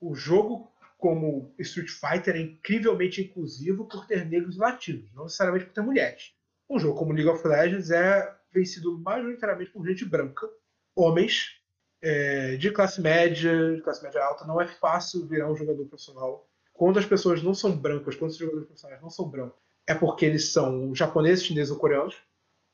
O 0.00 0.14
jogo, 0.14 0.70
como 0.98 1.54
Street 1.60 1.88
Fighter, 1.88 2.34
é 2.34 2.40
incrivelmente 2.40 3.22
inclusivo 3.22 3.86
por 3.86 4.06
ter 4.06 4.26
negros 4.26 4.56
e 4.56 4.58
latinos, 4.58 5.12
não 5.14 5.24
necessariamente 5.24 5.66
por 5.66 5.74
ter 5.74 5.80
mulheres. 5.80 6.32
Um 6.68 6.78
jogo 6.78 6.98
como 6.98 7.12
League 7.12 7.30
of 7.30 7.46
Legends 7.46 7.90
é 7.90 8.36
vencido 8.52 8.98
majoritariamente 8.98 9.70
por 9.70 9.86
gente 9.86 10.04
branca, 10.04 10.48
homens, 10.94 11.60
é, 12.02 12.56
de 12.56 12.70
classe 12.70 13.00
média, 13.00 13.74
de 13.74 13.82
classe 13.82 14.02
média 14.02 14.22
alta. 14.24 14.46
Não 14.46 14.60
é 14.60 14.66
fácil 14.66 15.26
virar 15.26 15.50
um 15.50 15.56
jogador 15.56 15.86
profissional. 15.86 16.48
Quando 16.72 16.98
as 16.98 17.06
pessoas 17.06 17.42
não 17.42 17.54
são 17.54 17.76
brancas, 17.76 18.14
quando 18.14 18.30
os 18.30 18.36
jogadores 18.36 18.66
profissionais 18.66 19.02
não 19.02 19.10
são 19.10 19.28
brancos, 19.28 19.58
é 19.86 19.94
porque 19.94 20.24
eles 20.24 20.52
são 20.52 20.94
japoneses, 20.94 21.44
chineses 21.44 21.70
ou 21.72 21.78
coreanos. 21.78 22.16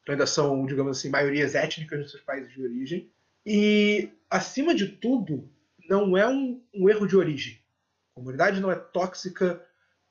Ainda 0.09 0.27
são, 0.27 0.67
digamos 0.67 0.99
assim, 0.99 1.09
maiorias 1.09 1.55
étnicas 1.55 1.99
nos 1.99 2.11
seus 2.11 2.23
países 2.23 2.53
de 2.53 2.63
origem. 2.63 3.11
E, 3.47 4.11
acima 4.29 4.75
de 4.75 4.89
tudo, 4.89 5.49
não 5.89 6.17
é 6.17 6.29
um, 6.29 6.63
um 6.75 6.89
erro 6.91 7.07
de 7.07 7.17
origem. 7.17 7.59
A 8.13 8.21
comunidade 8.21 8.61
não 8.61 8.71
é 8.71 8.77
tóxica 8.77 9.65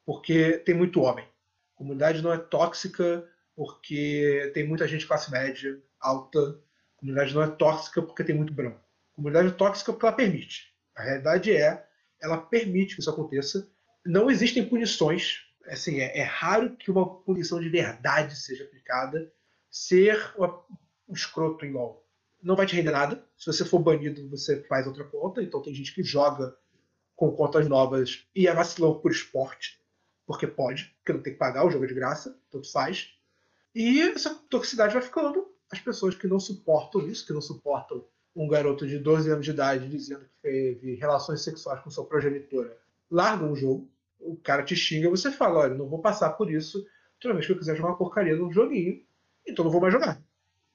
porque 0.06 0.58
tem 0.60 0.74
muito 0.74 1.02
homem. 1.02 1.26
A 1.26 1.78
comunidade 1.78 2.22
não 2.22 2.34
é 2.34 2.38
tóxica 2.38 3.28
porque 3.56 4.52
tem 4.54 4.68
muita 4.68 4.88
gente 4.88 5.02
de 5.02 5.08
classe 5.08 5.32
média, 5.32 5.80
alta. 6.00 6.40
A 6.40 7.00
comunidade 7.00 7.34
não 7.34 7.44
é 7.44 7.48
tóxica 7.48 8.02
porque 8.02 8.24
tem 8.24 8.36
muito 8.36 8.54
branco. 8.54 8.83
Comunidade 9.16 9.52
tóxica 9.54 9.92
porque 9.92 10.06
ela 10.06 10.16
permite. 10.16 10.74
A 10.96 11.04
realidade 11.04 11.52
é, 11.52 11.86
ela 12.22 12.38
permite 12.38 12.96
que 12.96 13.02
isso 13.02 13.10
aconteça. 13.10 13.70
Não 14.06 14.30
existem 14.30 14.68
punições. 14.68 15.42
Assim, 15.68 16.00
é, 16.00 16.20
é 16.20 16.24
raro 16.24 16.76
que 16.76 16.92
uma 16.92 17.22
punição 17.22 17.60
de 17.60 17.70
verdade 17.70 18.36
seja 18.36 18.64
aplicada. 18.64 19.32
Ser 19.70 20.34
um 21.08 21.14
escroto 21.14 21.66
em 21.66 21.72
LoL 21.72 22.04
não 22.44 22.56
vai 22.56 22.66
te 22.66 22.76
render 22.76 22.92
nada. 22.92 23.26
Se 23.38 23.46
você 23.46 23.64
for 23.64 23.80
banido, 23.80 24.30
você 24.30 24.62
faz 24.64 24.86
outra 24.86 25.06
conta. 25.06 25.42
Então 25.42 25.62
tem 25.62 25.74
gente 25.74 25.96
que 25.96 26.04
joga 26.04 26.56
com 27.16 27.32
contas 27.32 27.68
novas 27.68 28.28
e 28.36 28.48
é 28.48 28.54
vacilão 28.54 29.00
por 29.00 29.12
esporte, 29.12 29.80
porque 30.26 30.46
pode, 30.46 30.94
porque 30.98 31.14
não 31.14 31.22
tem 31.22 31.34
que 31.34 31.40
pagar 31.40 31.66
o 31.66 31.72
jogo 31.72 31.86
é 31.86 31.88
de 31.88 31.94
graça, 31.94 32.38
tanto 32.52 32.70
faz. 32.72 33.14
E 33.74 34.02
essa 34.02 34.36
toxicidade 34.50 34.94
vai 34.94 35.02
ficando. 35.02 35.52
As 35.72 35.80
pessoas 35.80 36.14
que 36.14 36.28
não 36.28 36.40
suportam 36.40 37.08
isso, 37.08 37.26
que 37.26 37.34
não 37.34 37.42
suportam 37.42 38.06
um 38.36 38.48
garoto 38.48 38.88
de 38.88 38.98
12 38.98 39.30
anos 39.30 39.46
de 39.46 39.52
idade 39.52 39.88
dizendo 39.88 40.22
que 40.22 40.42
teve 40.42 40.96
relações 40.96 41.42
sexuais 41.42 41.82
com 41.82 41.90
sua 41.90 42.06
progenitora, 42.06 42.76
largam 43.10 43.52
o 43.52 43.56
jogo, 43.56 43.90
o 44.20 44.36
cara 44.38 44.64
te 44.64 44.76
xinga, 44.76 45.10
você 45.10 45.32
fala, 45.32 45.60
olha, 45.60 45.76
não 45.76 45.88
vou 45.88 46.00
passar 46.00 46.32
por 46.32 46.50
isso, 46.50 46.86
toda 47.20 47.34
vez 47.34 47.46
que 47.46 47.52
eu 47.52 47.58
quiser 47.58 47.76
jogar 47.76 47.90
uma 47.90 47.98
porcaria 47.98 48.36
num 48.36 48.52
joguinho, 48.52 49.02
então 49.48 49.64
não 49.64 49.72
vou 49.72 49.82
mais 49.82 49.94
jogar. 49.94 50.22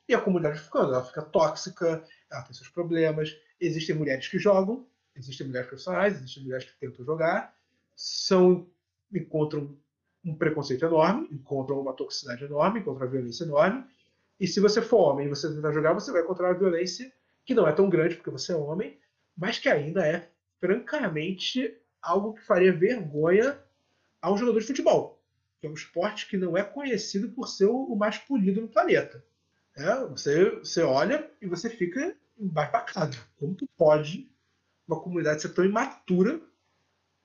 E 0.09 0.15
a 0.15 0.21
comunidade 0.21 0.61
ficando, 0.61 0.95
ela 0.95 1.05
fica 1.05 1.23
tóxica, 1.23 2.03
ela 2.31 2.43
tem 2.43 2.55
seus 2.55 2.69
problemas, 2.69 3.37
existem 3.61 3.95
mulheres 3.95 4.29
que 4.29 4.39
jogam, 4.39 4.87
existem 5.17 5.47
mulheres 5.47 5.69
profissionais, 5.69 6.17
existem 6.17 6.45
mulheres 6.45 6.65
que 6.65 6.79
tentam 6.79 7.05
jogar, 7.05 7.55
são 7.97 8.67
encontram 9.13 9.77
um 10.25 10.35
preconceito 10.35 10.85
enorme, 10.85 11.29
encontram 11.33 11.81
uma 11.81 11.93
toxicidade 11.93 12.45
enorme, 12.45 12.81
encontram 12.81 13.07
uma 13.07 13.11
violência 13.11 13.45
enorme. 13.45 13.85
E 14.39 14.47
se 14.47 14.61
você 14.61 14.81
for 14.81 14.99
homem 14.99 15.27
e 15.27 15.29
você 15.29 15.53
tentar 15.53 15.73
jogar, 15.73 15.93
você 15.93 16.13
vai 16.13 16.23
encontrar 16.23 16.49
uma 16.49 16.59
violência 16.59 17.13
que 17.49 17.55
não 17.55 17.67
é 17.67 17.73
tão 17.73 17.89
grande 17.89 18.15
porque 18.15 18.29
você 18.29 18.53
é 18.53 18.57
homem, 18.57 18.99
mas 19.35 19.59
que 19.59 19.71
ainda 19.71 20.07
é, 20.07 20.29
francamente, 20.61 21.75
algo 22.03 22.35
que 22.35 22.45
faria 22.45 22.77
vergonha 22.77 23.59
a 24.21 24.31
um 24.31 24.37
jogador 24.37 24.61
de 24.61 24.67
futebol. 24.67 25.19
Que 25.59 25.67
é 25.67 25.71
um 25.71 25.73
esporte 25.73 26.29
que 26.29 26.37
não 26.37 26.59
é 26.59 26.63
conhecido 26.63 27.31
por 27.31 27.49
ser 27.49 27.65
o 27.65 27.97
mais 27.97 28.19
polido 28.19 28.61
no 28.61 28.69
planeta. 28.69 29.25
É, 29.75 30.05
você, 30.05 30.51
você 30.59 30.83
olha 30.83 31.27
e 31.41 31.47
você 31.47 31.71
fica 31.71 32.15
embasbacado. 32.39 33.17
Como 33.39 33.55
que 33.55 33.67
pode 33.79 34.31
uma 34.87 35.01
comunidade 35.01 35.41
ser 35.41 35.55
tão 35.55 35.65
imatura 35.65 36.43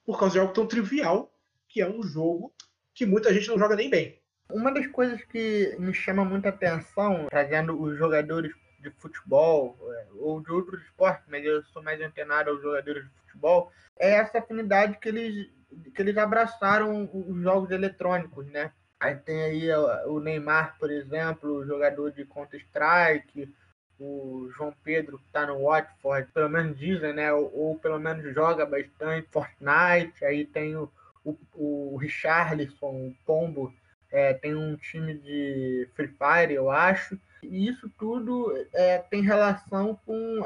por 0.05 0.17
causa 0.17 0.35
de 0.35 0.39
algo 0.39 0.53
tão 0.53 0.65
trivial 0.65 1.37
que 1.67 1.81
é 1.81 1.89
um 1.89 2.01
jogo 2.01 2.53
que 2.93 3.05
muita 3.05 3.33
gente 3.33 3.49
não 3.49 3.59
joga 3.59 3.75
nem 3.75 3.89
bem. 3.89 4.21
Uma 4.49 4.71
das 4.71 4.87
coisas 4.87 5.21
que 5.25 5.75
me 5.77 5.93
chama 5.93 6.23
muita 6.23 6.47
atenção, 6.47 7.27
trazendo 7.29 7.77
os 7.81 7.97
jogadores 7.97 8.53
de 8.83 8.91
futebol 8.91 9.77
é, 9.81 10.05
ou 10.15 10.41
de 10.41 10.51
outros 10.51 10.81
esportes, 10.83 11.25
mas 11.27 11.43
eu 11.43 11.63
sou 11.65 11.81
mais 11.81 11.99
antenado 12.01 12.49
aos 12.49 12.61
jogadores 12.61 13.03
de 13.03 13.09
futebol, 13.21 13.71
é 13.97 14.11
essa 14.11 14.39
afinidade 14.39 14.97
que 14.99 15.09
eles, 15.09 15.49
que 15.95 16.01
eles 16.01 16.17
abraçaram 16.17 17.09
os 17.11 17.41
jogos 17.41 17.71
eletrônicos, 17.71 18.45
né? 18.47 18.71
Aí 18.99 19.15
tem 19.15 19.41
aí 19.43 19.69
o 20.05 20.19
Neymar, 20.19 20.77
por 20.79 20.89
exemplo, 20.89 21.65
jogador 21.65 22.11
de 22.11 22.23
Counter-Strike, 22.25 23.53
o 23.99 24.49
João 24.55 24.73
Pedro 24.83 25.17
que 25.17 25.25
está 25.25 25.45
no 25.45 25.63
Watford, 25.63 26.31
pelo 26.31 26.49
menos 26.49 26.77
dizem, 26.77 27.13
né? 27.13 27.31
Ou, 27.33 27.51
ou, 27.53 27.79
pelo 27.79 27.99
menos 27.99 28.33
joga 28.33 28.65
bastante 28.65 29.27
Fortnite. 29.29 30.23
Aí 30.23 30.45
tem 30.45 30.75
o, 30.75 30.89
o, 31.23 31.37
o 31.55 31.97
Richarlison, 31.97 32.91
o 32.91 33.15
Pombo, 33.25 33.73
é, 34.11 34.33
tem 34.33 34.55
um 34.55 34.75
time 34.75 35.15
de 35.15 35.89
Free 35.95 36.07
Fire, 36.07 36.53
eu 36.53 36.69
acho. 36.69 37.19
E 37.45 37.67
isso 37.67 37.89
tudo 37.97 38.53
é, 38.73 38.99
tem 38.99 39.21
relação 39.21 39.99
com 40.05 40.43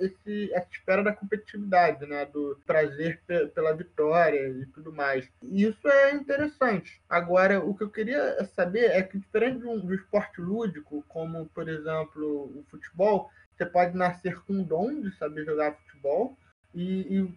esse, 0.00 0.52
essa 0.52 0.68
espera 0.70 1.02
da 1.02 1.12
competitividade, 1.12 2.06
né? 2.06 2.24
do 2.26 2.58
prazer 2.66 3.20
pela 3.54 3.74
vitória 3.74 4.48
e 4.48 4.66
tudo 4.66 4.92
mais. 4.92 5.28
E 5.42 5.64
isso 5.64 5.88
é 5.88 6.12
interessante. 6.12 7.00
Agora, 7.08 7.60
o 7.64 7.74
que 7.74 7.84
eu 7.84 7.90
queria 7.90 8.44
saber 8.54 8.90
é 8.90 9.02
que, 9.02 9.18
diferente 9.18 9.60
de 9.60 9.66
um, 9.66 9.78
do 9.78 9.94
esporte 9.94 10.40
lúdico, 10.40 11.04
como, 11.08 11.46
por 11.46 11.68
exemplo, 11.68 12.58
o 12.58 12.64
futebol, 12.70 13.30
você 13.56 13.66
pode 13.66 13.96
nascer 13.96 14.40
com 14.42 14.54
um 14.54 14.62
dom 14.62 15.00
de 15.00 15.16
saber 15.16 15.44
jogar 15.44 15.74
futebol, 15.74 16.36
e, 16.74 17.18
e, 17.18 17.34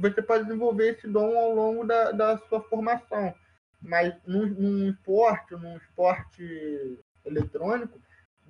você 0.00 0.22
pode 0.22 0.44
desenvolver 0.44 0.96
esse 0.96 1.06
dom 1.06 1.38
ao 1.38 1.54
longo 1.54 1.84
da, 1.84 2.10
da 2.12 2.38
sua 2.38 2.60
formação. 2.62 3.34
Mas 3.80 4.14
num, 4.26 4.46
num 4.46 4.90
esporte, 4.90 5.54
num 5.54 5.76
esporte 5.76 6.98
eletrônico, 7.24 8.00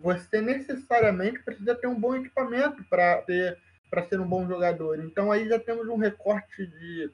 você 0.01 0.41
necessariamente 0.41 1.41
precisa 1.41 1.75
ter 1.75 1.87
um 1.87 1.99
bom 1.99 2.17
equipamento 2.17 2.83
para 2.85 3.23
ter 3.23 3.59
para 3.91 4.07
ser 4.07 4.21
um 4.21 4.27
bom 4.27 4.47
jogador. 4.47 5.01
Então 5.01 5.33
aí 5.33 5.49
já 5.49 5.59
temos 5.59 5.89
um 5.89 5.97
recorte 5.97 6.65
de, 6.65 7.11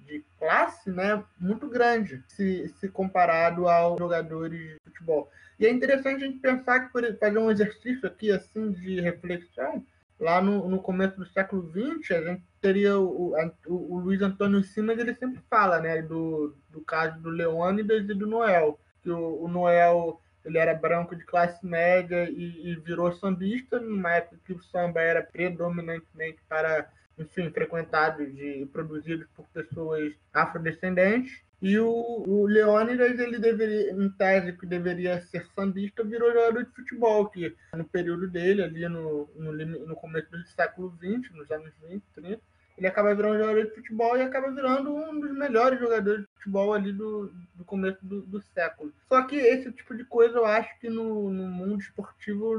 de 0.00 0.24
classe 0.38 0.90
né, 0.90 1.22
muito 1.38 1.68
grande 1.68 2.24
se, 2.26 2.68
se 2.80 2.88
comparado 2.88 3.68
aos 3.68 3.98
jogadores 3.98 4.58
de 4.58 4.76
futebol. 4.82 5.30
E 5.60 5.66
é 5.66 5.70
interessante 5.70 6.24
a 6.24 6.26
gente 6.26 6.38
pensar 6.38 6.80
que, 6.80 6.92
por 6.92 7.02
fazer 7.18 7.38
um 7.38 7.50
exercício 7.50 8.06
aqui 8.06 8.30
assim 8.30 8.72
de 8.72 9.00
reflexão, 9.00 9.84
lá 10.18 10.40
no, 10.40 10.68
no 10.68 10.80
começo 10.80 11.16
do 11.16 11.26
século 11.26 11.70
XX, 11.70 12.10
a 12.12 12.22
gente 12.22 12.42
teria 12.60 12.98
o, 12.98 13.34
o, 13.66 13.94
o 13.94 13.98
Luiz 13.98 14.22
Antônio 14.22 14.62
Simas, 14.62 14.98
ele 14.98 15.14
sempre 15.14 15.40
fala 15.50 15.80
né, 15.80 16.00
do, 16.02 16.54
do 16.70 16.80
caso 16.80 17.20
do 17.20 17.28
Leônidas 17.28 18.08
e 18.08 18.14
do 18.14 18.26
Noel, 18.26 18.78
que 19.02 19.10
o, 19.10 19.44
o 19.44 19.48
Noel 19.48 20.20
ele 20.46 20.58
era 20.58 20.72
branco 20.72 21.16
de 21.16 21.24
classe 21.24 21.66
média 21.66 22.30
e, 22.30 22.70
e, 22.70 22.76
virou 22.76 23.12
sambista, 23.12 23.80
numa 23.80 24.14
época 24.14 24.40
que 24.44 24.52
o 24.52 24.62
samba 24.62 25.00
era 25.00 25.20
predominantemente 25.20 26.38
para, 26.48 26.88
enfim, 27.18 27.50
frequentado 27.50 28.22
e 28.22 28.64
produzido 28.66 29.26
por 29.34 29.44
pessoas 29.48 30.14
afrodescendentes. 30.32 31.44
E 31.60 31.78
o, 31.78 31.88
o 31.88 32.46
Leônidas, 32.46 33.18
ele 33.18 33.38
deveria, 33.38 33.90
em 33.90 34.08
tese, 34.10 34.52
que 34.52 34.66
deveria 34.66 35.20
ser 35.22 35.44
sambista, 35.54 36.04
virou 36.04 36.32
jogador 36.32 36.64
de 36.64 36.70
futebol, 36.70 37.28
que 37.28 37.56
no 37.74 37.84
período 37.84 38.28
dele, 38.28 38.62
ali 38.62 38.88
no, 38.88 39.28
no, 39.34 39.52
no 39.52 39.96
começo 39.96 40.30
do 40.30 40.46
século 40.48 40.96
XX, 41.02 41.34
nos 41.34 41.50
anos 41.50 41.72
20, 41.88 42.04
30, 42.14 42.40
ele 42.76 42.86
acaba 42.86 43.14
virando 43.14 43.38
jogador 43.38 43.64
de 43.64 43.74
futebol 43.74 44.16
e 44.16 44.22
acaba 44.22 44.50
virando 44.50 44.94
um 44.94 45.18
dos 45.18 45.32
melhores 45.32 45.78
jogadores 45.80 46.20
de 46.20 46.26
futebol 46.34 46.74
ali 46.74 46.92
do, 46.92 47.32
do 47.54 47.64
começo 47.64 47.98
do, 48.04 48.20
do 48.22 48.40
século. 48.54 48.92
Só 49.08 49.22
que 49.22 49.36
esse 49.36 49.72
tipo 49.72 49.96
de 49.96 50.04
coisa 50.04 50.36
eu 50.38 50.44
acho 50.44 50.78
que 50.78 50.90
no, 50.90 51.30
no 51.30 51.46
mundo 51.46 51.80
esportivo 51.80 52.54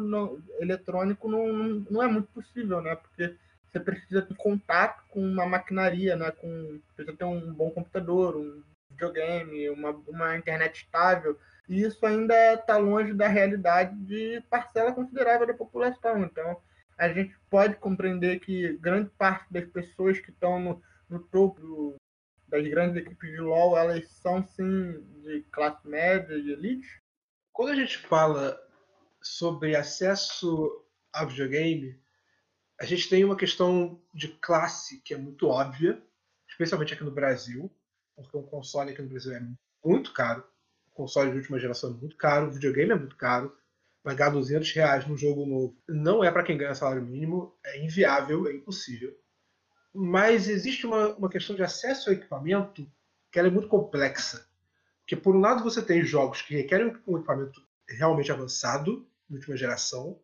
eletrônico 0.59 1.29
não, 1.29 1.53
não, 1.53 1.85
não, 1.89 2.03
é 2.03 2.07
muito 2.07 2.27
possível, 2.29 2.81
né? 2.81 2.95
Porque 2.95 3.35
você 3.71 3.79
precisa 3.79 4.23
ter 4.23 4.35
contato 4.35 5.03
com 5.09 5.21
uma 5.21 5.45
maquinaria, 5.45 6.15
né? 6.15 6.31
Com, 6.31 6.79
precisa 6.95 7.15
ter 7.15 7.25
um 7.25 7.53
bom 7.53 7.69
computador, 7.69 8.35
um 8.35 8.63
videogame, 8.89 9.69
uma, 9.69 9.91
uma 10.07 10.35
internet 10.35 10.77
estável. 10.77 11.37
E 11.69 11.83
isso 11.83 12.03
ainda 12.05 12.53
está 12.53 12.77
longe 12.77 13.13
da 13.13 13.27
realidade 13.27 13.95
de 13.97 14.41
parcela 14.49 14.93
considerável 14.93 15.45
da 15.45 15.53
população. 15.53 16.23
Então, 16.23 16.57
a 16.97 17.09
gente 17.09 17.35
pode 17.49 17.75
compreender 17.75 18.39
que 18.39 18.77
grande 18.77 19.09
parte 19.11 19.51
das 19.51 19.65
pessoas 19.65 20.19
que 20.19 20.31
estão 20.31 20.59
no, 20.59 20.81
no 21.09 21.19
topo 21.19 21.95
das 22.47 22.67
grandes 22.67 22.97
equipes 22.97 23.29
de 23.29 23.39
LoL, 23.39 23.77
elas 23.77 24.09
são 24.09 24.45
sim 24.47 24.99
de 25.23 25.41
classe 25.51 25.87
média, 25.87 26.41
de 26.41 26.51
elite? 26.51 26.87
Quando 27.51 27.69
a 27.69 27.75
gente 27.75 27.97
fala 27.97 28.59
sobre 29.21 29.75
acesso 29.75 30.85
a 31.11 31.25
videogame, 31.25 31.99
a 32.79 32.85
gente 32.85 33.09
tem 33.09 33.23
uma 33.23 33.35
questão 33.35 34.01
de 34.13 34.27
classe 34.27 35.01
que 35.01 35.13
é 35.13 35.17
muito 35.17 35.47
óbvia, 35.47 36.01
especialmente 36.47 36.93
aqui 36.93 37.03
no 37.03 37.11
Brasil, 37.11 37.71
porque 38.15 38.37
um 38.37 38.43
console 38.43 38.91
aqui 38.91 39.01
no 39.01 39.09
Brasil 39.09 39.33
é 39.33 39.41
muito 39.83 40.13
caro. 40.13 40.43
O 40.87 40.91
console 40.91 41.31
de 41.31 41.37
última 41.37 41.59
geração 41.59 41.91
é 41.91 41.93
muito 41.93 42.15
caro, 42.15 42.47
o 42.47 42.51
videogame 42.51 42.91
é 42.91 42.95
muito 42.95 43.15
caro. 43.15 43.55
Pagar 44.07 44.29
200 44.29 44.71
reais 44.71 45.05
num 45.05 45.17
jogo 45.17 45.45
novo 45.45 45.77
não 45.85 46.23
é 46.23 46.31
para 46.31 46.41
quem 46.41 46.57
ganha 46.57 46.73
salário 46.73 47.01
mínimo, 47.01 47.53
é 47.61 47.83
inviável, 47.83 48.47
é 48.47 48.53
impossível. 48.53 49.13
Mas 49.93 50.47
existe 50.47 50.87
uma, 50.87 51.13
uma 51.17 51.29
questão 51.29 51.53
de 51.53 51.61
acesso 51.61 52.09
ao 52.09 52.15
equipamento 52.15 52.89
que 53.29 53.37
é 53.37 53.49
muito 53.49 53.67
complexa. 53.67 54.47
Porque, 55.01 55.17
por 55.17 55.35
um 55.35 55.41
lado, 55.41 55.61
você 55.61 55.81
tem 55.81 56.05
jogos 56.05 56.41
que 56.41 56.55
requerem 56.55 56.97
um 57.05 57.17
equipamento 57.17 57.61
realmente 57.85 58.31
avançado, 58.31 59.05
de 59.29 59.35
última 59.35 59.57
geração. 59.57 60.17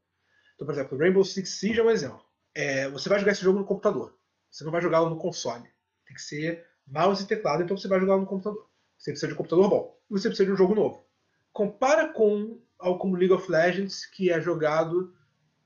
Então, 0.55 0.65
por 0.65 0.71
exemplo, 0.71 0.97
Rainbow 0.97 1.25
Six 1.25 1.49
Siege 1.49 1.81
é 1.81 1.83
um 1.83 1.91
exemplo. 1.91 2.23
É, 2.55 2.87
você 2.87 3.09
vai 3.09 3.19
jogar 3.19 3.33
esse 3.33 3.43
jogo 3.43 3.59
no 3.59 3.65
computador. 3.65 4.17
Você 4.49 4.63
não 4.63 4.71
vai 4.71 4.81
jogá-lo 4.81 5.09
no 5.09 5.17
console. 5.17 5.67
Tem 6.05 6.15
que 6.15 6.21
ser 6.21 6.65
mouse 6.87 7.21
e 7.21 7.27
teclado, 7.27 7.63
então 7.63 7.75
você 7.75 7.89
vai 7.89 7.99
jogar 7.99 8.15
no 8.15 8.25
computador. 8.25 8.65
Você 8.97 9.11
precisa 9.11 9.27
de 9.27 9.33
um 9.33 9.37
computador 9.37 9.69
bom. 9.69 9.99
E 10.09 10.13
você 10.13 10.29
precisa 10.29 10.45
de 10.45 10.53
um 10.53 10.57
jogo 10.57 10.73
novo. 10.73 11.05
Compara 11.51 12.07
com 12.07 12.62
algo 12.83 12.99
como 12.99 13.15
League 13.15 13.33
of 13.33 13.49
Legends, 13.49 14.05
que 14.05 14.29
é 14.29 14.39
jogado 14.41 15.13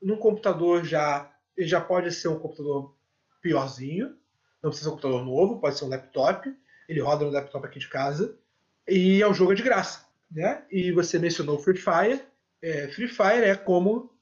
num 0.00 0.16
computador 0.16 0.84
já. 0.84 1.30
Ele 1.56 1.66
já 1.66 1.80
pode 1.80 2.12
ser 2.12 2.28
um 2.28 2.38
computador 2.38 2.96
piorzinho. 3.42 4.16
Não 4.62 4.70
precisa 4.70 4.84
ser 4.84 4.88
um 4.88 4.92
computador 4.92 5.24
novo, 5.24 5.60
pode 5.60 5.76
ser 5.76 5.84
um 5.84 5.88
laptop. 5.88 6.54
Ele 6.88 7.00
roda 7.00 7.24
no 7.24 7.30
laptop 7.30 7.66
aqui 7.66 7.78
de 7.78 7.88
casa. 7.88 8.38
E 8.86 9.20
é 9.20 9.28
um 9.28 9.34
jogo 9.34 9.54
de 9.54 9.62
graça. 9.62 10.06
Né? 10.30 10.64
E 10.70 10.92
você 10.92 11.18
mencionou 11.18 11.58
Free 11.58 11.76
Fire. 11.76 12.22
É, 12.62 12.88
Free 12.88 13.08
Fire 13.08 13.44
é 13.44 13.56
como 13.56 14.16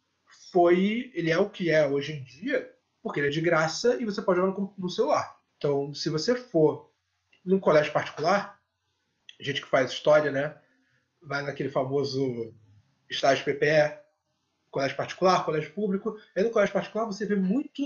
foi. 0.51 1.11
Ele 1.15 1.31
é 1.31 1.39
o 1.39 1.51
que 1.51 1.71
é 1.71 1.87
hoje 1.87 2.15
em 2.15 2.25
dia, 2.25 2.73
porque 3.03 3.21
ele 3.21 3.29
é 3.29 3.31
de 3.31 3.41
graça 3.41 4.01
e 4.01 4.05
você 4.05 4.23
pode 4.23 4.41
jogar 4.41 4.59
no, 4.59 4.75
no 4.79 4.89
celular. 4.89 5.37
Então, 5.59 5.93
se 5.95 6.09
você 6.09 6.35
for 6.35 6.91
num 7.45 7.61
colégio 7.61 7.93
particular, 7.93 8.61
gente 9.41 9.61
que 9.61 9.69
faz 9.69 9.91
história, 9.91 10.31
né? 10.31 10.57
Vai 11.23 11.43
naquele 11.43 11.69
famoso 11.69 12.55
estágio 13.09 13.45
PPE, 13.45 13.99
colégio 14.71 14.97
particular, 14.97 15.45
colégio 15.45 15.73
público. 15.73 16.19
Aí 16.35 16.43
no 16.43 16.51
colégio 16.51 16.73
particular 16.73 17.07
você 17.07 17.25
vê 17.25 17.37
muito 17.37 17.83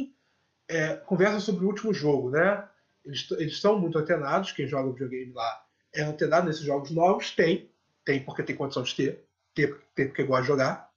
é, 0.68 0.97
conversa 0.97 1.41
sobre 1.41 1.64
o 1.64 1.68
último 1.68 1.93
jogo, 1.93 2.31
né? 2.31 2.68
Eles, 3.05 3.31
eles 3.33 3.61
são 3.61 3.79
muito 3.79 3.99
antenados, 3.99 4.53
quem 4.53 4.66
joga 4.66 4.93
videogame 4.93 5.33
lá 5.33 5.64
é 5.93 6.03
antenado 6.03 6.47
nesses 6.47 6.62
jogos 6.62 6.91
novos, 6.91 7.31
tem, 7.33 7.71
tem 8.05 8.23
porque 8.25 8.43
tem 8.43 8.55
condição 8.55 8.83
de 8.83 8.95
ter, 8.95 9.25
tem, 9.55 9.75
tem 9.95 10.07
porque 10.07 10.23
gosta 10.23 10.43
de 10.43 10.49
jogar. 10.49 10.91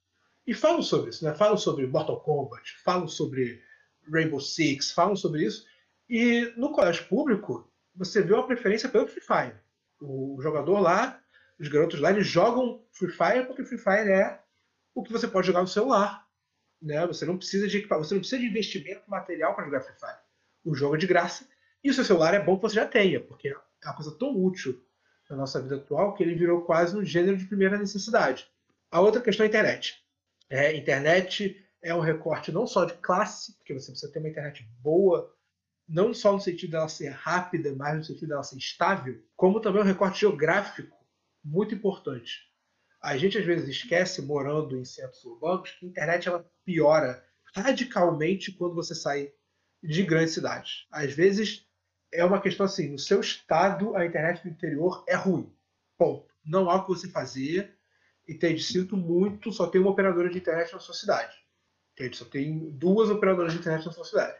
E 0.46 0.54
falam 0.54 0.82
sobre 0.82 1.10
isso, 1.10 1.24
né? 1.24 1.34
Falam 1.34 1.58
sobre 1.58 1.88
Mortal 1.88 2.20
Kombat, 2.20 2.78
falam 2.84 3.08
sobre 3.08 3.62
Rainbow 4.12 4.40
Six, 4.40 4.92
falam 4.92 5.16
sobre 5.16 5.46
isso. 5.46 5.66
E 6.10 6.54
no 6.58 6.72
colégio 6.72 7.08
público, 7.08 7.72
você 7.96 8.22
vê 8.22 8.34
uma 8.34 8.46
preferência 8.46 8.90
pelo 8.90 9.08
Free 9.08 9.22
Fire. 9.22 9.56
O 10.02 10.38
jogador 10.42 10.80
lá, 10.80 11.23
os 11.60 11.68
garotos 11.68 12.00
lá, 12.00 12.12
eles 12.12 12.28
jogam 12.28 12.84
Free 12.92 13.12
Fire 13.12 13.46
porque 13.46 13.64
Free 13.64 13.78
Fire 13.78 14.10
é 14.10 14.40
o 14.94 15.04
que 15.04 15.12
você 15.12 15.28
pode 15.28 15.48
jogar 15.48 15.62
no 15.62 15.68
celular. 15.68 16.28
Né? 16.82 17.06
Você 17.08 17.26
não 17.26 17.38
precisa 17.38 17.68
de 17.68 17.80
você 17.86 18.14
não 18.14 18.22
precisa 18.22 18.42
de 18.42 18.48
investimento 18.48 19.10
material 19.10 19.56
para 19.56 19.66
jogar 19.66 19.82
Free 19.82 20.00
Fire. 20.00 20.20
O 20.66 20.76
jogo 20.76 20.96
é 20.96 20.98
de 20.98 21.08
graça 21.08 21.48
e 21.84 21.90
o 21.90 21.94
seu 21.94 22.04
celular 22.04 22.34
é 22.34 22.40
bom 22.40 22.56
que 22.56 22.64
você 22.64 22.76
já 22.76 22.88
tenha, 22.88 23.20
porque 23.20 23.50
é 23.50 23.56
uma 23.86 23.96
coisa 23.96 24.18
tão 24.18 24.36
útil 24.36 24.82
na 25.30 25.36
nossa 25.36 25.62
vida 25.62 25.76
atual 25.76 26.14
que 26.14 26.24
ele 26.24 26.36
virou 26.36 26.62
quase 26.62 26.96
um 26.96 27.04
gênero 27.04 27.38
de 27.38 27.46
primeira 27.46 27.78
necessidade. 27.78 28.48
A 28.92 29.02
outra 29.02 29.22
questão 29.22 29.44
é 29.44 29.48
a 29.48 29.50
internet. 29.50 30.04
É, 30.50 30.76
internet 30.76 31.66
é 31.82 31.94
um 31.94 32.00
recorte 32.00 32.52
não 32.52 32.68
só 32.68 32.86
de 32.86 32.94
classe, 32.96 33.54
porque 33.58 33.74
você 33.74 33.92
precisa 33.92 34.12
ter 34.12 34.20
uma 34.20 34.30
internet 34.30 34.68
boa 34.82 35.34
não 35.88 36.14
só 36.14 36.32
no 36.32 36.40
sentido 36.40 36.72
dela 36.72 36.88
ser 36.88 37.10
rápida, 37.10 37.76
mas 37.76 37.98
no 37.98 38.04
sentido 38.04 38.30
dela 38.30 38.44
ser 38.44 38.58
estável, 38.58 39.22
como 39.36 39.60
também 39.60 39.82
um 39.82 39.86
recorte 39.86 40.22
geográfico 40.22 40.96
muito 41.44 41.76
importante. 41.76 42.52
A 43.02 43.18
gente 43.18 43.38
às 43.38 43.46
vezes 43.46 43.68
esquece, 43.68 44.22
morando 44.22 44.78
em 44.78 44.86
centros 44.86 45.24
urbanos, 45.26 45.72
que 45.72 45.86
a 45.86 45.90
internet 45.90 46.28
ela 46.28 46.50
piora 46.64 47.24
radicalmente 47.56 48.52
quando 48.52 48.76
você 48.76 48.96
sai 48.96 49.32
de 49.82 50.04
grandes 50.04 50.34
cidades. 50.34 50.88
Às 50.90 51.14
vezes 51.14 51.66
é 52.12 52.24
uma 52.24 52.42
questão 52.42 52.66
assim, 52.66 52.90
no 52.90 53.00
seu 53.00 53.20
estado 53.20 53.96
a 53.96 54.06
internet 54.06 54.44
do 54.44 54.50
interior 54.50 55.04
é 55.08 55.16
ruim. 55.16 55.54
Ponto. 55.98 56.34
Não 56.46 56.70
há 56.70 56.76
o 56.76 56.84
que 56.84 56.90
você 56.90 57.10
fazer. 57.10 57.78
Entende? 58.28 58.64
Sinto 58.64 58.96
muito, 58.96 59.52
só 59.52 59.68
tem 59.68 59.82
uma 59.82 59.92
operadora 59.92 60.30
de 60.30 60.38
internet 60.38 60.72
na 60.72 60.80
sua 60.80 60.96
cidade. 60.96 61.36
Entende? 61.92 62.16
Só 62.16 62.26
tem 62.26 62.72
duas 62.72 63.10
operadoras 63.10 63.52
de 63.52 63.60
internet 63.60 63.86
na 63.86 63.92
sua 63.92 64.06
cidade. 64.06 64.38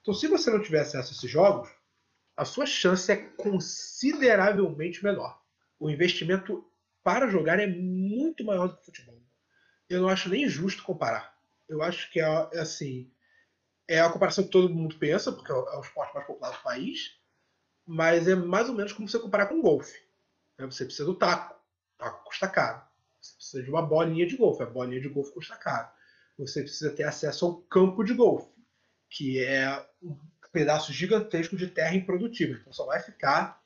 Então, 0.00 0.14
se 0.14 0.26
você 0.26 0.50
não 0.50 0.62
tiver 0.62 0.80
acesso 0.80 1.12
a 1.12 1.14
esses 1.14 1.30
jogos, 1.30 1.68
a 2.36 2.44
sua 2.44 2.64
chance 2.64 3.10
é 3.12 3.16
consideravelmente 3.16 5.04
menor. 5.04 5.38
O 5.78 5.90
investimento 5.90 6.64
para 7.02 7.28
jogar 7.28 7.58
é 7.58 7.66
muito 7.66 8.44
maior 8.44 8.68
do 8.68 8.76
que 8.76 8.82
o 8.82 8.84
futebol. 8.86 9.22
Eu 9.88 10.02
não 10.02 10.08
acho 10.08 10.28
nem 10.28 10.48
justo 10.48 10.82
comparar. 10.82 11.36
Eu 11.68 11.82
acho 11.82 12.10
que 12.10 12.20
é, 12.20 12.24
é 12.52 12.60
assim, 12.60 13.10
é 13.86 14.00
a 14.00 14.10
comparação 14.10 14.44
que 14.44 14.50
todo 14.50 14.72
mundo 14.72 14.98
pensa, 14.98 15.32
porque 15.32 15.50
é 15.50 15.54
o, 15.54 15.68
é 15.68 15.78
o 15.78 15.80
esporte 15.80 16.14
mais 16.14 16.26
popular 16.26 16.50
do 16.50 16.62
país, 16.62 17.18
mas 17.86 18.28
é 18.28 18.34
mais 18.34 18.68
ou 18.68 18.74
menos 18.74 18.92
como 18.92 19.08
você 19.08 19.18
comparar 19.18 19.46
com 19.46 19.62
golfe. 19.62 19.98
Né? 20.58 20.66
Você 20.66 20.84
precisa 20.84 21.06
do 21.06 21.14
taco, 21.14 21.54
o 21.54 21.98
taco 21.98 22.24
custa 22.24 22.48
caro. 22.48 22.82
Você 23.20 23.34
precisa 23.34 23.62
de 23.62 23.70
uma 23.70 23.82
bolinha 23.82 24.26
de 24.26 24.36
golfe, 24.36 24.62
a 24.62 24.66
bolinha 24.66 25.00
de 25.00 25.08
golfe 25.08 25.32
custa 25.32 25.56
caro. 25.56 25.88
Você 26.38 26.62
precisa 26.62 26.90
ter 26.90 27.04
acesso 27.04 27.46
ao 27.46 27.62
campo 27.62 28.04
de 28.04 28.14
golfe 28.14 28.58
que 29.08 29.42
é 29.42 29.86
um 30.02 30.16
pedaço 30.52 30.92
gigantesco 30.92 31.56
de 31.56 31.68
terra 31.68 31.94
improdutiva. 31.94 32.58
Então 32.60 32.72
só 32.72 32.84
vai 32.86 33.00
ficar 33.00 33.62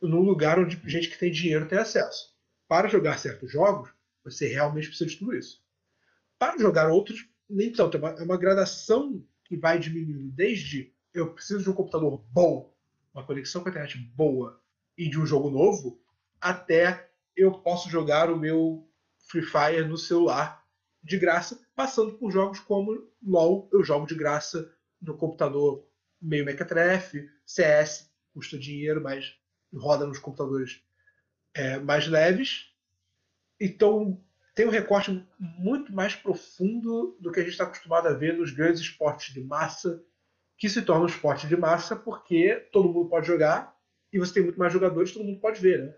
num 0.00 0.20
lugar 0.20 0.58
onde 0.58 0.80
gente 0.88 1.08
que 1.08 1.18
tem 1.18 1.30
dinheiro 1.30 1.68
tem 1.68 1.78
acesso. 1.78 2.36
Para 2.66 2.88
jogar 2.88 3.18
certos 3.18 3.50
jogos, 3.50 3.90
você 4.24 4.46
realmente 4.46 4.88
precisa 4.88 5.10
de 5.10 5.16
tudo 5.16 5.34
isso. 5.34 5.62
Para 6.38 6.58
jogar 6.58 6.88
outros, 6.90 7.28
nem 7.48 7.72
tanto. 7.72 7.96
É 7.96 8.00
uma, 8.00 8.10
é 8.10 8.22
uma 8.22 8.36
gradação 8.36 9.24
que 9.44 9.56
vai 9.56 9.78
diminuindo 9.78 10.30
desde 10.30 10.92
eu 11.14 11.32
preciso 11.32 11.62
de 11.62 11.70
um 11.70 11.74
computador 11.74 12.22
bom, 12.30 12.72
uma 13.12 13.24
conexão 13.24 13.62
com 13.62 13.68
a 13.68 13.70
internet 13.70 13.98
boa 14.14 14.60
e 14.96 15.08
de 15.08 15.18
um 15.18 15.26
jogo 15.26 15.50
novo, 15.50 16.00
até 16.40 17.10
eu 17.36 17.52
posso 17.52 17.88
jogar 17.88 18.30
o 18.30 18.38
meu 18.38 18.88
Free 19.18 19.42
Fire 19.42 19.84
no 19.84 19.96
celular 19.96 20.64
de 21.02 21.16
graça, 21.16 21.60
passando 21.74 22.14
por 22.14 22.30
jogos 22.30 22.60
como 22.60 23.08
LoL, 23.22 23.68
eu 23.72 23.82
jogo 23.82 24.06
de 24.06 24.14
graça 24.14 24.70
no 25.00 25.16
computador 25.16 25.86
meio 26.20 26.44
mequetrefe, 26.44 27.30
CS 27.46 28.10
custa 28.34 28.58
dinheiro, 28.58 29.02
mas 29.02 29.36
roda 29.74 30.06
nos 30.06 30.18
computadores 30.18 30.82
é, 31.54 31.78
mais 31.78 32.06
leves. 32.06 32.66
Então 33.60 34.20
tem 34.54 34.66
um 34.66 34.70
recorte 34.70 35.24
muito 35.38 35.92
mais 35.92 36.14
profundo 36.14 37.16
do 37.20 37.30
que 37.30 37.40
a 37.40 37.42
gente 37.42 37.52
está 37.52 37.64
acostumado 37.64 38.08
a 38.08 38.12
ver 38.12 38.36
nos 38.36 38.52
grandes 38.52 38.80
esportes 38.80 39.32
de 39.32 39.42
massa, 39.42 40.02
que 40.56 40.68
se 40.68 40.82
tornam 40.82 41.04
um 41.04 41.08
esporte 41.08 41.46
de 41.46 41.56
massa 41.56 41.94
porque 41.94 42.68
todo 42.72 42.92
mundo 42.92 43.08
pode 43.08 43.26
jogar 43.26 43.76
e 44.12 44.18
você 44.18 44.34
tem 44.34 44.42
muito 44.42 44.58
mais 44.58 44.72
jogadores, 44.72 45.12
todo 45.12 45.24
mundo 45.24 45.40
pode 45.40 45.60
ver, 45.60 45.84
né? 45.84 45.94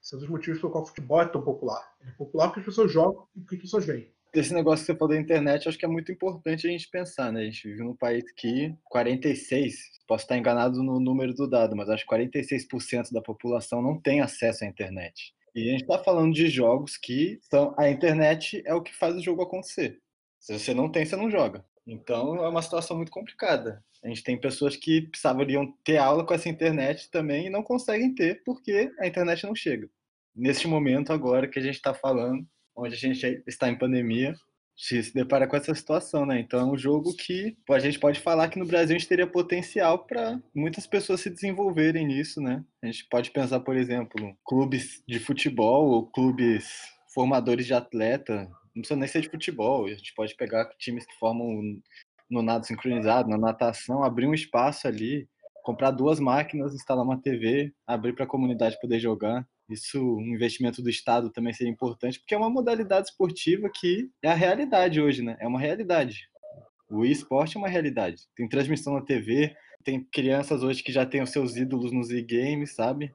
Esse 0.00 0.14
é 0.14 0.18
um 0.18 0.28
motivos 0.28 0.60
pelo 0.60 0.70
qual 0.70 0.84
o 0.84 0.86
futebol 0.86 1.20
é 1.20 1.26
tão 1.26 1.42
popular. 1.42 1.96
É 2.00 2.12
popular 2.12 2.48
porque 2.48 2.60
as 2.60 2.66
pessoas 2.66 2.92
jogam 2.92 3.26
e 3.34 3.40
porque 3.40 3.56
as 3.56 3.62
pessoas 3.62 3.84
veem 3.84 4.15
esse 4.34 4.52
negócio 4.52 4.84
que 4.84 4.92
você 4.92 4.98
falou 4.98 5.14
da 5.14 5.20
internet, 5.20 5.68
acho 5.68 5.78
que 5.78 5.84
é 5.84 5.88
muito 5.88 6.12
importante 6.12 6.66
a 6.66 6.70
gente 6.70 6.88
pensar, 6.88 7.32
né? 7.32 7.40
A 7.40 7.44
gente 7.44 7.68
vive 7.68 7.82
num 7.82 7.96
país 7.96 8.24
que 8.32 8.74
46, 8.84 9.74
posso 10.06 10.24
estar 10.24 10.36
enganado 10.36 10.82
no 10.82 11.00
número 11.00 11.34
do 11.34 11.48
dado, 11.48 11.74
mas 11.74 11.88
acho 11.88 12.04
que 12.04 12.14
46% 12.14 13.12
da 13.12 13.22
população 13.22 13.80
não 13.80 14.00
tem 14.00 14.20
acesso 14.20 14.64
à 14.64 14.66
internet. 14.66 15.34
E 15.54 15.68
a 15.68 15.72
gente 15.72 15.82
está 15.82 15.98
falando 15.98 16.34
de 16.34 16.48
jogos 16.48 16.98
que 16.98 17.38
são 17.50 17.74
a 17.78 17.88
internet 17.88 18.62
é 18.66 18.74
o 18.74 18.82
que 18.82 18.94
faz 18.94 19.16
o 19.16 19.22
jogo 19.22 19.42
acontecer. 19.42 20.00
Se 20.38 20.58
você 20.58 20.74
não 20.74 20.90
tem, 20.90 21.06
você 21.06 21.16
não 21.16 21.30
joga. 21.30 21.64
Então 21.86 22.36
é 22.44 22.48
uma 22.48 22.60
situação 22.60 22.96
muito 22.96 23.10
complicada. 23.10 23.82
A 24.04 24.08
gente 24.08 24.22
tem 24.22 24.38
pessoas 24.38 24.76
que 24.76 25.02
precisariam 25.02 25.72
ter 25.82 25.96
aula 25.96 26.26
com 26.26 26.34
essa 26.34 26.48
internet 26.48 27.10
também 27.10 27.46
e 27.46 27.50
não 27.50 27.62
conseguem 27.62 28.14
ter 28.14 28.42
porque 28.44 28.92
a 29.00 29.06
internet 29.06 29.44
não 29.44 29.54
chega. 29.54 29.88
Neste 30.34 30.68
momento 30.68 31.12
agora 31.12 31.48
que 31.48 31.58
a 31.58 31.62
gente 31.62 31.76
está 31.76 31.94
falando, 31.94 32.46
onde 32.76 32.94
a 32.94 32.98
gente 32.98 33.42
está 33.46 33.68
em 33.68 33.78
pandemia, 33.78 34.34
se 34.76 35.12
depara 35.14 35.46
com 35.46 35.56
essa 35.56 35.74
situação, 35.74 36.26
né? 36.26 36.38
Então 36.38 36.60
é 36.60 36.64
um 36.64 36.76
jogo 36.76 37.16
que 37.16 37.56
a 37.70 37.78
gente 37.78 37.98
pode 37.98 38.20
falar 38.20 38.48
que 38.48 38.58
no 38.58 38.66
Brasil 38.66 38.94
a 38.94 38.98
gente 38.98 39.08
teria 39.08 39.26
potencial 39.26 40.04
para 40.04 40.38
muitas 40.54 40.86
pessoas 40.86 41.22
se 41.22 41.30
desenvolverem 41.30 42.06
nisso, 42.06 42.40
né? 42.40 42.62
A 42.82 42.86
gente 42.86 43.06
pode 43.08 43.30
pensar, 43.30 43.60
por 43.60 43.74
exemplo, 43.74 44.36
clubes 44.44 45.02
de 45.08 45.18
futebol 45.18 45.88
ou 45.88 46.06
clubes 46.06 46.70
formadores 47.14 47.64
de 47.64 47.72
atleta, 47.72 48.46
não 48.74 48.82
precisa 48.82 49.00
nem 49.00 49.08
ser 49.08 49.22
de 49.22 49.30
futebol, 49.30 49.86
a 49.86 49.94
gente 49.94 50.14
pode 50.14 50.36
pegar 50.36 50.68
times 50.78 51.06
que 51.06 51.18
formam 51.18 51.80
no 52.30 52.42
nado 52.42 52.66
sincronizado, 52.66 53.30
na 53.30 53.38
natação, 53.38 54.04
abrir 54.04 54.26
um 54.26 54.34
espaço 54.34 54.86
ali, 54.86 55.26
comprar 55.62 55.90
duas 55.92 56.20
máquinas, 56.20 56.74
instalar 56.74 57.02
uma 57.02 57.20
TV, 57.20 57.72
abrir 57.86 58.12
para 58.14 58.24
a 58.24 58.28
comunidade 58.28 58.78
poder 58.78 59.00
jogar. 59.00 59.48
Isso, 59.68 60.00
um 60.00 60.34
investimento 60.34 60.80
do 60.80 60.88
Estado 60.88 61.30
também 61.30 61.52
seria 61.52 61.72
importante, 61.72 62.20
porque 62.20 62.34
é 62.34 62.38
uma 62.38 62.50
modalidade 62.50 63.08
esportiva 63.08 63.68
que 63.68 64.10
é 64.22 64.30
a 64.30 64.34
realidade 64.34 65.00
hoje, 65.00 65.22
né? 65.22 65.36
É 65.40 65.46
uma 65.46 65.58
realidade. 65.58 66.28
O 66.88 67.04
esporte 67.04 67.56
é 67.56 67.58
uma 67.58 67.68
realidade. 67.68 68.22
Tem 68.36 68.48
transmissão 68.48 68.94
na 68.94 69.02
TV, 69.02 69.56
tem 69.82 70.04
crianças 70.04 70.62
hoje 70.62 70.82
que 70.82 70.92
já 70.92 71.04
têm 71.04 71.22
os 71.22 71.30
seus 71.30 71.56
ídolos 71.56 71.92
nos 71.92 72.10
e-games, 72.10 72.74
sabe? 72.74 73.12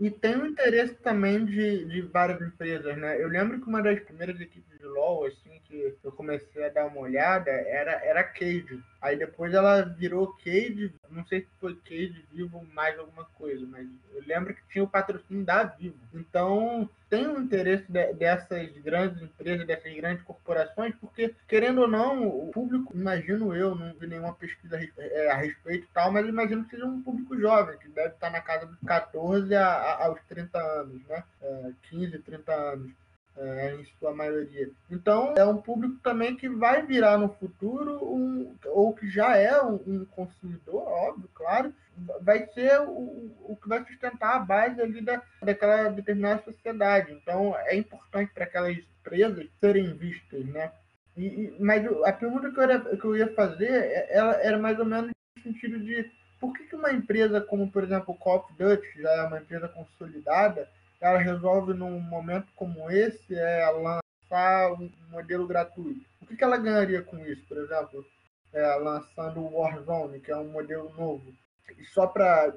E 0.00 0.10
tem 0.10 0.36
o 0.36 0.46
interesse 0.46 0.94
também 0.94 1.44
de, 1.44 1.84
de 1.86 2.02
várias 2.02 2.40
empresas, 2.40 2.96
né? 2.96 3.20
Eu 3.20 3.28
lembro 3.28 3.60
que 3.60 3.66
uma 3.66 3.82
das 3.82 3.98
primeiras 4.00 4.40
equipes 4.40 4.78
de 4.78 4.84
LoL, 4.84 5.24
assim, 5.26 5.60
que 5.64 5.96
eu 6.04 6.12
comecei 6.12 6.64
a 6.64 6.68
dar 6.68 6.86
uma 6.86 7.00
olhada, 7.00 7.50
era, 7.50 7.92
era 8.04 8.20
a 8.20 8.24
Cade. 8.24 8.80
Aí 9.00 9.16
depois 9.16 9.54
ela 9.54 9.82
virou 9.82 10.34
Cade, 10.44 10.92
não 11.08 11.24
sei 11.26 11.42
se 11.42 11.48
foi 11.60 11.76
Cade 11.76 12.24
Vivo 12.32 12.66
mais 12.74 12.98
alguma 12.98 13.24
coisa, 13.24 13.64
mas 13.66 13.86
eu 14.12 14.22
lembro 14.26 14.52
que 14.52 14.60
tinha 14.72 14.82
o 14.82 14.88
patrocínio 14.88 15.44
da 15.44 15.62
Vivo. 15.62 15.96
Então, 16.12 16.88
tem 17.08 17.28
um 17.28 17.40
interesse 17.40 17.90
de, 17.90 18.12
dessas 18.14 18.70
grandes 18.78 19.22
empresas, 19.22 19.66
dessas 19.66 19.94
grandes 19.94 20.24
corporações, 20.24 20.94
porque, 20.96 21.32
querendo 21.46 21.82
ou 21.82 21.88
não, 21.88 22.26
o 22.26 22.50
público, 22.50 22.92
imagino 22.94 23.54
eu, 23.54 23.74
não 23.74 23.94
vi 23.94 24.08
nenhuma 24.08 24.34
pesquisa 24.34 24.76
a, 24.76 25.02
é, 25.02 25.32
respeito 25.34 25.84
e 25.84 25.94
tal, 25.94 26.10
mas 26.10 26.26
imagino 26.26 26.64
que 26.64 26.70
seja 26.70 26.84
um 26.84 27.00
público 27.00 27.38
jovem, 27.38 27.78
que 27.78 27.88
deve 27.88 28.14
estar 28.14 28.30
na 28.30 28.40
casa 28.40 28.66
dos 28.66 28.80
14 28.84 29.54
a, 29.54 29.64
a, 29.64 30.06
aos 30.06 30.20
30 30.28 30.58
anos, 30.58 31.06
né? 31.06 31.22
É, 31.40 31.70
15, 31.88 32.18
30 32.18 32.52
anos. 32.52 32.92
É, 33.40 33.76
em 33.76 33.84
sua 34.00 34.12
maioria. 34.12 34.68
Então, 34.90 35.34
é 35.36 35.44
um 35.44 35.58
público 35.58 35.96
também 36.02 36.34
que 36.34 36.48
vai 36.48 36.84
virar 36.84 37.16
no 37.16 37.28
futuro, 37.28 38.04
um, 38.04 38.52
ou 38.66 38.92
que 38.92 39.08
já 39.08 39.36
é 39.36 39.62
um, 39.62 39.80
um 39.86 40.04
consumidor, 40.06 40.82
óbvio, 40.82 41.30
claro, 41.32 41.72
vai 42.20 42.48
ser 42.48 42.80
o, 42.80 43.32
o 43.44 43.56
que 43.62 43.68
vai 43.68 43.84
sustentar 43.84 44.34
a 44.34 44.38
base 44.40 44.80
ali 44.80 45.00
da, 45.00 45.22
daquela 45.40 45.88
determinada 45.88 46.42
sociedade. 46.42 47.12
Então, 47.12 47.54
é 47.56 47.76
importante 47.76 48.32
para 48.34 48.42
aquelas 48.42 48.76
empresas 48.76 49.46
serem 49.60 49.94
vistas, 49.94 50.44
né? 50.46 50.72
E, 51.16 51.26
e, 51.26 51.56
mas 51.60 51.86
a 52.04 52.12
pergunta 52.12 52.50
que 52.50 52.58
eu, 52.58 52.62
era, 52.62 52.80
que 52.80 53.04
eu 53.04 53.16
ia 53.16 53.32
fazer 53.34 53.70
é, 53.70 54.16
ela 54.16 54.34
era 54.42 54.58
mais 54.58 54.80
ou 54.80 54.84
menos 54.84 55.12
no 55.36 55.42
sentido 55.44 55.78
de 55.78 56.10
por 56.40 56.52
que, 56.52 56.64
que 56.64 56.76
uma 56.76 56.92
empresa 56.92 57.40
como, 57.40 57.70
por 57.70 57.84
exemplo, 57.84 58.16
o 58.18 58.30
of 58.30 58.52
Duty, 58.58 59.02
já 59.02 59.10
é 59.10 59.22
uma 59.22 59.38
empresa 59.38 59.68
consolidada, 59.68 60.68
ela 61.00 61.18
resolve 61.18 61.72
num 61.74 62.00
momento 62.00 62.48
como 62.54 62.90
esse 62.90 63.34
é 63.34 63.70
lançar 63.70 64.72
um 64.72 64.90
modelo 65.10 65.46
gratuito? 65.46 66.04
O 66.20 66.26
que, 66.26 66.36
que 66.36 66.44
ela 66.44 66.56
ganharia 66.56 67.02
com 67.02 67.18
isso, 67.24 67.44
por 67.46 67.56
exemplo? 67.58 68.04
É, 68.52 68.74
lançando 68.76 69.40
o 69.40 69.58
Warzone, 69.58 70.20
que 70.20 70.30
é 70.30 70.36
um 70.36 70.48
modelo 70.48 70.92
novo. 70.96 71.34
E 71.76 71.84
só 71.86 72.06
para 72.06 72.52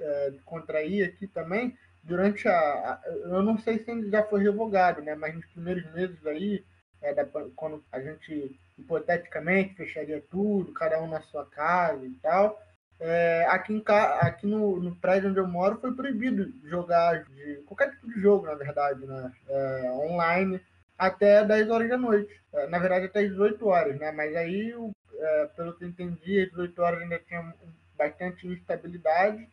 é, 0.00 0.32
contrair 0.44 1.04
aqui 1.08 1.26
também, 1.26 1.76
durante 2.02 2.46
a, 2.46 2.52
a, 2.54 3.00
Eu 3.06 3.42
não 3.42 3.58
sei 3.58 3.78
se 3.78 3.90
ainda 3.90 4.08
já 4.08 4.22
foi 4.22 4.42
revogado, 4.42 5.02
né? 5.02 5.14
Mas 5.14 5.34
nos 5.34 5.46
primeiros 5.46 5.90
meses 5.92 6.24
aí, 6.26 6.64
é, 7.02 7.12
da, 7.12 7.26
quando 7.56 7.84
a 7.90 8.00
gente 8.00 8.58
hipoteticamente 8.78 9.74
fecharia 9.74 10.22
tudo, 10.30 10.72
cada 10.72 11.00
um 11.02 11.08
na 11.08 11.20
sua 11.22 11.44
casa 11.46 12.04
e 12.04 12.14
tal. 12.22 12.60
É, 13.06 13.44
aqui 13.50 13.74
em, 13.74 13.84
aqui 14.20 14.46
no, 14.46 14.80
no, 14.80 14.96
prédio 14.96 15.28
onde 15.28 15.38
eu 15.38 15.46
moro 15.46 15.78
foi 15.78 15.94
proibido 15.94 16.50
jogar 16.66 17.22
de 17.24 17.56
qualquer 17.66 17.90
tipo 17.90 18.06
de 18.06 18.18
jogo, 18.18 18.46
na 18.46 18.54
verdade, 18.54 19.04
né? 19.04 19.30
É, 19.46 19.90
online 19.92 20.58
até 20.96 21.44
10 21.44 21.68
horas 21.68 21.90
da 21.90 21.98
noite. 21.98 22.34
É, 22.50 22.66
na 22.66 22.78
verdade, 22.78 23.04
até 23.04 23.22
18 23.22 23.66
horas, 23.66 23.98
né? 24.00 24.10
Mas 24.10 24.34
aí, 24.34 24.72
é, 25.18 25.46
pelo 25.54 25.74
que 25.74 25.84
eu 25.84 25.88
entendi, 25.88 26.40
às 26.40 26.48
18 26.48 26.80
horas 26.80 27.02
ainda 27.02 27.18
tinha 27.18 27.54
bastante 27.94 28.48
instabilidade 28.48 29.46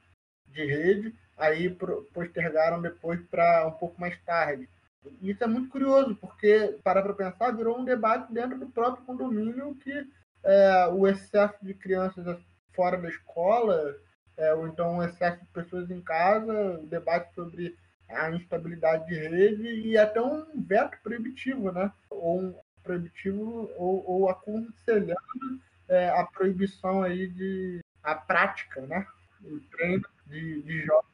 de 0.47 0.65
rede, 0.65 1.13
aí 1.37 1.69
postergaram 2.13 2.81
depois 2.81 3.19
para 3.29 3.67
um 3.67 3.71
pouco 3.71 3.99
mais 3.99 4.17
tarde. 4.21 4.69
Isso 5.21 5.43
é 5.43 5.47
muito 5.47 5.67
curioso, 5.67 6.15
porque, 6.15 6.79
para 6.85 7.01
para 7.01 7.13
pensar, 7.13 7.51
virou 7.51 7.77
um 7.77 7.83
debate 7.83 8.31
dentro 8.31 8.57
do 8.57 8.67
próprio 8.67 9.03
condomínio 9.03 9.75
que 9.75 10.07
é, 10.41 10.87
o 10.87 11.05
excesso 11.05 11.57
de 11.61 11.73
crianças 11.73 12.25
fora 12.73 12.97
da 12.97 13.09
escola, 13.09 13.95
é, 14.37 14.53
ou 14.53 14.67
então 14.67 14.97
o 14.97 15.03
excesso 15.03 15.39
de 15.41 15.47
pessoas 15.47 15.89
em 15.91 16.01
casa, 16.01 16.79
o 16.79 16.87
debate 16.87 17.33
sobre 17.33 17.77
a 18.09 18.31
instabilidade 18.31 19.07
de 19.07 19.15
rede 19.15 19.67
e 19.87 19.97
até 19.97 20.21
um 20.21 20.45
veto 20.61 20.97
proibitivo, 21.01 21.71
né? 21.71 21.91
Ou 22.09 22.41
um 22.41 22.55
proibitivo 22.83 23.69
ou, 23.77 24.03
ou 24.09 24.29
aconselhando 24.29 25.15
é, 25.87 26.09
a 26.09 26.25
proibição 26.25 27.03
aí 27.03 27.27
de 27.27 27.81
a 28.03 28.15
prática, 28.15 28.81
né? 28.81 29.05
O 29.43 29.59
treino 29.71 30.05
de, 30.27 30.61
de 30.63 30.81
jogos. 30.85 31.10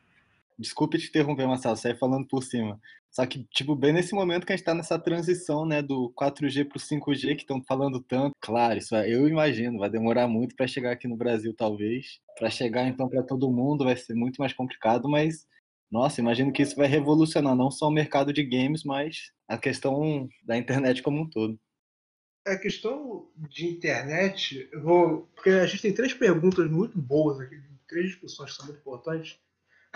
Desculpe 0.60 0.98
te 0.98 1.08
interromper, 1.08 1.48
Marcelo, 1.48 1.76
sai 1.76 1.96
falando 1.96 2.28
por 2.28 2.44
cima. 2.44 2.80
Só 3.12 3.26
que, 3.26 3.44
tipo, 3.52 3.76
bem 3.76 3.94
nesse 3.94 4.14
momento 4.14 4.46
que 4.46 4.54
a 4.54 4.56
gente 4.56 4.64
está 4.64 4.74
nessa 4.74 5.00
transição, 5.00 5.66
né, 5.66 5.82
do 5.82 6.12
4G 6.16 6.66
para 6.66 6.78
o 6.78 6.80
5G, 6.80 7.36
que 7.36 7.42
estão 7.42 7.64
falando 7.64 8.02
tanto. 8.02 8.34
Claro, 8.42 8.78
isso 8.78 8.96
eu 8.96 9.28
imagino, 9.28 9.80
vai 9.80 9.90
demorar 9.90 10.28
muito 10.28 10.56
para 10.56 10.68
chegar 10.68 10.92
aqui 10.92 11.08
no 11.08 11.16
Brasil, 11.16 11.54
talvez. 11.56 12.20
Para 12.38 12.50
chegar, 12.50 12.88
então, 12.88 13.08
para 13.08 13.24
todo 13.24 13.52
mundo 13.52 13.86
vai 13.86 13.96
ser 13.96 14.14
muito 14.14 14.38
mais 14.38 14.54
complicado, 14.54 15.08
mas, 15.08 15.48
nossa, 15.92 16.22
imagino 16.22 16.52
que 16.52 16.62
isso 16.62 16.76
vai 16.76 16.88
revolucionar 16.88 17.56
não 17.56 17.72
só 17.72 17.88
o 17.88 17.92
mercado 17.92 18.34
de 18.34 18.44
games, 18.44 18.84
mas 18.84 19.32
a 19.48 19.58
questão 19.58 20.28
da 20.44 20.58
internet 20.58 21.02
como 21.02 21.22
um 21.22 21.30
todo. 21.30 21.60
A 22.46 22.56
questão 22.56 23.30
de 23.36 23.68
internet, 23.68 24.70
eu 24.72 24.82
vou. 24.82 25.30
Porque 25.36 25.50
a 25.50 25.66
gente 25.66 25.82
tem 25.82 25.94
três 25.94 26.14
perguntas 26.14 26.70
muito 26.70 26.98
boas 26.98 27.40
aqui, 27.40 27.60
três 27.88 28.08
discussões 28.08 28.52
que 28.52 28.58
são 28.58 28.66
muito 28.68 28.80
importantes. 28.80 29.38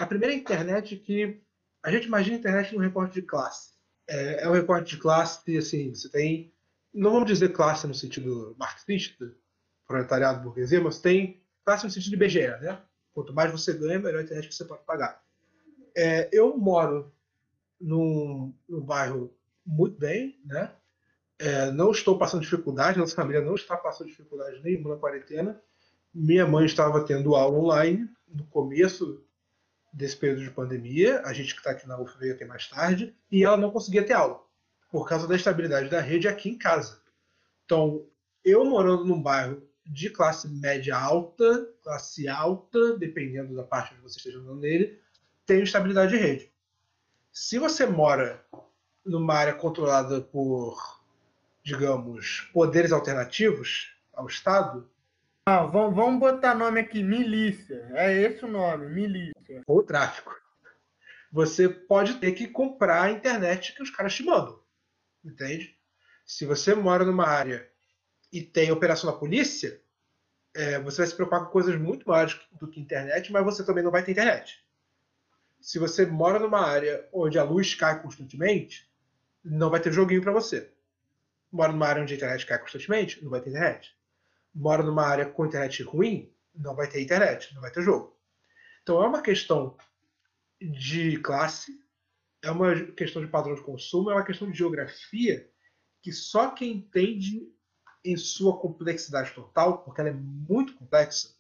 A 0.02 0.06
primeira 0.08 0.34
internet 0.34 0.98
que 0.98 1.40
a 1.84 1.92
gente 1.92 2.08
imagina 2.08 2.36
a 2.36 2.40
internet 2.40 2.74
num 2.74 2.82
recorte 2.82 3.14
de 3.14 3.22
classe. 3.22 3.74
É, 4.10 4.46
é 4.46 4.50
um 4.50 4.54
recorte 4.54 4.96
de 4.96 4.98
classe, 5.00 5.56
assim, 5.56 5.94
você 5.94 6.10
tem. 6.10 6.52
Não 6.92 7.12
vamos 7.12 7.28
dizer 7.28 7.50
classe 7.50 7.86
no 7.86 7.94
sentido 7.94 8.56
marxista, 8.58 9.32
proletariado, 9.88 10.42
burguesia, 10.42 10.82
mas 10.82 11.00
tem 11.00 11.44
classe 11.64 11.84
no 11.84 11.92
sentido 11.92 12.18
de 12.18 12.18
BGE, 12.18 12.48
né? 12.48 12.82
Quanto 13.14 13.32
mais 13.32 13.52
você 13.52 13.74
ganha, 13.74 14.00
melhor 14.00 14.22
a 14.22 14.24
internet 14.24 14.52
você 14.52 14.66
pode 14.66 14.84
pagar. 14.86 15.22
É, 15.96 16.28
eu 16.32 16.58
moro 16.58 17.14
num, 17.80 18.56
num 18.68 18.82
bairro 18.82 19.32
muito 19.64 20.00
bem, 20.00 20.42
né? 20.44 20.74
É, 21.38 21.70
não 21.70 21.92
estou 21.92 22.18
passando 22.18 22.42
dificuldade, 22.42 22.98
nossa 22.98 23.16
família 23.16 23.42
não 23.42 23.54
está 23.54 23.78
passando 23.78 24.08
dificuldade 24.08 24.64
nenhuma 24.64 24.96
na 24.96 25.00
quarentena. 25.00 25.62
Minha 26.12 26.48
mãe 26.48 26.66
estava 26.66 27.06
tendo 27.06 27.36
aula 27.36 27.60
online 27.60 28.10
no 28.28 28.48
começo 28.48 29.24
desse 29.92 30.16
período 30.16 30.44
de 30.44 30.52
pandemia. 30.52 31.22
A 31.26 31.34
gente 31.34 31.54
que 31.54 31.60
está 31.60 31.72
aqui 31.72 31.88
na 31.88 32.00
UF 32.00 32.18
veio 32.18 32.34
aqui 32.34 32.46
mais 32.46 32.68
tarde 32.68 33.16
e 33.32 33.44
ela 33.44 33.58
não 33.58 33.72
conseguia 33.72 34.06
ter 34.06 34.14
aula 34.14 34.42
por 34.90 35.08
causa 35.08 35.28
da 35.28 35.36
estabilidade 35.36 35.90
da 35.90 36.02
rede 36.02 36.28
aqui 36.28 36.50
em 36.50 36.58
casa. 36.58 37.02
Então, 37.66 38.06
eu 38.44 38.66
morando 38.66 39.06
num 39.06 39.22
bairro 39.22 39.62
de 39.86 40.10
classe 40.10 40.48
média 40.48 40.98
alta, 40.98 41.68
classe 41.82 42.28
alta, 42.28 42.98
dependendo 42.98 43.56
da 43.56 43.64
parte 43.64 43.94
onde 43.94 44.04
você 44.04 44.18
esteja 44.18 44.40
andando 44.40 44.60
nele, 44.60 45.00
tenho 45.46 45.64
estabilidade 45.64 46.12
de 46.12 46.18
rede. 46.18 46.52
Se 47.32 47.58
você 47.58 47.86
mora 47.86 48.46
numa 49.06 49.34
área 49.34 49.54
controlada 49.54 50.22
por 50.22 51.02
digamos, 51.64 52.50
poderes 52.54 52.92
alternativos 52.92 53.96
ao 54.14 54.28
Estado. 54.28 54.90
Ah, 55.48 55.66
vamos, 55.66 55.96
vamos 55.96 56.20
botar 56.20 56.54
nome 56.54 56.80
aqui, 56.80 57.02
milícia. 57.02 57.90
É 57.94 58.14
esse 58.22 58.46
o 58.46 58.48
nome, 58.48 58.88
milícia. 58.90 59.64
Ou 59.68 59.84
tráfico. 59.84 60.36
Você 61.32 61.68
pode 61.68 62.16
ter 62.20 62.34
que 62.34 62.48
comprar 62.48 63.04
a 63.04 63.12
internet 63.12 63.74
que 63.74 63.82
os 63.82 63.90
caras 63.90 64.14
te 64.14 64.24
mandam. 64.24 64.62
Entende? 65.24 65.78
Se 66.26 66.46
você 66.46 66.76
mora 66.76 67.04
numa 67.04 67.26
área 67.26 67.70
e 68.32 68.42
tem 68.42 68.72
operação 68.72 69.12
da 69.12 69.18
polícia, 69.18 69.82
é, 70.54 70.80
você 70.80 70.98
vai 70.98 71.08
se 71.08 71.16
preocupar 71.16 71.46
com 71.46 71.52
coisas 71.52 71.80
muito 71.80 72.08
maiores 72.08 72.40
do 72.52 72.68
que 72.68 72.80
internet, 72.80 73.32
mas 73.32 73.44
você 73.44 73.66
também 73.66 73.84
não 73.84 73.92
vai 73.92 74.04
ter 74.04 74.12
internet. 74.12 74.64
Se 75.60 75.80
você 75.80 76.06
mora 76.06 76.40
numa 76.40 76.62
área 76.62 77.08
onde 77.12 77.40
a 77.40 77.44
luz 77.44 77.74
cai 77.74 78.02
constantemente, 78.02 78.90
não 79.44 79.70
vai 79.70 79.80
ter 79.80 79.92
joguinho 79.92 80.22
para 80.22 80.32
você 80.32 80.72
mora 81.52 81.72
numa 81.72 81.88
área 81.88 82.02
onde 82.02 82.14
a 82.14 82.18
internet 82.18 82.46
cai 82.46 82.58
constantemente, 82.58 83.22
não 83.22 83.30
vai 83.30 83.42
ter 83.42 83.50
internet. 83.50 83.96
Mora 84.54 84.84
numa 84.84 85.06
área 85.06 85.26
com 85.26 85.46
internet 85.46 85.84
ruim, 85.84 86.34
não 86.54 86.76
vai 86.76 86.88
ter 86.90 87.02
internet, 87.02 87.54
não 87.54 87.62
vai 87.62 87.72
ter 87.72 87.82
jogo. 87.82 88.18
Então 88.84 89.02
é 89.02 89.08
uma 89.08 89.22
questão 89.22 89.78
de 90.62 91.18
classe, 91.18 91.80
é 92.42 92.52
uma 92.52 92.76
questão 92.94 93.24
de 93.24 93.32
padrão 93.32 93.56
de 93.56 93.62
consumo, 93.62 94.12
é 94.12 94.14
uma 94.14 94.26
questão 94.26 94.50
de 94.50 94.58
geografia 94.58 95.50
que 96.02 96.12
só 96.12 96.50
quem 96.50 96.74
entende 96.74 97.48
em 98.04 98.18
sua 98.18 98.58
complexidade 98.58 99.32
total, 99.32 99.84
porque 99.84 100.02
ela 100.02 100.10
é 100.10 100.14
muito 100.14 100.74
complexa, 100.74 101.36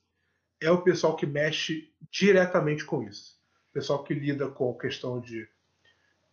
é 0.60 0.70
o 0.70 0.84
pessoal 0.84 1.16
que 1.16 1.26
mexe 1.26 1.92
diretamente 2.12 2.86
com 2.86 3.02
isso. 3.04 3.40
O 3.72 3.74
pessoal 3.74 4.04
que 4.04 4.14
lida 4.14 4.48
com 4.50 4.78
questão 4.78 5.20
de 5.20 5.50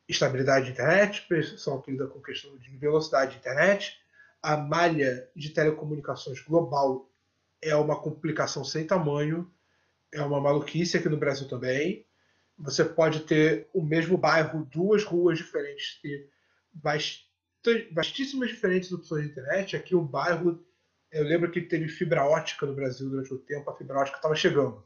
estabilidade 0.06 0.66
de 0.66 0.72
internet, 0.72 1.22
pessoal 1.28 1.80
que 1.80 1.90
lida 1.90 2.06
com 2.06 2.20
questão 2.20 2.56
de 2.58 2.76
velocidade 2.76 3.32
de 3.32 3.38
internet. 3.38 3.98
A 4.42 4.56
malha 4.56 5.28
de 5.34 5.50
telecomunicações 5.50 6.40
global 6.40 7.10
é 7.60 7.74
uma 7.74 8.00
complicação 8.00 8.64
sem 8.64 8.86
tamanho. 8.86 9.50
é 10.12 10.22
uma 10.22 10.40
maluquice 10.40 10.96
aqui 10.96 11.08
no 11.08 11.16
Brasil 11.16 11.48
também. 11.48 12.06
Você 12.58 12.84
pode 12.84 13.20
ter 13.20 13.68
o 13.72 13.82
mesmo 13.82 14.16
bairro, 14.16 14.64
duas 14.64 15.04
ruas 15.04 15.38
diferentes, 15.38 16.00
ter 16.00 16.30
vastíssimas 17.92 18.48
diferentes 18.48 18.90
opções 18.92 19.24
de 19.24 19.30
internet. 19.30 19.76
Aqui 19.76 19.94
o 19.94 20.02
bairro, 20.02 20.64
eu 21.12 21.24
lembro 21.24 21.50
que 21.50 21.60
teve 21.60 21.88
fibra 21.88 22.24
ótica 22.24 22.66
no 22.66 22.74
Brasil 22.74 23.08
durante 23.08 23.32
o 23.32 23.38
tempo, 23.38 23.70
a 23.70 23.76
fibra 23.76 23.98
ótica 23.98 24.16
estava 24.16 24.34
chegando. 24.34 24.84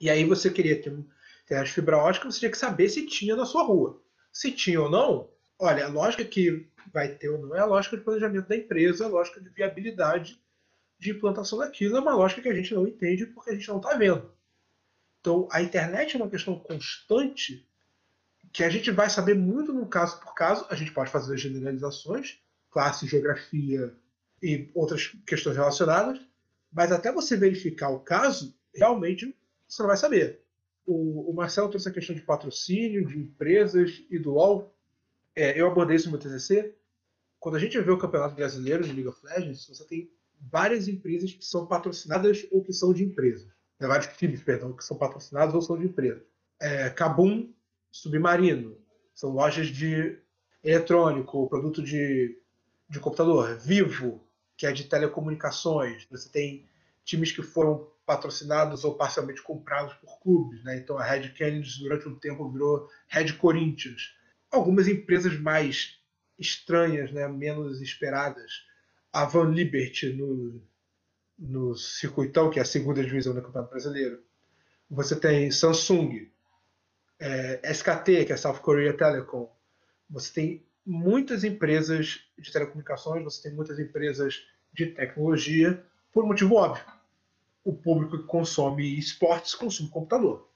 E 0.00 0.08
aí 0.08 0.24
você 0.24 0.50
queria 0.50 0.80
ter, 0.80 0.96
ter 1.46 1.56
as 1.56 1.70
fibra 1.70 1.98
ótica, 1.98 2.30
você 2.30 2.40
tinha 2.40 2.50
que 2.50 2.58
saber 2.58 2.88
se 2.88 3.06
tinha 3.06 3.36
na 3.36 3.44
sua 3.44 3.62
rua. 3.64 4.00
Se 4.32 4.50
tinha 4.52 4.80
ou 4.80 4.90
não, 4.90 5.30
olha, 5.58 5.86
a 5.86 5.88
lógica 5.88 6.24
que 6.24 6.66
vai 6.92 7.08
ter 7.08 7.28
ou 7.28 7.38
não 7.38 7.56
é 7.56 7.60
a 7.60 7.66
lógica 7.66 7.96
de 7.96 8.02
planejamento 8.02 8.48
da 8.48 8.56
empresa, 8.56 9.04
a 9.04 9.08
lógica 9.08 9.40
de 9.40 9.48
viabilidade 9.50 10.40
de 10.98 11.10
implantação 11.10 11.58
daquilo, 11.58 11.96
é 11.96 12.00
uma 12.00 12.14
lógica 12.14 12.42
que 12.42 12.48
a 12.48 12.54
gente 12.54 12.74
não 12.74 12.86
entende 12.86 13.26
porque 13.26 13.50
a 13.50 13.54
gente 13.54 13.68
não 13.68 13.76
está 13.76 13.96
vendo. 13.96 14.30
Então, 15.20 15.48
a 15.50 15.62
internet 15.62 16.14
é 16.14 16.18
uma 16.18 16.30
questão 16.30 16.58
constante 16.58 17.66
que 18.52 18.64
a 18.64 18.70
gente 18.70 18.90
vai 18.90 19.10
saber 19.10 19.34
muito 19.34 19.72
no 19.72 19.86
caso 19.86 20.20
por 20.20 20.34
caso. 20.34 20.66
A 20.70 20.74
gente 20.74 20.92
pode 20.92 21.10
fazer 21.10 21.36
generalizações, 21.36 22.40
classe, 22.70 23.06
geografia 23.06 23.94
e 24.42 24.70
outras 24.74 25.08
questões 25.26 25.56
relacionadas, 25.56 26.20
mas 26.72 26.92
até 26.92 27.12
você 27.12 27.36
verificar 27.36 27.90
o 27.90 28.00
caso, 28.00 28.54
realmente 28.74 29.36
você 29.66 29.82
não 29.82 29.88
vai 29.88 29.96
saber. 29.96 30.40
O, 30.86 31.32
Marcelo 31.34 31.68
trouxe 31.68 31.88
a 31.88 31.92
questão 31.92 32.16
de 32.16 32.22
patrocínio, 32.22 33.06
de 33.06 33.18
empresas 33.18 34.02
e 34.10 34.18
do 34.18 34.32
LOL. 34.32 34.74
É, 35.38 35.56
eu 35.56 35.68
abordei 35.68 35.94
isso 35.94 36.06
no 36.06 36.18
meu 36.18 36.20
TCC. 36.20 36.74
Quando 37.38 37.54
a 37.54 37.60
gente 37.60 37.80
vê 37.80 37.90
o 37.92 37.96
Campeonato 37.96 38.34
Brasileiro 38.34 38.82
de 38.82 38.92
League 38.92 39.06
of 39.06 39.24
Legends, 39.24 39.68
você 39.68 39.84
tem 39.84 40.10
várias 40.50 40.88
empresas 40.88 41.32
que 41.32 41.44
são 41.44 41.64
patrocinadas 41.64 42.44
ou 42.50 42.60
que 42.60 42.72
são 42.72 42.92
de 42.92 43.04
empresas. 43.04 43.48
Vários 43.78 44.08
times, 44.16 44.42
perdão, 44.42 44.72
que 44.72 44.84
são 44.84 44.96
patrocinados 44.98 45.54
ou 45.54 45.62
são 45.62 45.78
de 45.78 45.86
empresas. 45.86 46.24
É, 46.60 46.90
Kabum 46.90 47.52
Submarino, 47.92 48.76
são 49.14 49.30
lojas 49.30 49.68
de 49.68 50.18
eletrônico, 50.64 51.48
produto 51.48 51.84
de, 51.84 52.36
de 52.90 52.98
computador. 52.98 53.56
Vivo, 53.58 54.20
que 54.56 54.66
é 54.66 54.72
de 54.72 54.88
telecomunicações. 54.88 56.04
Você 56.10 56.28
tem 56.28 56.68
times 57.04 57.30
que 57.30 57.44
foram 57.44 57.88
patrocinados 58.04 58.82
ou 58.82 58.96
parcialmente 58.96 59.40
comprados 59.40 59.94
por 59.94 60.18
clubes. 60.18 60.64
Né? 60.64 60.78
Então 60.78 60.98
a 60.98 61.04
Red 61.04 61.28
Canids 61.34 61.78
durante 61.78 62.08
um 62.08 62.16
tempo 62.16 62.50
virou 62.50 62.88
Red 63.06 63.34
Corinthians. 63.34 64.17
Algumas 64.50 64.88
empresas 64.88 65.38
mais 65.38 65.98
estranhas, 66.38 67.12
né? 67.12 67.26
menos 67.28 67.80
esperadas. 67.80 68.66
A 69.12 69.24
Van 69.24 69.50
Liberty 69.50 70.12
no, 70.12 70.62
no 71.38 71.74
circuitão, 71.74 72.50
que 72.50 72.58
é 72.58 72.62
a 72.62 72.64
segunda 72.64 73.02
divisão 73.02 73.34
do 73.34 73.42
Campeonato 73.42 73.70
Brasileiro. 73.70 74.22
Você 74.90 75.16
tem 75.16 75.50
Samsung, 75.50 76.30
é, 77.18 77.60
SKT, 77.72 78.24
que 78.26 78.32
é 78.32 78.36
South 78.36 78.60
Korea 78.60 78.96
Telecom. 78.96 79.50
Você 80.10 80.32
tem 80.32 80.66
muitas 80.84 81.44
empresas 81.44 82.20
de 82.38 82.50
telecomunicações, 82.50 83.24
você 83.24 83.42
tem 83.42 83.52
muitas 83.52 83.78
empresas 83.78 84.46
de 84.72 84.86
tecnologia, 84.86 85.84
por 86.12 86.24
um 86.24 86.28
motivo 86.28 86.54
óbvio. 86.54 86.84
O 87.64 87.74
público 87.74 88.18
que 88.18 88.24
consome 88.24 88.98
esportes 88.98 89.54
consome 89.54 89.90
computador, 89.90 90.48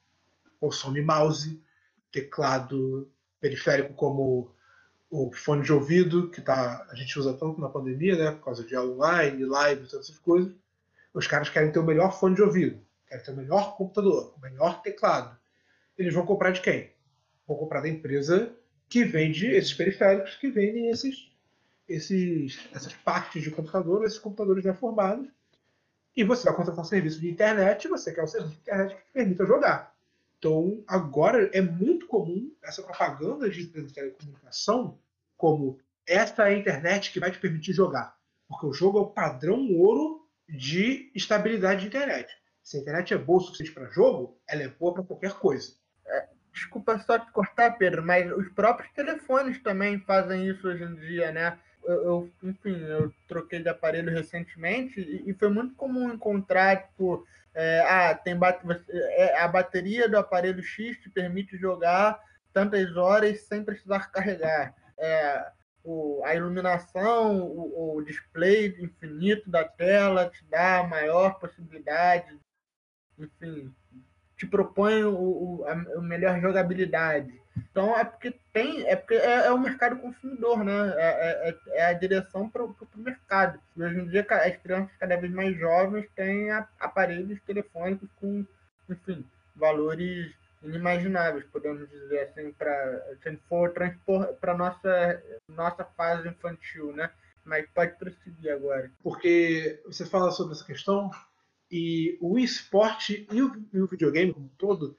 consome 0.59 1.03
mouse, 1.03 1.62
teclado 2.11 3.11
periférico 3.43 3.93
como 3.93 4.55
o 5.11 5.30
fone 5.32 5.62
de 5.62 5.72
ouvido, 5.72 6.30
que 6.30 6.40
tá, 6.40 6.86
a 6.88 6.95
gente 6.95 7.18
usa 7.18 7.34
tanto 7.34 7.61
na 7.61 7.68
pandemia, 7.68 8.16
né, 8.16 8.30
por 8.30 8.45
causa 8.45 8.64
de 8.64 8.74
online, 8.74 9.45
live, 9.45 9.86
todas 9.86 10.07
essas 10.07 10.18
coisas. 10.18 10.55
Os 11.12 11.26
caras 11.26 11.51
querem 11.51 11.70
ter 11.70 11.78
o 11.78 11.84
melhor 11.84 12.18
fone 12.18 12.34
de 12.34 12.40
ouvido, 12.40 12.80
querem 13.07 13.22
ter 13.22 13.32
o 13.32 13.36
melhor 13.36 13.76
computador, 13.76 14.32
o 14.34 14.40
melhor 14.40 14.80
teclado, 14.80 15.36
eles 15.99 16.14
vão 16.14 16.24
comprar 16.24 16.53
de 16.53 16.62
quem? 16.62 16.90
Vão 17.47 17.57
comprar 17.57 17.82
da 17.82 17.88
empresa 17.88 18.55
que 18.88 19.05
vende 19.05 19.47
esses 19.47 19.74
periféricos, 19.74 20.36
que 20.36 20.51
vendem 20.51 20.88
esses, 20.88 21.30
esses, 21.88 22.59
essas 22.72 22.95
partes 22.95 23.43
de 23.43 23.51
computador, 23.51 24.05
esses 24.05 24.18
computadores 24.18 24.64
já 24.64 24.72
formados. 24.72 25.28
E 26.16 26.24
você 26.24 26.45
vai 26.45 26.55
contratar 26.55 26.82
um 26.82 26.88
serviço 26.88 27.20
de 27.20 27.30
internet, 27.30 27.88
você 27.88 28.12
quer 28.12 28.22
um 28.22 28.26
serviço 28.26 28.55
de 28.55 28.61
internet 28.61 28.95
que 28.95 29.03
te 29.03 29.12
permita 29.12 29.47
jogar. 29.47 29.91
Então, 30.43 30.82
agora 30.88 31.49
é 31.53 31.61
muito 31.61 32.09
comum 32.09 32.53
essa 32.64 32.82
propaganda 32.82 33.49
de 33.49 33.64
telecomunicação 33.66 34.99
como 35.36 35.78
esta 36.05 36.49
é 36.49 36.55
a 36.55 36.59
internet 36.59 37.12
que 37.12 37.20
vai 37.20 37.30
te 37.30 37.38
permitir 37.38 37.72
jogar. 37.72 38.16
Porque 38.49 38.66
o 38.66 38.72
jogo 38.72 38.99
é 38.99 39.03
o 39.03 39.07
padrão 39.07 39.72
ouro 39.72 40.28
de 40.49 41.12
estabilidade 41.14 41.82
de 41.82 41.86
internet. 41.86 42.28
Se 42.61 42.76
a 42.76 42.80
internet 42.80 43.14
é 43.14 43.18
boa 43.18 43.38
o 43.38 43.40
suficiente 43.40 43.72
para 43.72 43.90
jogo, 43.90 44.36
ela 44.49 44.64
é 44.64 44.68
boa 44.68 44.95
para 44.95 45.05
qualquer 45.05 45.34
coisa 45.34 45.74
desculpa 46.53 46.99
só 47.01 47.18
te 47.18 47.30
cortar, 47.32 47.72
Pedro, 47.78 48.05
mas 48.05 48.30
os 48.30 48.49
próprios 48.51 48.93
telefones 48.93 49.61
também 49.62 49.99
fazem 50.01 50.49
isso 50.49 50.68
hoje 50.68 50.84
em 50.84 50.95
dia, 50.97 51.32
né? 51.32 51.59
Eu, 51.84 52.05
eu 52.05 52.32
enfim, 52.45 52.78
eu 52.80 53.12
troquei 53.26 53.61
de 53.61 53.68
aparelho 53.68 54.12
recentemente 54.12 55.01
e, 55.01 55.28
e 55.28 55.34
foi 55.34 55.49
muito 55.49 55.74
comum 55.74 56.12
encontrar, 56.12 56.88
tipo, 56.88 57.26
é, 57.55 57.80
ah, 57.80 58.14
tem 58.14 58.38
é, 58.88 59.38
a 59.38 59.48
bateria 59.48 60.09
do 60.09 60.16
aparelho 60.16 60.62
X 60.62 60.98
te 60.98 61.11
permite 61.11 61.57
jogar 61.57 62.18
tantas 62.53 62.96
horas 62.96 63.42
sem 63.42 63.64
precisar 63.64 64.11
carregar. 64.11 64.74
É, 64.98 65.50
o, 65.84 66.22
a 66.24 66.34
iluminação, 66.34 67.42
o, 67.42 67.96
o 67.96 68.03
display 68.03 68.68
infinito 68.80 69.50
da 69.50 69.64
tela 69.64 70.30
te 70.30 70.44
dá 70.48 70.82
maior 70.84 71.38
possibilidade, 71.38 72.38
enfim, 73.18 73.74
te 74.36 74.46
propõe 74.46 75.05
o, 75.05 75.14
o, 75.14 75.64
a, 75.66 75.72
a 75.72 76.00
melhor 76.00 76.40
jogabilidade. 76.40 77.42
Então 77.70 77.96
é 77.96 78.05
porque 78.05 78.34
tem, 78.53 78.86
é 78.86 78.96
porque 78.96 79.14
é, 79.14 79.46
é 79.46 79.53
o 79.53 79.59
mercado 79.59 79.96
consumidor, 79.96 80.64
né? 80.64 80.94
É, 80.96 81.00
é, 81.00 81.50
é, 81.50 81.78
é 81.80 81.84
a 81.86 81.92
direção 81.92 82.48
para 82.48 82.64
o 82.64 82.81
mercado. 83.32 83.58
Hoje 83.76 83.98
em 83.98 84.08
dia 84.08 84.26
as 84.28 84.56
crianças 84.58 84.90
cada 84.98 85.16
vez 85.16 85.32
mais 85.32 85.58
jovens 85.58 86.06
têm 86.14 86.50
aparelhos 86.78 87.40
telefônicos 87.46 88.08
com, 88.16 88.44
enfim, 88.88 89.26
valores 89.56 90.30
inimagináveis, 90.62 91.44
podemos 91.46 91.88
dizer 91.88 92.20
assim, 92.20 92.52
para 92.52 93.16
se 93.22 93.36
for 93.48 93.72
transpor 93.72 94.34
para 94.34 94.56
nossa 94.56 95.22
nossa 95.48 95.84
fase 95.84 96.28
infantil, 96.28 96.92
né? 96.92 97.10
Mas 97.44 97.66
pode 97.74 97.98
prosseguir 97.98 98.52
agora. 98.52 98.90
Porque 99.02 99.82
você 99.84 100.06
fala 100.06 100.30
sobre 100.30 100.52
essa 100.52 100.64
questão, 100.64 101.10
e 101.68 102.16
o 102.20 102.38
esporte 102.38 103.26
e 103.32 103.42
o, 103.42 103.66
e 103.72 103.80
o 103.80 103.88
videogame 103.88 104.32
como 104.32 104.46
um 104.46 104.56
todo, 104.56 104.96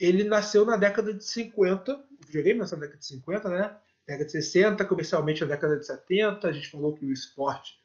ele 0.00 0.24
nasceu 0.24 0.64
na 0.64 0.76
década 0.76 1.14
de 1.14 1.22
50. 1.22 1.94
O 1.94 2.26
videogame 2.26 2.58
nasceu 2.58 2.78
na 2.78 2.86
década 2.86 2.98
de 2.98 3.06
50, 3.06 3.48
né? 3.50 3.76
Década 4.06 4.24
de 4.26 4.32
60, 4.32 4.84
comercialmente 4.84 5.40
na 5.42 5.48
década 5.48 5.78
de 5.78 5.86
70. 5.86 6.48
A 6.48 6.52
gente 6.52 6.68
falou 6.68 6.94
que 6.94 7.04
o 7.04 7.12
esporte 7.12 7.78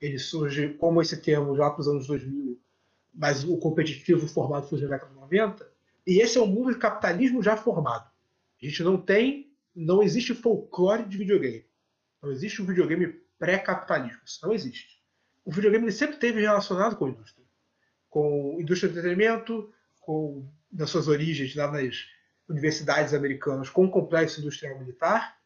ele 0.00 0.18
surge 0.18 0.74
como 0.74 1.00
esse 1.00 1.16
termo 1.20 1.56
já 1.56 1.70
para 1.70 1.80
os 1.80 1.88
anos 1.88 2.06
2000, 2.06 2.60
mas 3.14 3.44
o 3.44 3.56
competitivo 3.58 4.26
formado 4.26 4.68
surge 4.68 4.84
na 4.84 4.90
década 4.90 5.12
de 5.12 5.20
90. 5.20 5.70
E 6.06 6.20
esse 6.20 6.38
é 6.38 6.40
um 6.40 6.46
mundo 6.46 6.72
de 6.72 6.78
capitalismo 6.78 7.42
já 7.42 7.56
formado. 7.56 8.10
A 8.62 8.64
gente 8.64 8.82
não 8.82 8.96
tem, 8.96 9.52
não 9.74 10.02
existe 10.02 10.34
folclore 10.34 11.04
de 11.04 11.18
videogame. 11.18 11.64
Não 12.22 12.30
existe 12.30 12.62
um 12.62 12.66
videogame 12.66 13.20
pré-capitalismo. 13.38 14.20
Isso 14.24 14.44
não 14.44 14.52
existe. 14.52 15.02
O 15.44 15.52
videogame 15.52 15.90
sempre 15.92 16.16
esteve 16.16 16.40
relacionado 16.40 16.96
com 16.96 17.06
a 17.06 17.10
indústria 17.10 17.46
com 18.16 18.56
indústria 18.58 18.90
de 18.90 18.98
entretenimento, 18.98 19.70
com 20.00 20.48
nas 20.72 20.88
suas 20.88 21.06
origens 21.06 21.54
lá 21.54 21.70
nas 21.70 22.06
universidades 22.48 23.12
americanas, 23.12 23.68
com 23.68 23.84
o 23.84 23.90
complexo 23.90 24.40
industrial 24.40 24.78
militar. 24.78 25.36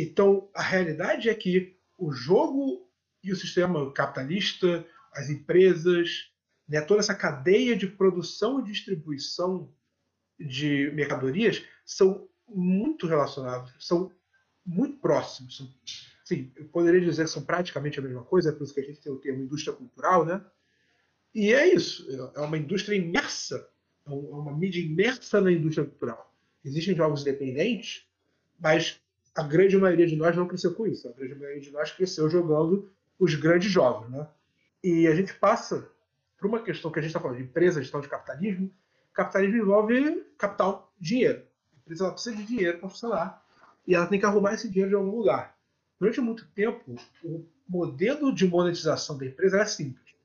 Então, 0.00 0.48
a 0.54 0.62
realidade 0.62 1.28
é 1.28 1.34
que 1.34 1.76
o 1.98 2.12
jogo 2.12 2.88
e 3.20 3.32
o 3.32 3.36
sistema 3.36 3.92
capitalista, 3.92 4.86
as 5.12 5.28
empresas, 5.28 6.30
né, 6.68 6.80
toda 6.80 7.00
essa 7.00 7.16
cadeia 7.16 7.74
de 7.74 7.88
produção 7.88 8.60
e 8.60 8.70
distribuição 8.70 9.74
de 10.38 10.92
mercadorias 10.94 11.64
são 11.84 12.28
muito 12.46 13.08
relacionados, 13.08 13.74
são 13.84 14.12
muito 14.64 14.98
próximos. 14.98 15.56
São, 15.56 15.74
sim, 16.24 16.52
eu 16.54 16.66
poderia 16.66 17.00
dizer 17.00 17.24
que 17.24 17.30
são 17.30 17.44
praticamente 17.44 17.98
a 17.98 18.02
mesma 18.02 18.22
coisa, 18.22 18.50
é 18.50 18.52
por 18.52 18.62
isso 18.62 18.74
que 18.74 18.80
a 18.80 18.84
gente 18.84 19.00
tem 19.00 19.10
o 19.10 19.18
termo 19.18 19.42
indústria 19.42 19.74
cultural, 19.74 20.24
né? 20.24 20.44
E 21.34 21.52
é 21.52 21.74
isso, 21.74 22.06
é 22.36 22.40
uma 22.40 22.56
indústria 22.56 22.94
imersa, 22.94 23.68
é, 24.06 24.12
é 24.12 24.14
uma 24.14 24.56
mídia 24.56 24.80
imersa 24.80 25.40
na 25.40 25.50
indústria 25.50 25.84
cultural. 25.84 26.32
Existem 26.64 26.94
jogos 26.94 27.22
independentes, 27.22 28.06
mas 28.60 29.00
a 29.38 29.42
grande 29.44 29.76
maioria 29.78 30.04
de 30.04 30.16
nós 30.16 30.34
não 30.34 30.48
cresceu 30.48 30.74
com 30.74 30.84
isso. 30.84 31.06
A 31.06 31.12
grande 31.12 31.36
maioria 31.36 31.60
de 31.60 31.70
nós 31.70 31.92
cresceu 31.92 32.28
jogando 32.28 32.90
os 33.20 33.36
grandes 33.36 33.70
jogos. 33.70 34.10
Né? 34.10 34.26
E 34.82 35.06
a 35.06 35.14
gente 35.14 35.32
passa 35.32 35.88
por 36.36 36.48
uma 36.48 36.60
questão 36.60 36.90
que 36.90 36.98
a 36.98 37.02
gente 37.02 37.10
está 37.10 37.20
falando 37.20 37.36
de 37.36 37.44
empresa, 37.44 37.80
gestão 37.80 38.00
de 38.00 38.08
capitalismo. 38.08 38.68
Capitalismo 39.14 39.58
envolve 39.58 40.24
capital, 40.36 40.92
dinheiro. 40.98 41.44
A 41.72 41.78
empresa 41.78 42.04
ela 42.04 42.12
precisa 42.12 42.34
de 42.34 42.46
dinheiro 42.46 42.78
para 42.80 42.88
funcionar 42.88 43.40
e 43.86 43.94
ela 43.94 44.08
tem 44.08 44.18
que 44.18 44.26
arrumar 44.26 44.54
esse 44.54 44.68
dinheiro 44.68 44.90
de 44.90 44.96
algum 44.96 45.16
lugar. 45.16 45.56
Durante 46.00 46.20
muito 46.20 46.44
tempo, 46.48 46.96
o 47.22 47.46
modelo 47.68 48.34
de 48.34 48.44
monetização 48.44 49.16
da 49.16 49.24
empresa 49.24 49.58
era 49.58 49.66
simples. 49.66 50.16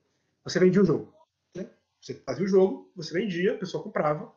Você 0.44 0.58
vendia 0.58 0.82
o 0.82 0.86
jogo. 0.86 1.14
Né? 1.54 1.70
Você 2.02 2.16
fazia 2.16 2.46
o 2.46 2.48
jogo, 2.48 2.92
você 2.96 3.14
vendia, 3.14 3.54
a 3.54 3.58
pessoa 3.60 3.84
comprava, 3.84 4.34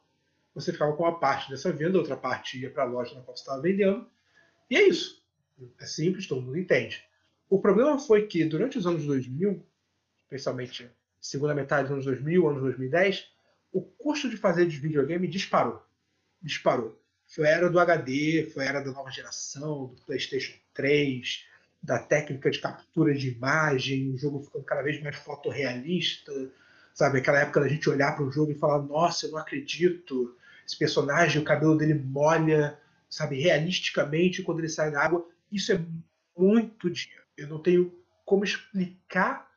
você 0.55 0.70
ficava 0.70 0.95
com 0.95 1.03
uma 1.03 1.18
parte 1.18 1.49
dessa 1.49 1.72
venda, 1.72 1.97
outra 1.97 2.16
parte 2.16 2.61
ia 2.61 2.70
para 2.70 2.83
a 2.83 2.87
loja 2.87 3.14
na 3.14 3.22
qual 3.22 3.35
você 3.35 3.43
estava 3.43 3.62
vendendo. 3.62 4.07
E 4.71 4.77
é 4.77 4.89
isso. 4.89 5.23
É 5.81 5.87
simples, 5.87 6.27
todo 6.27 6.43
mundo 6.43 6.59
entende. 6.59 7.03
O 7.49 7.61
problema 7.61 7.99
foi 7.99 8.27
que 8.27 8.45
durante 8.45 8.77
os 8.77 8.87
anos 8.87 9.05
2000, 9.07 9.64
especialmente 10.25 10.91
segunda 11.21 11.55
metade 11.55 11.85
dos 11.85 11.93
anos 11.93 12.05
2000, 12.05 12.49
anos 12.49 12.62
2010, 12.62 13.29
o 13.73 13.81
custo 13.81 14.29
de 14.29 14.37
fazer 14.37 14.67
de 14.67 14.79
videogame 14.79 15.29
disparou. 15.29 15.83
Disparou. 16.43 17.01
Foi 17.27 17.47
a 17.47 17.51
era 17.51 17.71
do 17.71 17.81
HD, 17.81 18.51
foi 18.53 18.64
a 18.64 18.69
era 18.69 18.81
da 18.81 18.93
nova 18.93 19.11
geração, 19.11 19.87
do 19.87 20.03
PlayStation 20.03 20.55
3, 20.75 21.45
da 21.83 21.99
técnica 21.99 22.51
de 22.51 22.59
captura 22.59 23.14
de 23.14 23.31
imagem, 23.31 24.11
o 24.12 24.19
jogo 24.19 24.41
ficando 24.41 24.64
cada 24.64 24.83
vez 24.83 25.01
mais 25.03 25.17
fotorrealista, 25.17 26.33
sabe? 26.95 27.19
Aquela 27.19 27.41
época 27.41 27.61
da 27.61 27.69
gente 27.69 27.89
olhar 27.89 28.14
para 28.14 28.25
o 28.25 28.31
jogo 28.31 28.53
e 28.53 28.59
falar: 28.59 28.83
nossa, 28.83 29.27
eu 29.27 29.33
não 29.33 29.39
acredito, 29.39 30.37
esse 30.67 30.79
personagem, 30.79 31.41
o 31.41 31.45
cabelo 31.45 31.77
dele 31.77 31.95
molha, 31.95 32.79
sabe, 33.09 33.41
realisticamente 33.41 34.43
quando 34.43 34.61
ele 34.61 34.69
sai 34.69 34.91
da 34.91 35.03
água. 35.03 35.27
Isso 35.51 35.73
é 35.73 35.81
muito 36.37 36.91
dinheiro. 36.91 37.25
Eu 37.37 37.49
não 37.49 37.61
tenho 37.61 37.93
como 38.25 38.45
explicar 38.45 39.51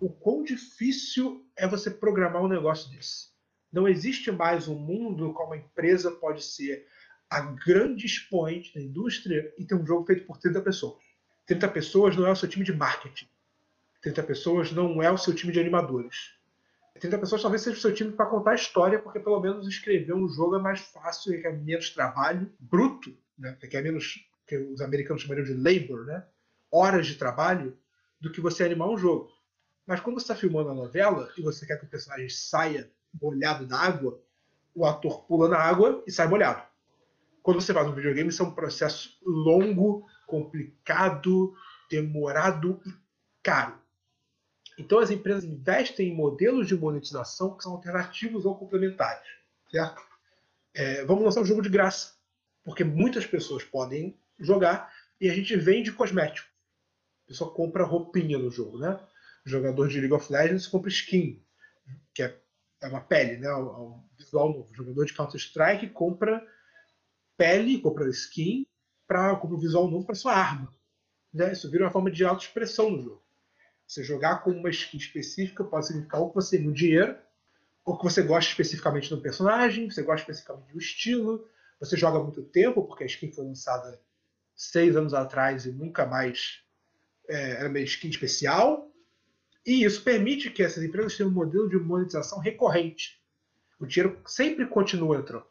o 0.00 0.08
quão 0.08 0.42
difícil 0.42 1.46
é 1.56 1.66
você 1.66 1.90
programar 1.90 2.42
um 2.42 2.48
negócio 2.48 2.90
desse. 2.90 3.30
Não 3.72 3.88
existe 3.88 4.30
mais 4.30 4.68
um 4.68 4.78
mundo 4.78 5.26
em 5.26 5.32
qual 5.32 5.46
uma 5.46 5.56
empresa 5.56 6.10
pode 6.10 6.42
ser 6.44 6.86
a 7.30 7.40
grande 7.40 8.04
expoente 8.04 8.74
da 8.74 8.80
indústria 8.80 9.52
e 9.56 9.64
ter 9.64 9.74
um 9.74 9.86
jogo 9.86 10.04
feito 10.04 10.26
por 10.26 10.38
30 10.38 10.60
pessoas. 10.60 11.02
30 11.46 11.68
pessoas 11.68 12.16
não 12.16 12.26
é 12.26 12.30
o 12.30 12.36
seu 12.36 12.48
time 12.48 12.64
de 12.64 12.72
marketing. 12.72 13.26
30 14.02 14.22
pessoas 14.24 14.72
não 14.72 15.02
é 15.02 15.10
o 15.10 15.16
seu 15.16 15.34
time 15.34 15.52
de 15.52 15.60
animadores. 15.60 16.34
30 17.00 17.18
pessoas 17.18 17.42
talvez 17.42 17.62
seja 17.62 17.76
o 17.76 17.80
seu 17.80 17.94
time 17.94 18.12
para 18.12 18.26
contar 18.26 18.52
a 18.52 18.54
história, 18.54 18.98
porque 18.98 19.18
pelo 19.18 19.40
menos 19.40 19.66
escrever 19.66 20.14
um 20.14 20.28
jogo 20.28 20.56
é 20.56 20.58
mais 20.60 20.80
fácil, 20.80 21.32
requer 21.32 21.52
menos 21.52 21.90
trabalho 21.90 22.52
bruto, 22.60 23.16
né? 23.38 23.56
requer 23.60 23.82
menos, 23.82 24.26
que 24.46 24.56
os 24.56 24.80
americanos 24.80 25.22
chamariam 25.22 25.44
de 25.44 25.54
labor, 25.54 26.04
né? 26.04 26.24
horas 26.70 27.06
de 27.06 27.16
trabalho, 27.16 27.76
do 28.20 28.30
que 28.30 28.40
você 28.40 28.64
animar 28.64 28.88
um 28.88 28.96
jogo. 28.96 29.30
Mas 29.86 30.00
quando 30.00 30.16
você 30.16 30.24
está 30.24 30.36
filmando 30.36 30.70
a 30.70 30.74
novela 30.74 31.28
e 31.36 31.42
você 31.42 31.66
quer 31.66 31.78
que 31.78 31.86
o 31.86 31.88
personagem 31.88 32.28
saia 32.28 32.90
molhado 33.20 33.66
na 33.66 33.78
água, 33.78 34.22
o 34.74 34.86
ator 34.86 35.24
pula 35.24 35.48
na 35.48 35.58
água 35.58 36.02
e 36.06 36.12
sai 36.12 36.28
molhado. 36.28 36.62
Quando 37.42 37.60
você 37.60 37.74
faz 37.74 37.88
um 37.88 37.94
videogame, 37.94 38.28
isso 38.28 38.42
é 38.42 38.46
um 38.46 38.54
processo 38.54 39.18
longo, 39.26 40.06
complicado, 40.26 41.52
demorado 41.90 42.80
e 42.86 42.92
caro. 43.42 43.81
Então 44.82 44.98
as 44.98 45.10
empresas 45.10 45.44
investem 45.44 46.08
em 46.08 46.14
modelos 46.14 46.66
de 46.66 46.76
monetização 46.76 47.56
que 47.56 47.62
são 47.62 47.72
alternativos 47.72 48.44
ou 48.44 48.56
complementares. 48.56 49.26
Certo? 49.70 50.02
É, 50.74 51.04
vamos 51.04 51.24
lançar 51.24 51.40
um 51.40 51.46
jogo 51.46 51.62
de 51.62 51.68
graça, 51.68 52.14
porque 52.64 52.82
muitas 52.82 53.24
pessoas 53.24 53.62
podem 53.62 54.18
jogar 54.38 54.92
e 55.20 55.30
a 55.30 55.34
gente 55.34 55.56
vende 55.56 55.92
cosmético. 55.92 56.48
A 57.24 57.28
pessoa 57.28 57.52
compra 57.54 57.84
roupinha 57.84 58.38
no 58.38 58.50
jogo, 58.50 58.78
né? 58.78 58.98
O 59.46 59.48
jogador 59.48 59.88
de 59.88 60.00
League 60.00 60.12
of 60.12 60.32
Legends 60.32 60.66
compra 60.66 60.90
skin, 60.90 61.42
que 62.12 62.22
é, 62.22 62.36
é 62.80 62.88
uma 62.88 63.00
pele, 63.00 63.36
né? 63.36 63.54
Um 63.54 64.02
visual 64.18 64.52
novo. 64.52 64.70
O 64.70 64.74
jogador 64.74 65.04
de 65.04 65.14
Counter 65.14 65.40
Strike 65.40 65.90
compra 65.90 66.44
pele, 67.36 67.80
compra 67.80 68.08
skin 68.10 68.66
para 69.06 69.36
como 69.36 69.58
visual 69.58 69.88
novo 69.88 70.04
para 70.04 70.14
sua 70.14 70.34
arma. 70.34 70.72
Né? 71.32 71.52
Isso 71.52 71.70
vira 71.70 71.84
uma 71.84 71.90
forma 71.90 72.10
de 72.10 72.24
autoexpressão 72.24 72.90
no 72.90 73.02
jogo. 73.02 73.22
Você 73.86 74.02
jogar 74.02 74.42
com 74.42 74.50
uma 74.50 74.70
skin 74.70 74.96
específica 74.96 75.64
pode 75.64 75.86
significar 75.86 76.20
ou 76.20 76.30
que 76.30 76.36
você 76.36 76.58
ganha 76.58 76.72
dinheiro, 76.72 77.16
ou 77.84 77.98
que 77.98 78.04
você 78.04 78.22
gosta 78.22 78.50
especificamente 78.50 79.10
do 79.10 79.20
personagem, 79.20 79.90
você 79.90 80.02
gosta 80.02 80.22
especificamente 80.22 80.72
do 80.72 80.78
estilo, 80.78 81.48
você 81.80 81.96
joga 81.96 82.22
muito 82.22 82.42
tempo, 82.42 82.84
porque 82.84 83.04
a 83.04 83.06
skin 83.06 83.32
foi 83.32 83.44
lançada 83.44 84.00
seis 84.54 84.96
anos 84.96 85.12
atrás 85.12 85.66
e 85.66 85.72
nunca 85.72 86.06
mais 86.06 86.62
é, 87.28 87.52
era 87.52 87.68
uma 87.68 87.80
skin 87.80 88.08
especial. 88.08 88.88
E 89.66 89.84
isso 89.84 90.02
permite 90.02 90.50
que 90.50 90.62
essas 90.62 90.82
empresas 90.82 91.16
tenham 91.16 91.30
um 91.30 91.34
modelo 91.34 91.68
de 91.68 91.76
monetização 91.76 92.38
recorrente. 92.38 93.20
O 93.78 93.86
dinheiro 93.86 94.20
sempre 94.26 94.66
continua 94.66 95.16
entrando. 95.16 95.46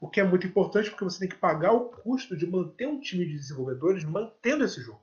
O 0.00 0.08
que 0.08 0.20
é 0.20 0.24
muito 0.24 0.46
importante 0.46 0.90
porque 0.90 1.04
você 1.04 1.20
tem 1.20 1.28
que 1.28 1.36
pagar 1.36 1.72
o 1.72 1.88
custo 1.88 2.36
de 2.36 2.46
manter 2.46 2.86
um 2.86 3.00
time 3.00 3.24
de 3.24 3.36
desenvolvedores 3.36 4.04
mantendo 4.04 4.64
esse 4.64 4.80
jogo. 4.80 5.00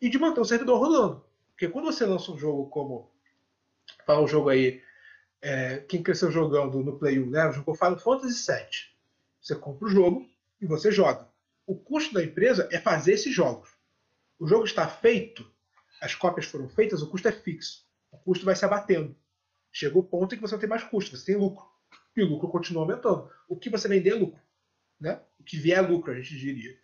E 0.00 0.08
de 0.08 0.18
manter 0.18 0.40
o 0.40 0.44
servidor 0.44 0.78
rolando. 0.78 1.24
Porque 1.54 1.68
quando 1.68 1.86
você 1.86 2.04
lança 2.04 2.32
um 2.32 2.38
jogo 2.38 2.68
como. 2.68 3.10
Fala 4.04 4.22
um 4.22 4.28
jogo 4.28 4.48
aí. 4.48 4.82
É, 5.40 5.78
quem 5.80 6.02
cresceu 6.02 6.30
jogando 6.30 6.82
no 6.82 6.98
Play 6.98 7.18
1, 7.18 7.30
né? 7.30 7.52
Jogou 7.52 7.74
Final 7.74 7.98
Fantasy 7.98 8.50
VII. 8.50 8.94
Você 9.40 9.54
compra 9.54 9.86
o 9.86 9.90
jogo 9.90 10.28
e 10.60 10.66
você 10.66 10.90
joga. 10.90 11.28
O 11.66 11.76
custo 11.76 12.14
da 12.14 12.24
empresa 12.24 12.68
é 12.72 12.80
fazer 12.80 13.12
esses 13.12 13.34
jogos. 13.34 13.70
O 14.38 14.46
jogo 14.46 14.64
está 14.64 14.88
feito, 14.88 15.48
as 16.00 16.14
cópias 16.14 16.46
foram 16.46 16.68
feitas, 16.68 17.02
o 17.02 17.10
custo 17.10 17.28
é 17.28 17.32
fixo. 17.32 17.86
O 18.10 18.18
custo 18.18 18.44
vai 18.44 18.56
se 18.56 18.64
abatendo. 18.64 19.14
Chega 19.70 19.98
o 19.98 20.02
ponto 20.02 20.34
em 20.34 20.38
que 20.38 20.42
você 20.42 20.54
não 20.54 20.60
tem 20.60 20.68
mais 20.68 20.84
custo, 20.84 21.16
você 21.16 21.26
tem 21.26 21.36
lucro. 21.36 21.66
E 22.16 22.22
o 22.22 22.26
lucro 22.26 22.48
continua 22.48 22.82
aumentando. 22.82 23.30
O 23.48 23.56
que 23.56 23.68
você 23.68 23.86
vender 23.86 24.10
é 24.10 24.14
lucro. 24.14 24.40
Né? 25.00 25.20
O 25.38 25.44
que 25.44 25.58
vier 25.58 25.78
é 25.78 25.80
lucro, 25.80 26.12
a 26.12 26.14
gente 26.14 26.38
diria. 26.38 26.78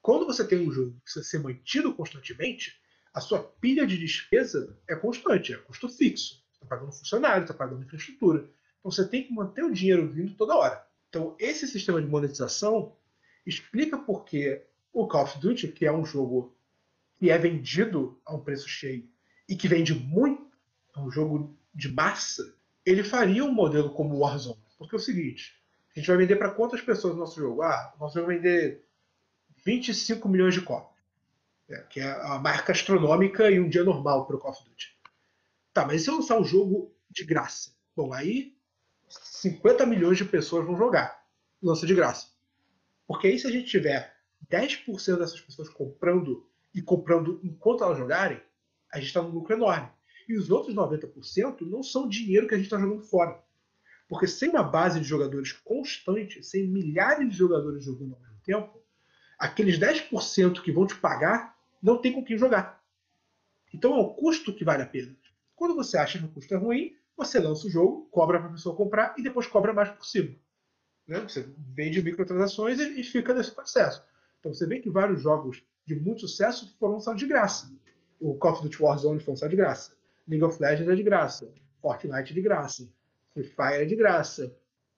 Quando 0.00 0.26
você 0.26 0.46
tem 0.46 0.60
um 0.60 0.70
jogo 0.70 0.92
que 0.92 1.00
precisa 1.00 1.24
ser 1.24 1.38
mantido 1.38 1.94
constantemente, 1.94 2.80
a 3.16 3.20
sua 3.22 3.42
pilha 3.42 3.86
de 3.86 3.96
despesa 3.96 4.78
é 4.86 4.94
constante, 4.94 5.54
é 5.54 5.56
custo 5.56 5.88
fixo. 5.88 6.44
Está 6.52 6.66
pagando 6.66 6.92
funcionário, 6.92 7.44
está 7.44 7.54
pagando 7.54 7.82
infraestrutura. 7.82 8.40
Então 8.78 8.90
você 8.90 9.08
tem 9.08 9.22
que 9.22 9.32
manter 9.32 9.64
o 9.64 9.72
dinheiro 9.72 10.06
vindo 10.06 10.34
toda 10.34 10.54
hora. 10.54 10.86
Então 11.08 11.34
esse 11.38 11.66
sistema 11.66 11.98
de 11.98 12.06
monetização 12.06 12.94
explica 13.46 13.96
por 13.96 14.26
que 14.26 14.62
o 14.92 15.08
Call 15.08 15.24
of 15.24 15.38
Duty, 15.38 15.68
que 15.68 15.86
é 15.86 15.92
um 15.92 16.04
jogo 16.04 16.54
que 17.18 17.30
é 17.30 17.38
vendido 17.38 18.20
a 18.22 18.34
um 18.34 18.44
preço 18.44 18.68
cheio 18.68 19.08
e 19.48 19.56
que 19.56 19.66
vende 19.66 19.94
muito, 19.94 20.46
é 20.94 21.00
um 21.00 21.10
jogo 21.10 21.58
de 21.74 21.90
massa, 21.90 22.54
ele 22.84 23.02
faria 23.02 23.42
um 23.46 23.50
modelo 23.50 23.94
como 23.94 24.14
o 24.14 24.18
Warzone. 24.18 24.60
Porque 24.76 24.94
é 24.94 24.98
o 24.98 25.00
seguinte, 25.00 25.54
a 25.88 25.98
gente 25.98 26.08
vai 26.08 26.18
vender 26.18 26.36
para 26.36 26.50
quantas 26.50 26.82
pessoas 26.82 27.14
o 27.14 27.18
nosso 27.18 27.40
jogo? 27.40 27.62
Ah, 27.62 27.94
nós 27.98 28.12
vamos 28.12 28.28
vender 28.28 28.84
25 29.64 30.28
milhões 30.28 30.52
de 30.52 30.60
cópias 30.60 30.95
é, 31.68 31.80
que 31.82 32.00
é 32.00 32.10
a 32.10 32.38
marca 32.38 32.72
astronômica 32.72 33.50
e 33.50 33.58
um 33.58 33.68
dia 33.68 33.82
normal 33.82 34.26
para 34.26 34.36
o 34.36 34.38
Call 34.38 34.52
of 34.52 34.64
Duty. 34.64 34.96
Tá, 35.72 35.84
mas 35.84 36.02
se 36.02 36.10
eu 36.10 36.16
lançar 36.16 36.38
um 36.38 36.44
jogo 36.44 36.94
de 37.10 37.24
graça? 37.24 37.70
Bom, 37.94 38.12
aí 38.12 38.56
50 39.08 39.84
milhões 39.86 40.18
de 40.18 40.24
pessoas 40.24 40.64
vão 40.64 40.76
jogar. 40.76 41.24
Lança 41.62 41.86
de 41.86 41.94
graça. 41.94 42.28
Porque 43.06 43.28
aí 43.28 43.38
se 43.38 43.46
a 43.46 43.50
gente 43.50 43.68
tiver 43.68 44.14
10% 44.50 45.18
dessas 45.18 45.40
pessoas 45.40 45.68
comprando 45.68 46.48
e 46.74 46.82
comprando 46.82 47.40
enquanto 47.42 47.82
elas 47.82 47.98
jogarem, 47.98 48.40
a 48.92 48.98
gente 48.98 49.08
está 49.08 49.22
num 49.22 49.30
lucro 49.30 49.54
enorme. 49.54 49.88
E 50.28 50.36
os 50.36 50.50
outros 50.50 50.74
90% 50.74 51.60
não 51.62 51.82
são 51.82 52.08
dinheiro 52.08 52.46
que 52.46 52.54
a 52.54 52.56
gente 52.56 52.66
está 52.66 52.78
jogando 52.78 53.02
fora. 53.02 53.40
Porque 54.08 54.26
sem 54.26 54.50
uma 54.50 54.62
base 54.62 55.00
de 55.00 55.06
jogadores 55.06 55.52
constante, 55.52 56.42
sem 56.42 56.66
milhares 56.68 57.28
de 57.28 57.36
jogadores 57.36 57.84
jogando 57.84 58.14
ao 58.14 58.20
mesmo 58.20 58.40
tempo, 58.44 58.82
aqueles 59.38 59.78
10% 59.78 60.62
que 60.62 60.72
vão 60.72 60.86
te 60.86 60.96
pagar 60.96 61.55
não 61.82 62.00
tem 62.00 62.12
com 62.12 62.24
quem 62.24 62.38
jogar. 62.38 62.82
Então 63.72 63.94
é 63.94 64.00
o 64.00 64.14
custo 64.14 64.54
que 64.54 64.64
vale 64.64 64.82
a 64.82 64.86
pena. 64.86 65.14
Quando 65.54 65.74
você 65.74 65.96
acha 65.98 66.18
que 66.18 66.24
o 66.24 66.28
custo 66.28 66.52
é 66.54 66.56
ruim, 66.56 66.96
você 67.16 67.38
lança 67.38 67.66
o 67.66 67.70
jogo, 67.70 68.08
cobra 68.10 68.38
para 68.38 68.48
a 68.48 68.52
pessoa 68.52 68.76
comprar 68.76 69.14
e 69.18 69.22
depois 69.22 69.46
cobra 69.46 69.72
mais 69.72 69.88
por 69.90 70.04
cima. 70.04 70.34
Né? 71.06 71.20
Você 71.20 71.48
vende 71.74 72.02
microtransações 72.02 72.78
e 72.78 73.02
fica 73.02 73.32
nesse 73.32 73.52
processo. 73.52 74.04
Então 74.38 74.52
você 74.52 74.66
vê 74.66 74.80
que 74.80 74.90
vários 74.90 75.22
jogos 75.22 75.62
de 75.84 75.94
muito 75.94 76.22
sucesso 76.22 76.76
foram 76.78 76.94
lançados 76.94 77.20
de 77.20 77.26
graça. 77.26 77.72
O 78.20 78.34
Call 78.34 78.52
of 78.52 78.62
Duty 78.62 78.82
Warzone 78.82 79.20
foi 79.20 79.32
lançado 79.32 79.50
de 79.50 79.56
graça. 79.56 79.96
League 80.28 80.44
of 80.44 80.60
Legends 80.60 80.88
é 80.88 80.94
de 80.94 81.02
graça. 81.02 81.52
Fortnite 81.80 82.32
é 82.32 82.34
de 82.34 82.42
graça. 82.42 82.88
Free 83.32 83.44
Fire 83.44 83.82
é 83.82 83.84
de 83.84 83.94
graça. 83.94 84.54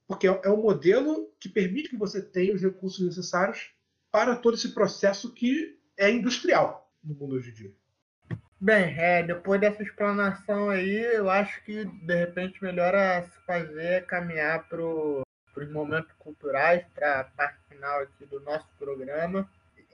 Porque 0.06 0.26
é 0.26 0.50
um 0.50 0.62
modelo 0.62 1.30
que 1.38 1.48
permite 1.48 1.90
que 1.90 1.96
você 1.96 2.22
tenha 2.22 2.54
os 2.54 2.62
recursos 2.62 3.04
necessários 3.04 3.72
para 4.10 4.34
todo 4.36 4.54
esse 4.54 4.72
processo 4.72 5.32
que 5.34 5.77
é 5.98 6.10
industrial 6.10 6.90
no 7.02 7.14
mundo 7.14 7.34
hoje 7.34 7.50
em 7.50 7.54
dia. 7.54 7.72
Bem, 8.60 8.94
é, 8.98 9.22
depois 9.22 9.60
dessa 9.60 9.82
explanação 9.82 10.70
aí, 10.70 10.98
eu 11.14 11.30
acho 11.30 11.62
que 11.64 11.84
de 11.84 12.14
repente 12.14 12.62
melhor 12.62 12.94
a 12.94 13.22
se 13.22 13.38
fazer 13.46 13.84
é 13.84 14.00
caminhar 14.00 14.68
para 14.68 14.82
os 14.82 15.70
momentos 15.70 16.10
culturais, 16.18 16.84
para 16.94 17.20
a 17.20 17.24
parte 17.24 17.58
final 17.68 18.00
aqui 18.00 18.24
do 18.26 18.40
nosso 18.40 18.66
programa. 18.78 19.48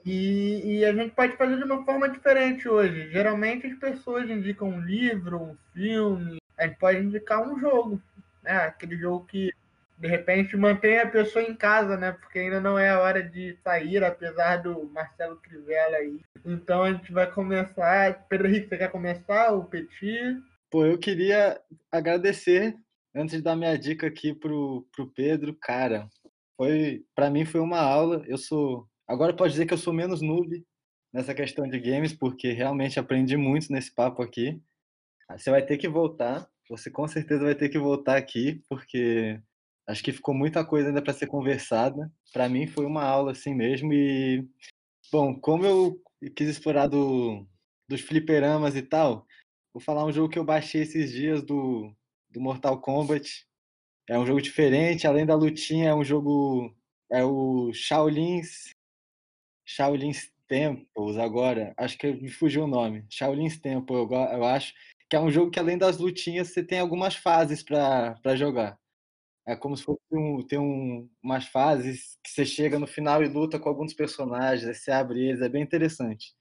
E, 0.04 0.78
e, 0.78 0.84
a 0.84 0.92
gente 0.92 1.14
pode 1.14 1.36
fazer 1.36 1.56
de 1.56 1.64
uma 1.64 1.84
forma 1.84 2.08
diferente 2.08 2.68
hoje. 2.68 3.10
Geralmente 3.10 3.66
as 3.66 3.78
pessoas 3.78 4.28
indicam 4.28 4.68
um 4.68 4.80
livro, 4.80 5.42
um 5.42 5.56
filme, 5.72 6.38
a 6.58 6.66
gente 6.66 6.78
pode 6.78 6.98
indicar 6.98 7.42
um 7.42 7.58
jogo, 7.58 8.00
né? 8.42 8.52
Aquele 8.66 8.98
jogo 8.98 9.24
que 9.24 9.50
de 9.98 10.08
repente 10.08 10.56
mantém 10.56 10.98
a 10.98 11.08
pessoa 11.08 11.44
em 11.44 11.54
casa, 11.54 11.96
né? 11.96 12.12
Porque 12.12 12.38
ainda 12.38 12.60
não 12.60 12.78
é 12.78 12.90
a 12.90 13.00
hora 13.00 13.22
de 13.22 13.56
sair, 13.62 14.02
apesar 14.02 14.58
do 14.58 14.84
Marcelo 14.90 15.36
Crivella 15.36 15.96
aí. 15.96 16.20
Então 16.44 16.82
a 16.82 16.92
gente 16.92 17.12
vai 17.12 17.30
começar. 17.30 18.26
Pedro 18.28 18.48
Henrique, 18.48 18.68
você 18.68 18.78
quer 18.78 18.90
começar? 18.90 19.52
O 19.52 19.64
Petit? 19.64 20.42
Pô, 20.70 20.84
eu 20.84 20.98
queria 20.98 21.60
agradecer 21.90 22.76
Antes 23.16 23.36
de 23.36 23.42
dar 23.42 23.54
minha 23.54 23.78
dica 23.78 24.08
aqui 24.08 24.34
pro, 24.34 24.84
pro 24.90 25.08
Pedro, 25.08 25.54
cara, 25.54 26.08
foi 26.56 27.04
para 27.14 27.30
mim 27.30 27.44
foi 27.44 27.60
uma 27.60 27.78
aula. 27.78 28.24
Eu 28.26 28.36
sou 28.36 28.88
agora 29.06 29.34
pode 29.34 29.52
dizer 29.52 29.66
que 29.66 29.72
eu 29.72 29.78
sou 29.78 29.92
menos 29.92 30.20
noob 30.20 30.64
nessa 31.12 31.32
questão 31.32 31.68
de 31.68 31.78
games, 31.78 32.12
porque 32.12 32.50
realmente 32.50 32.98
aprendi 32.98 33.36
muito 33.36 33.72
nesse 33.72 33.94
papo 33.94 34.20
aqui. 34.20 34.60
Você 35.30 35.48
vai 35.48 35.64
ter 35.64 35.78
que 35.78 35.88
voltar, 35.88 36.48
você 36.68 36.90
com 36.90 37.06
certeza 37.06 37.44
vai 37.44 37.54
ter 37.54 37.68
que 37.68 37.78
voltar 37.78 38.16
aqui, 38.16 38.60
porque 38.68 39.40
acho 39.86 40.02
que 40.02 40.12
ficou 40.12 40.34
muita 40.34 40.64
coisa 40.64 40.88
ainda 40.88 41.02
para 41.02 41.12
ser 41.12 41.26
conversada. 41.26 42.10
Para 42.32 42.48
mim 42.48 42.66
foi 42.66 42.86
uma 42.86 43.04
aula 43.04 43.32
assim 43.32 43.54
mesmo 43.54 43.92
e 43.92 44.46
bom, 45.12 45.38
como 45.38 45.64
eu 45.64 46.00
quis 46.34 46.48
explorar 46.48 46.86
do, 46.86 47.46
dos 47.88 48.00
fliperamas 48.00 48.76
e 48.76 48.82
tal, 48.82 49.26
vou 49.72 49.80
falar 49.80 50.04
um 50.04 50.12
jogo 50.12 50.28
que 50.28 50.38
eu 50.38 50.44
baixei 50.44 50.82
esses 50.82 51.12
dias 51.12 51.42
do, 51.42 51.94
do 52.30 52.40
Mortal 52.40 52.80
Kombat. 52.80 53.46
É 54.08 54.18
um 54.18 54.26
jogo 54.26 54.40
diferente, 54.42 55.06
além 55.06 55.24
da 55.24 55.34
lutinha, 55.34 55.90
é 55.90 55.94
um 55.94 56.04
jogo 56.04 56.74
é 57.10 57.24
o 57.24 57.72
Shaolin's 57.72 58.74
Shaolin's 59.64 60.30
Temples 60.46 61.16
agora, 61.16 61.72
acho 61.76 61.96
que 61.96 62.12
me 62.12 62.30
fugiu 62.30 62.64
o 62.64 62.66
nome. 62.66 63.06
Shaolin's 63.08 63.58
Temple, 63.58 63.96
eu, 63.96 64.08
eu 64.10 64.44
acho 64.44 64.74
que 65.08 65.16
é 65.16 65.20
um 65.20 65.30
jogo 65.30 65.50
que 65.50 65.58
além 65.58 65.78
das 65.78 65.98
lutinhas 65.98 66.48
você 66.48 66.62
tem 66.62 66.80
algumas 66.80 67.14
fases 67.14 67.62
para 67.62 68.36
jogar. 68.36 68.78
É 69.46 69.54
como 69.54 69.76
se 69.76 69.84
fosse 69.84 70.00
um, 70.10 70.42
tem 70.42 70.58
um, 70.58 71.08
umas 71.22 71.46
fases 71.46 72.16
que 72.22 72.30
você 72.30 72.46
chega 72.46 72.78
no 72.78 72.86
final 72.86 73.22
e 73.22 73.28
luta 73.28 73.58
com 73.58 73.68
alguns 73.68 73.92
personagens, 73.92 74.66
aí 74.66 74.74
você 74.74 74.90
abre 74.90 75.28
eles, 75.28 75.42
é 75.42 75.48
bem 75.48 75.62
interessante. 75.62 76.34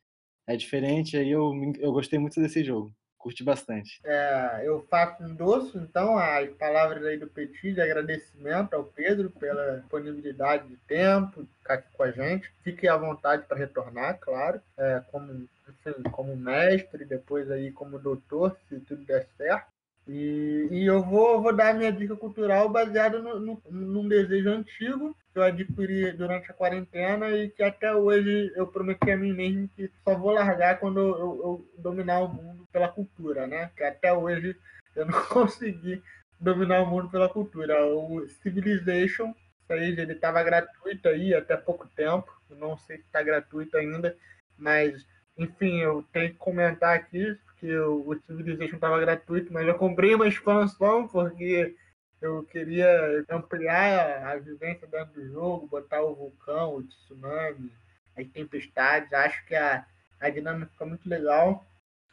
É 0.48 0.56
diferente, 0.56 1.18
aí 1.18 1.32
eu, 1.32 1.52
eu 1.80 1.92
gostei 1.92 2.18
muito 2.20 2.42
desse 2.42 2.64
jogo. 2.64 2.94
Curti 3.18 3.42
bastante. 3.42 4.02
É, 4.04 4.64
eu 4.66 4.86
faço 4.90 5.24
doce, 5.36 5.78
então, 5.78 6.18
as 6.18 6.50
palavras 6.56 7.06
aí 7.06 7.18
do 7.18 7.28
Petit 7.28 7.74
de 7.74 7.80
agradecimento 7.80 8.74
ao 8.74 8.84
Pedro 8.84 9.30
pela 9.30 9.78
disponibilidade 9.80 10.68
de 10.68 10.76
tempo, 10.76 11.48
ficar 11.60 11.76
aqui 11.76 11.88
com 11.94 12.04
a 12.04 12.12
gente. 12.12 12.52
Fique 12.62 12.86
à 12.86 12.98
vontade 12.98 13.44
para 13.48 13.58
retornar, 13.58 14.20
claro, 14.20 14.62
é, 14.78 15.02
como, 15.10 15.32
enfim, 15.32 16.04
como 16.12 16.36
mestre, 16.36 17.06
depois 17.06 17.50
aí 17.50 17.72
como 17.72 17.98
doutor, 17.98 18.58
se 18.68 18.78
tudo 18.82 19.06
der 19.06 19.26
certo. 19.38 19.73
E, 20.08 20.68
e 20.70 20.86
eu 20.86 21.02
vou, 21.02 21.42
vou 21.42 21.56
dar 21.56 21.74
minha 21.74 21.92
dica 21.92 22.16
cultural 22.16 22.68
baseada 22.68 23.20
no, 23.20 23.40
no, 23.40 23.62
num 23.70 24.08
desejo 24.08 24.50
antigo 24.50 25.16
que 25.32 25.40
eu 25.40 25.44
adquiri 25.44 26.12
durante 26.12 26.52
a 26.52 26.54
quarentena 26.54 27.30
e 27.32 27.50
que 27.50 27.64
até 27.64 27.96
hoje 27.96 28.52
eu 28.56 28.68
prometi 28.68 29.10
a 29.10 29.18
mim 29.18 29.34
mesmo 29.34 29.70
que 29.70 29.90
só 30.04 30.16
vou 30.16 30.32
largar 30.32 30.80
quando 30.80 31.00
eu, 31.00 31.18
eu, 31.18 31.72
dominar 31.78 32.20
o 32.20 32.28
mundo 32.28 32.68
pela 32.72 32.90
cultura, 32.90 33.48
né? 33.48 33.72
Que 33.78 33.84
até 33.84 34.14
hoje 34.14 34.56
eu 34.96 35.06
não 35.06 35.24
consegui 35.26 36.04
dominar 36.40 36.82
o 36.82 36.86
mundo 36.86 37.10
pela 37.10 37.30
cultura. 37.30 37.86
O 37.86 38.28
Civilization, 38.42 39.34
aí, 39.70 39.98
ele 39.98 40.14
estava 40.14 40.44
gratuito 40.44 41.08
aí 41.08 41.34
até 41.34 41.56
pouco 41.56 41.88
tempo, 41.96 42.30
não 42.50 42.78
sei 42.78 42.98
se 42.98 43.04
está 43.04 43.24
gratuito 43.24 43.78
ainda, 43.78 44.16
mas 44.58 45.06
enfim, 45.38 45.80
eu 45.80 46.06
tenho 46.12 46.32
que 46.32 46.38
comentar 46.38 46.96
aqui 46.96 47.36
que 47.64 47.78
o 47.78 48.14
Civilization 48.28 48.76
estava 48.76 49.00
gratuito, 49.00 49.54
mas 49.54 49.66
eu 49.66 49.76
comprei 49.76 50.14
uma 50.14 50.28
expansão 50.28 51.08
porque 51.08 51.74
eu 52.22 52.44
queria 52.44 53.24
ampliar 53.30 54.28
a 54.28 54.36
vivência 54.36 54.86
dentro 54.86 55.14
do 55.14 55.26
jogo, 55.32 55.68
botar 55.68 56.02
o 56.02 56.14
vulcão, 56.14 56.76
o 56.76 56.84
tsunami, 56.84 57.72
as 58.18 58.28
tempestades. 58.28 59.14
Acho 59.14 59.46
que 59.46 59.56
a, 59.56 59.86
a 60.20 60.30
dinâmica 60.30 60.72
fica 60.74 60.86
muito 60.86 61.08
legal. 61.08 61.66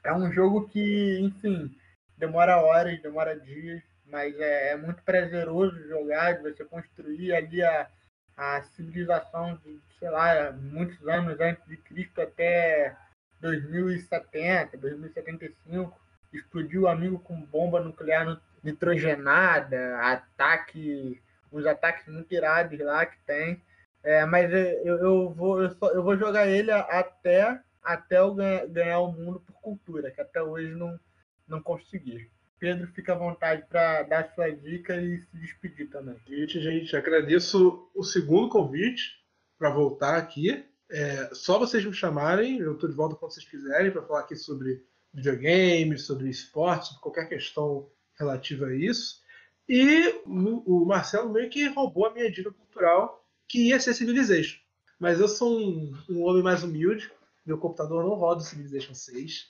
É 0.05 0.15
um 0.15 0.31
jogo 0.31 0.69
que, 0.69 1.19
enfim, 1.19 1.77
demora 2.17 2.59
horas, 2.59 3.03
demora 3.03 3.35
dias, 3.35 3.83
mas 4.07 4.39
é, 4.39 4.71
é 4.71 4.77
muito 4.77 5.03
prazeroso 5.03 5.77
jogar, 5.89 6.35
de 6.35 6.43
você 6.43 6.65
construir 6.65 7.35
ali 7.35 7.61
a, 7.61 7.91
a 8.37 8.63
civilização 8.63 9.57
de, 9.65 9.81
sei 9.99 10.11
lá, 10.11 10.53
muitos 10.53 11.09
anos 11.09 11.41
antes 11.41 11.67
de 11.67 11.77
Cristo 11.77 12.21
até 12.21 12.97
2070, 13.41 14.77
2075, 14.77 16.01
explodiu 16.33 16.83
o 16.83 16.89
amigo 16.89 17.19
com 17.19 17.41
bomba 17.41 17.81
nuclear 17.81 18.41
nitrogenada, 18.63 19.99
ataque, 19.99 21.21
uns 21.53 21.67
ataques 21.67 22.07
muito 22.07 22.33
irados 22.33 22.79
lá 22.79 23.07
que 23.07 23.19
tem. 23.27 23.63
É, 24.03 24.25
mas 24.25 24.51
eu, 24.53 24.97
eu, 24.99 25.31
vou, 25.31 25.63
eu, 25.63 25.71
só, 25.71 25.91
eu 25.91 26.03
vou 26.03 26.17
jogar 26.17 26.47
ele 26.47 26.71
até, 26.71 27.61
até 27.83 28.19
eu 28.19 28.35
ganhar, 28.35 28.67
ganhar 28.67 29.01
o 29.01 29.13
mundo 29.13 29.41
por 29.41 29.55
cultura, 29.61 30.11
que 30.11 30.21
até 30.21 30.43
hoje 30.43 30.75
não, 30.75 30.99
não 31.47 31.63
consegui. 31.63 32.31
Pedro, 32.59 32.87
fica 32.89 33.15
à 33.15 33.17
vontade 33.17 33.65
para 33.69 34.03
dar 34.03 34.35
sua 34.35 34.51
dica 34.51 34.95
e 35.01 35.19
se 35.19 35.37
despedir 35.39 35.89
também. 35.89 36.17
Gente, 36.27 36.61
gente, 36.61 36.95
agradeço 36.95 37.91
o 37.95 38.03
segundo 38.03 38.51
convite 38.51 39.19
para 39.59 39.71
voltar 39.71 40.17
aqui. 40.17 40.67
É, 40.91 41.31
só 41.33 41.59
vocês 41.59 41.85
me 41.85 41.93
chamarem, 41.93 42.59
eu 42.59 42.75
estou 42.75 42.89
de 42.89 42.97
volta 42.97 43.15
quando 43.15 43.33
vocês 43.33 43.47
quiserem 43.47 43.93
para 43.93 44.03
falar 44.03 44.21
aqui 44.21 44.35
sobre 44.35 44.85
videogames, 45.15 46.03
sobre 46.03 46.29
esportes, 46.29 46.89
sobre 46.89 47.03
qualquer 47.03 47.29
questão 47.29 47.89
relativa 48.19 48.67
a 48.67 48.75
isso. 48.75 49.21
E 49.69 50.21
o 50.27 50.85
Marcelo 50.85 51.31
meio 51.31 51.49
que 51.49 51.69
roubou 51.69 52.07
a 52.07 52.13
minha 52.13 52.31
dica 52.31 52.51
cultural, 52.51 53.25
que 53.49 53.69
ia 53.69 53.79
ser 53.79 53.95
Civilization. 53.95 54.59
Mas 54.99 55.21
eu 55.21 55.29
sou 55.29 55.61
um, 55.61 55.97
um 56.09 56.23
homem 56.25 56.43
mais 56.43 56.65
humilde, 56.65 57.11
meu 57.47 57.57
computador 57.57 58.05
não 58.05 58.15
roda 58.15 58.41
o 58.41 58.45
Civilization 58.45 58.95
6. 58.95 59.49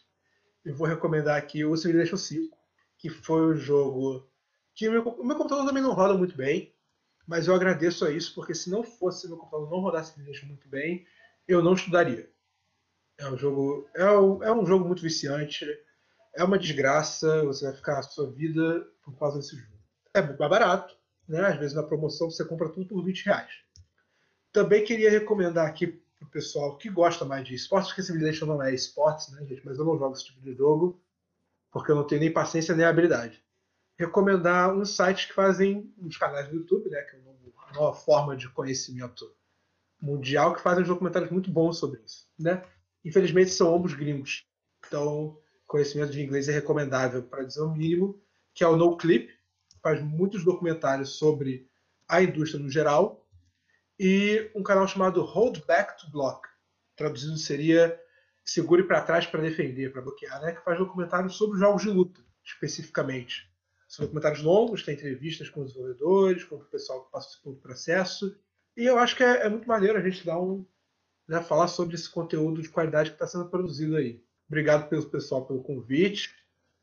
Eu 0.65 0.75
vou 0.75 0.87
recomendar 0.87 1.39
aqui 1.39 1.65
o 1.65 1.75
Civilization 1.75 2.19
5, 2.19 2.57
que 2.99 3.09
foi 3.09 3.41
o 3.41 3.55
jogo 3.55 4.29
que 4.75 4.89
o 4.89 4.93
meu, 4.93 5.03
o 5.03 5.25
meu 5.25 5.37
computador 5.37 5.67
também 5.67 5.83
não 5.83 5.95
roda 5.95 6.15
muito 6.15 6.37
bem, 6.37 6.75
mas 7.27 7.49
eu 7.49 7.55
agradeço 7.55 8.05
a 8.05 8.11
isso, 8.11 8.35
porque 8.35 8.55
se 8.55 8.71
não 8.71 8.83
fosse 8.83 9.27
meu 9.27 9.39
computador 9.39 9.71
não 9.71 9.81
rodasse 9.81 10.13
Civilization 10.13 10.47
muito 10.47 10.69
bem, 10.69 11.07
eu 11.53 11.63
não 11.63 11.75
estudaria. 11.75 12.31
É 13.19 13.29
um 13.29 13.37
jogo, 13.37 13.89
é 13.95 14.11
um, 14.11 14.43
é 14.43 14.53
um 14.53 14.65
jogo 14.65 14.87
muito 14.87 15.03
viciante, 15.03 15.67
é 16.35 16.43
uma 16.43 16.59
desgraça, 16.59 17.45
você 17.45 17.67
vai 17.67 17.75
ficar 17.75 17.99
a 17.99 18.03
sua 18.03 18.31
vida 18.31 18.87
por 19.03 19.19
causa 19.19 19.39
desse 19.39 19.57
jogo. 19.57 19.79
É 20.15 20.23
muito 20.23 20.39
mais 20.39 20.51
barato, 20.51 20.97
né? 21.29 21.41
Às 21.47 21.59
vezes 21.59 21.75
na 21.75 21.83
promoção 21.83 22.31
você 22.31 22.45
compra 22.45 22.69
tudo 22.69 22.87
por 22.87 23.05
20 23.05 23.27
reais. 23.27 23.53
Também 24.53 24.85
queria 24.85 25.11
recomendar 25.11 25.67
aqui 25.67 25.87
pro 26.19 26.29
pessoal 26.29 26.77
que 26.77 26.89
gosta 26.89 27.25
mais 27.25 27.47
de 27.47 27.55
esportes, 27.55 27.91
porque 27.91 28.03
Civilization 28.03 28.47
não 28.47 28.63
é 28.63 28.75
esportes, 28.75 29.31
né, 29.33 29.45
gente? 29.47 29.65
Mas 29.65 29.79
eu 29.79 29.85
não 29.85 29.99
jogo 29.99 30.15
esse 30.15 30.25
tipo 30.25 30.41
de 30.41 30.55
jogo, 30.55 31.01
porque 31.71 31.91
eu 31.91 31.97
não 31.97 32.07
tenho 32.07 32.21
nem 32.21 32.33
paciência 32.33 32.75
nem 32.75 32.87
habilidade. 32.87 33.43
Recomendar 33.99 34.75
uns 34.75 34.97
sites 34.97 35.27
que 35.27 35.35
fazem, 35.35 35.93
uns 35.99 36.17
canais 36.17 36.49
do 36.49 36.57
YouTube, 36.57 36.89
né? 36.89 37.01
Que 37.03 37.17
é 37.17 37.19
uma 37.19 37.73
nova 37.75 37.97
forma 37.97 38.37
de 38.37 38.49
conhecimento 38.49 39.31
mundial 40.01 40.55
que 40.55 40.63
fazem 40.63 40.85
documentários 40.85 41.31
muito 41.31 41.51
bons 41.51 41.79
sobre 41.79 42.01
isso, 42.05 42.27
né? 42.39 42.63
Infelizmente 43.05 43.51
são 43.51 43.75
ambos 43.75 43.95
gringos, 43.95 44.45
então 44.87 45.39
conhecimento 45.67 46.13
de 46.13 46.23
inglês 46.23 46.49
é 46.49 46.53
recomendável 46.53 47.23
para 47.23 47.45
dizer 47.45 47.61
o 47.61 47.71
mínimo, 47.71 48.21
que 48.53 48.65
é 48.65 48.69
o 48.69 48.77
NoClip, 48.77 49.33
faz 49.83 50.03
muitos 50.03 50.45
documentários 50.45 51.11
sobre 51.11 51.69
a 52.09 52.23
indústria 52.23 52.63
no 52.63 52.69
geral, 52.69 53.27
e 53.99 54.51
um 54.55 54.63
canal 54.63 54.89
chamado 54.89 55.23
Hold 55.23 55.65
Back 55.67 56.01
to 56.01 56.11
Block, 56.11 56.49
traduzindo 56.97 57.37
seria 57.37 58.01
segure 58.45 58.83
para 58.83 59.03
trás 59.03 59.27
para 59.27 59.43
defender, 59.43 59.93
para 59.93 60.03
bloquear, 60.03 60.41
né? 60.41 60.53
Que 60.53 60.65
faz 60.65 60.79
documentários 60.79 61.37
sobre 61.37 61.59
jogos 61.59 61.83
de 61.83 61.91
luta, 61.91 62.21
especificamente. 62.43 63.49
São 63.87 64.05
documentários 64.05 64.43
longos, 64.43 64.83
tem 64.83 64.95
entrevistas 64.95 65.49
com 65.51 65.61
os 65.61 65.69
desenvolvedores, 65.69 66.45
com 66.45 66.57
o 66.57 66.65
pessoal 66.65 67.05
que 67.05 67.13
participou 67.13 67.53
do 67.53 67.61
processo, 67.61 68.37
e 68.81 68.87
eu 68.87 68.99
acho 68.99 69.15
que 69.15 69.23
é, 69.23 69.45
é 69.45 69.49
muito 69.51 69.69
maneiro 69.69 69.99
a 69.99 70.01
gente 70.01 70.25
dar 70.25 70.41
um, 70.41 70.65
né, 71.29 71.43
falar 71.43 71.69
sobre 71.69 71.95
esse 71.95 72.11
conteúdo 72.11 72.63
de 72.63 72.71
qualidade 72.71 73.11
que 73.11 73.17
está 73.17 73.27
sendo 73.27 73.51
produzido 73.51 73.95
aí. 73.95 74.25
Obrigado 74.49 74.89
pelo 74.89 75.05
pessoal 75.05 75.45
pelo 75.45 75.63
convite. 75.63 76.35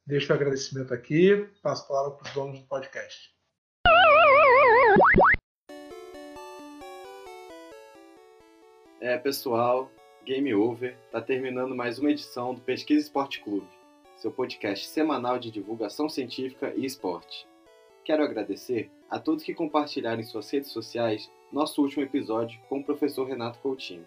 Deixo 0.05 0.31
o 0.31 0.35
agradecimento 0.35 0.93
aqui. 0.93 1.49
Passo 1.63 1.85
a 1.85 1.87
palavra 1.87 2.11
para 2.11 2.27
os 2.27 2.33
donos 2.35 2.59
do 2.59 2.67
podcast. 2.67 3.35
É, 9.01 9.17
pessoal, 9.17 9.91
game 10.23 10.53
over. 10.53 10.95
Tá 11.11 11.19
terminando 11.19 11.75
mais 11.75 11.97
uma 11.97 12.11
edição 12.11 12.53
do 12.53 12.61
Pesquisa 12.61 13.07
Esporte 13.07 13.41
Clube, 13.41 13.67
seu 14.17 14.31
podcast 14.31 14.87
semanal 14.87 15.39
de 15.39 15.49
divulgação 15.49 16.07
científica 16.07 16.71
e 16.75 16.85
esporte. 16.85 17.47
Quero 18.05 18.21
agradecer 18.21 18.91
a 19.09 19.17
todos 19.19 19.43
que 19.43 19.55
compartilharam 19.55 20.21
em 20.21 20.25
suas 20.25 20.47
redes 20.51 20.69
sociais 20.69 21.27
nosso 21.51 21.81
último 21.81 22.03
episódio 22.03 22.59
com 22.67 22.79
o 22.79 22.83
professor 22.83 23.25
Renato 23.25 23.59
Coutinho. 23.59 24.05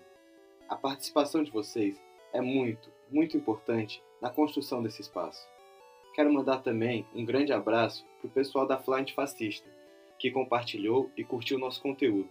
A 0.69 0.77
participação 0.77 1.43
de 1.43 1.51
vocês 1.51 2.01
é 2.33 2.41
muito, 2.41 2.93
muito 3.11 3.37
importante 3.37 4.03
na 4.21 4.29
construção 4.29 4.83
desse 4.83 5.01
espaço. 5.01 5.49
Quero 6.15 6.33
mandar 6.33 6.59
também 6.59 7.07
um 7.15 7.25
grande 7.25 7.53
abraço 7.53 8.05
para 8.21 8.29
o 8.29 8.31
pessoal 8.31 8.67
da 8.67 8.79
Flying 8.79 9.13
Fascista, 9.15 9.69
que 10.19 10.31
compartilhou 10.31 11.11
e 11.17 11.25
curtiu 11.25 11.59
nosso 11.59 11.81
conteúdo. 11.81 12.29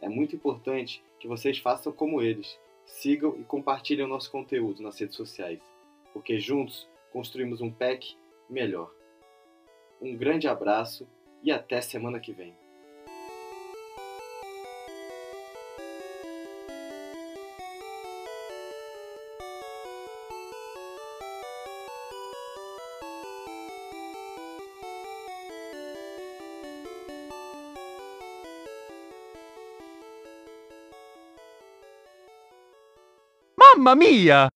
É 0.00 0.08
muito 0.08 0.36
importante 0.36 1.02
que 1.18 1.26
vocês 1.26 1.58
façam 1.58 1.92
como 1.92 2.22
eles, 2.22 2.58
sigam 2.86 3.36
e 3.36 3.42
compartilhem 3.42 4.06
nosso 4.06 4.30
conteúdo 4.30 4.82
nas 4.82 5.00
redes 5.00 5.16
sociais, 5.16 5.60
porque 6.12 6.38
juntos 6.38 6.88
construímos 7.12 7.60
um 7.60 7.72
PEC 7.72 8.16
melhor. 8.48 8.90
Um 10.00 10.16
grande 10.16 10.46
abraço 10.46 11.08
e 11.42 11.50
até 11.50 11.80
semana 11.80 12.20
que 12.20 12.32
vem. 12.32 12.54
Mamma 33.84 33.96
mia! 33.96 34.48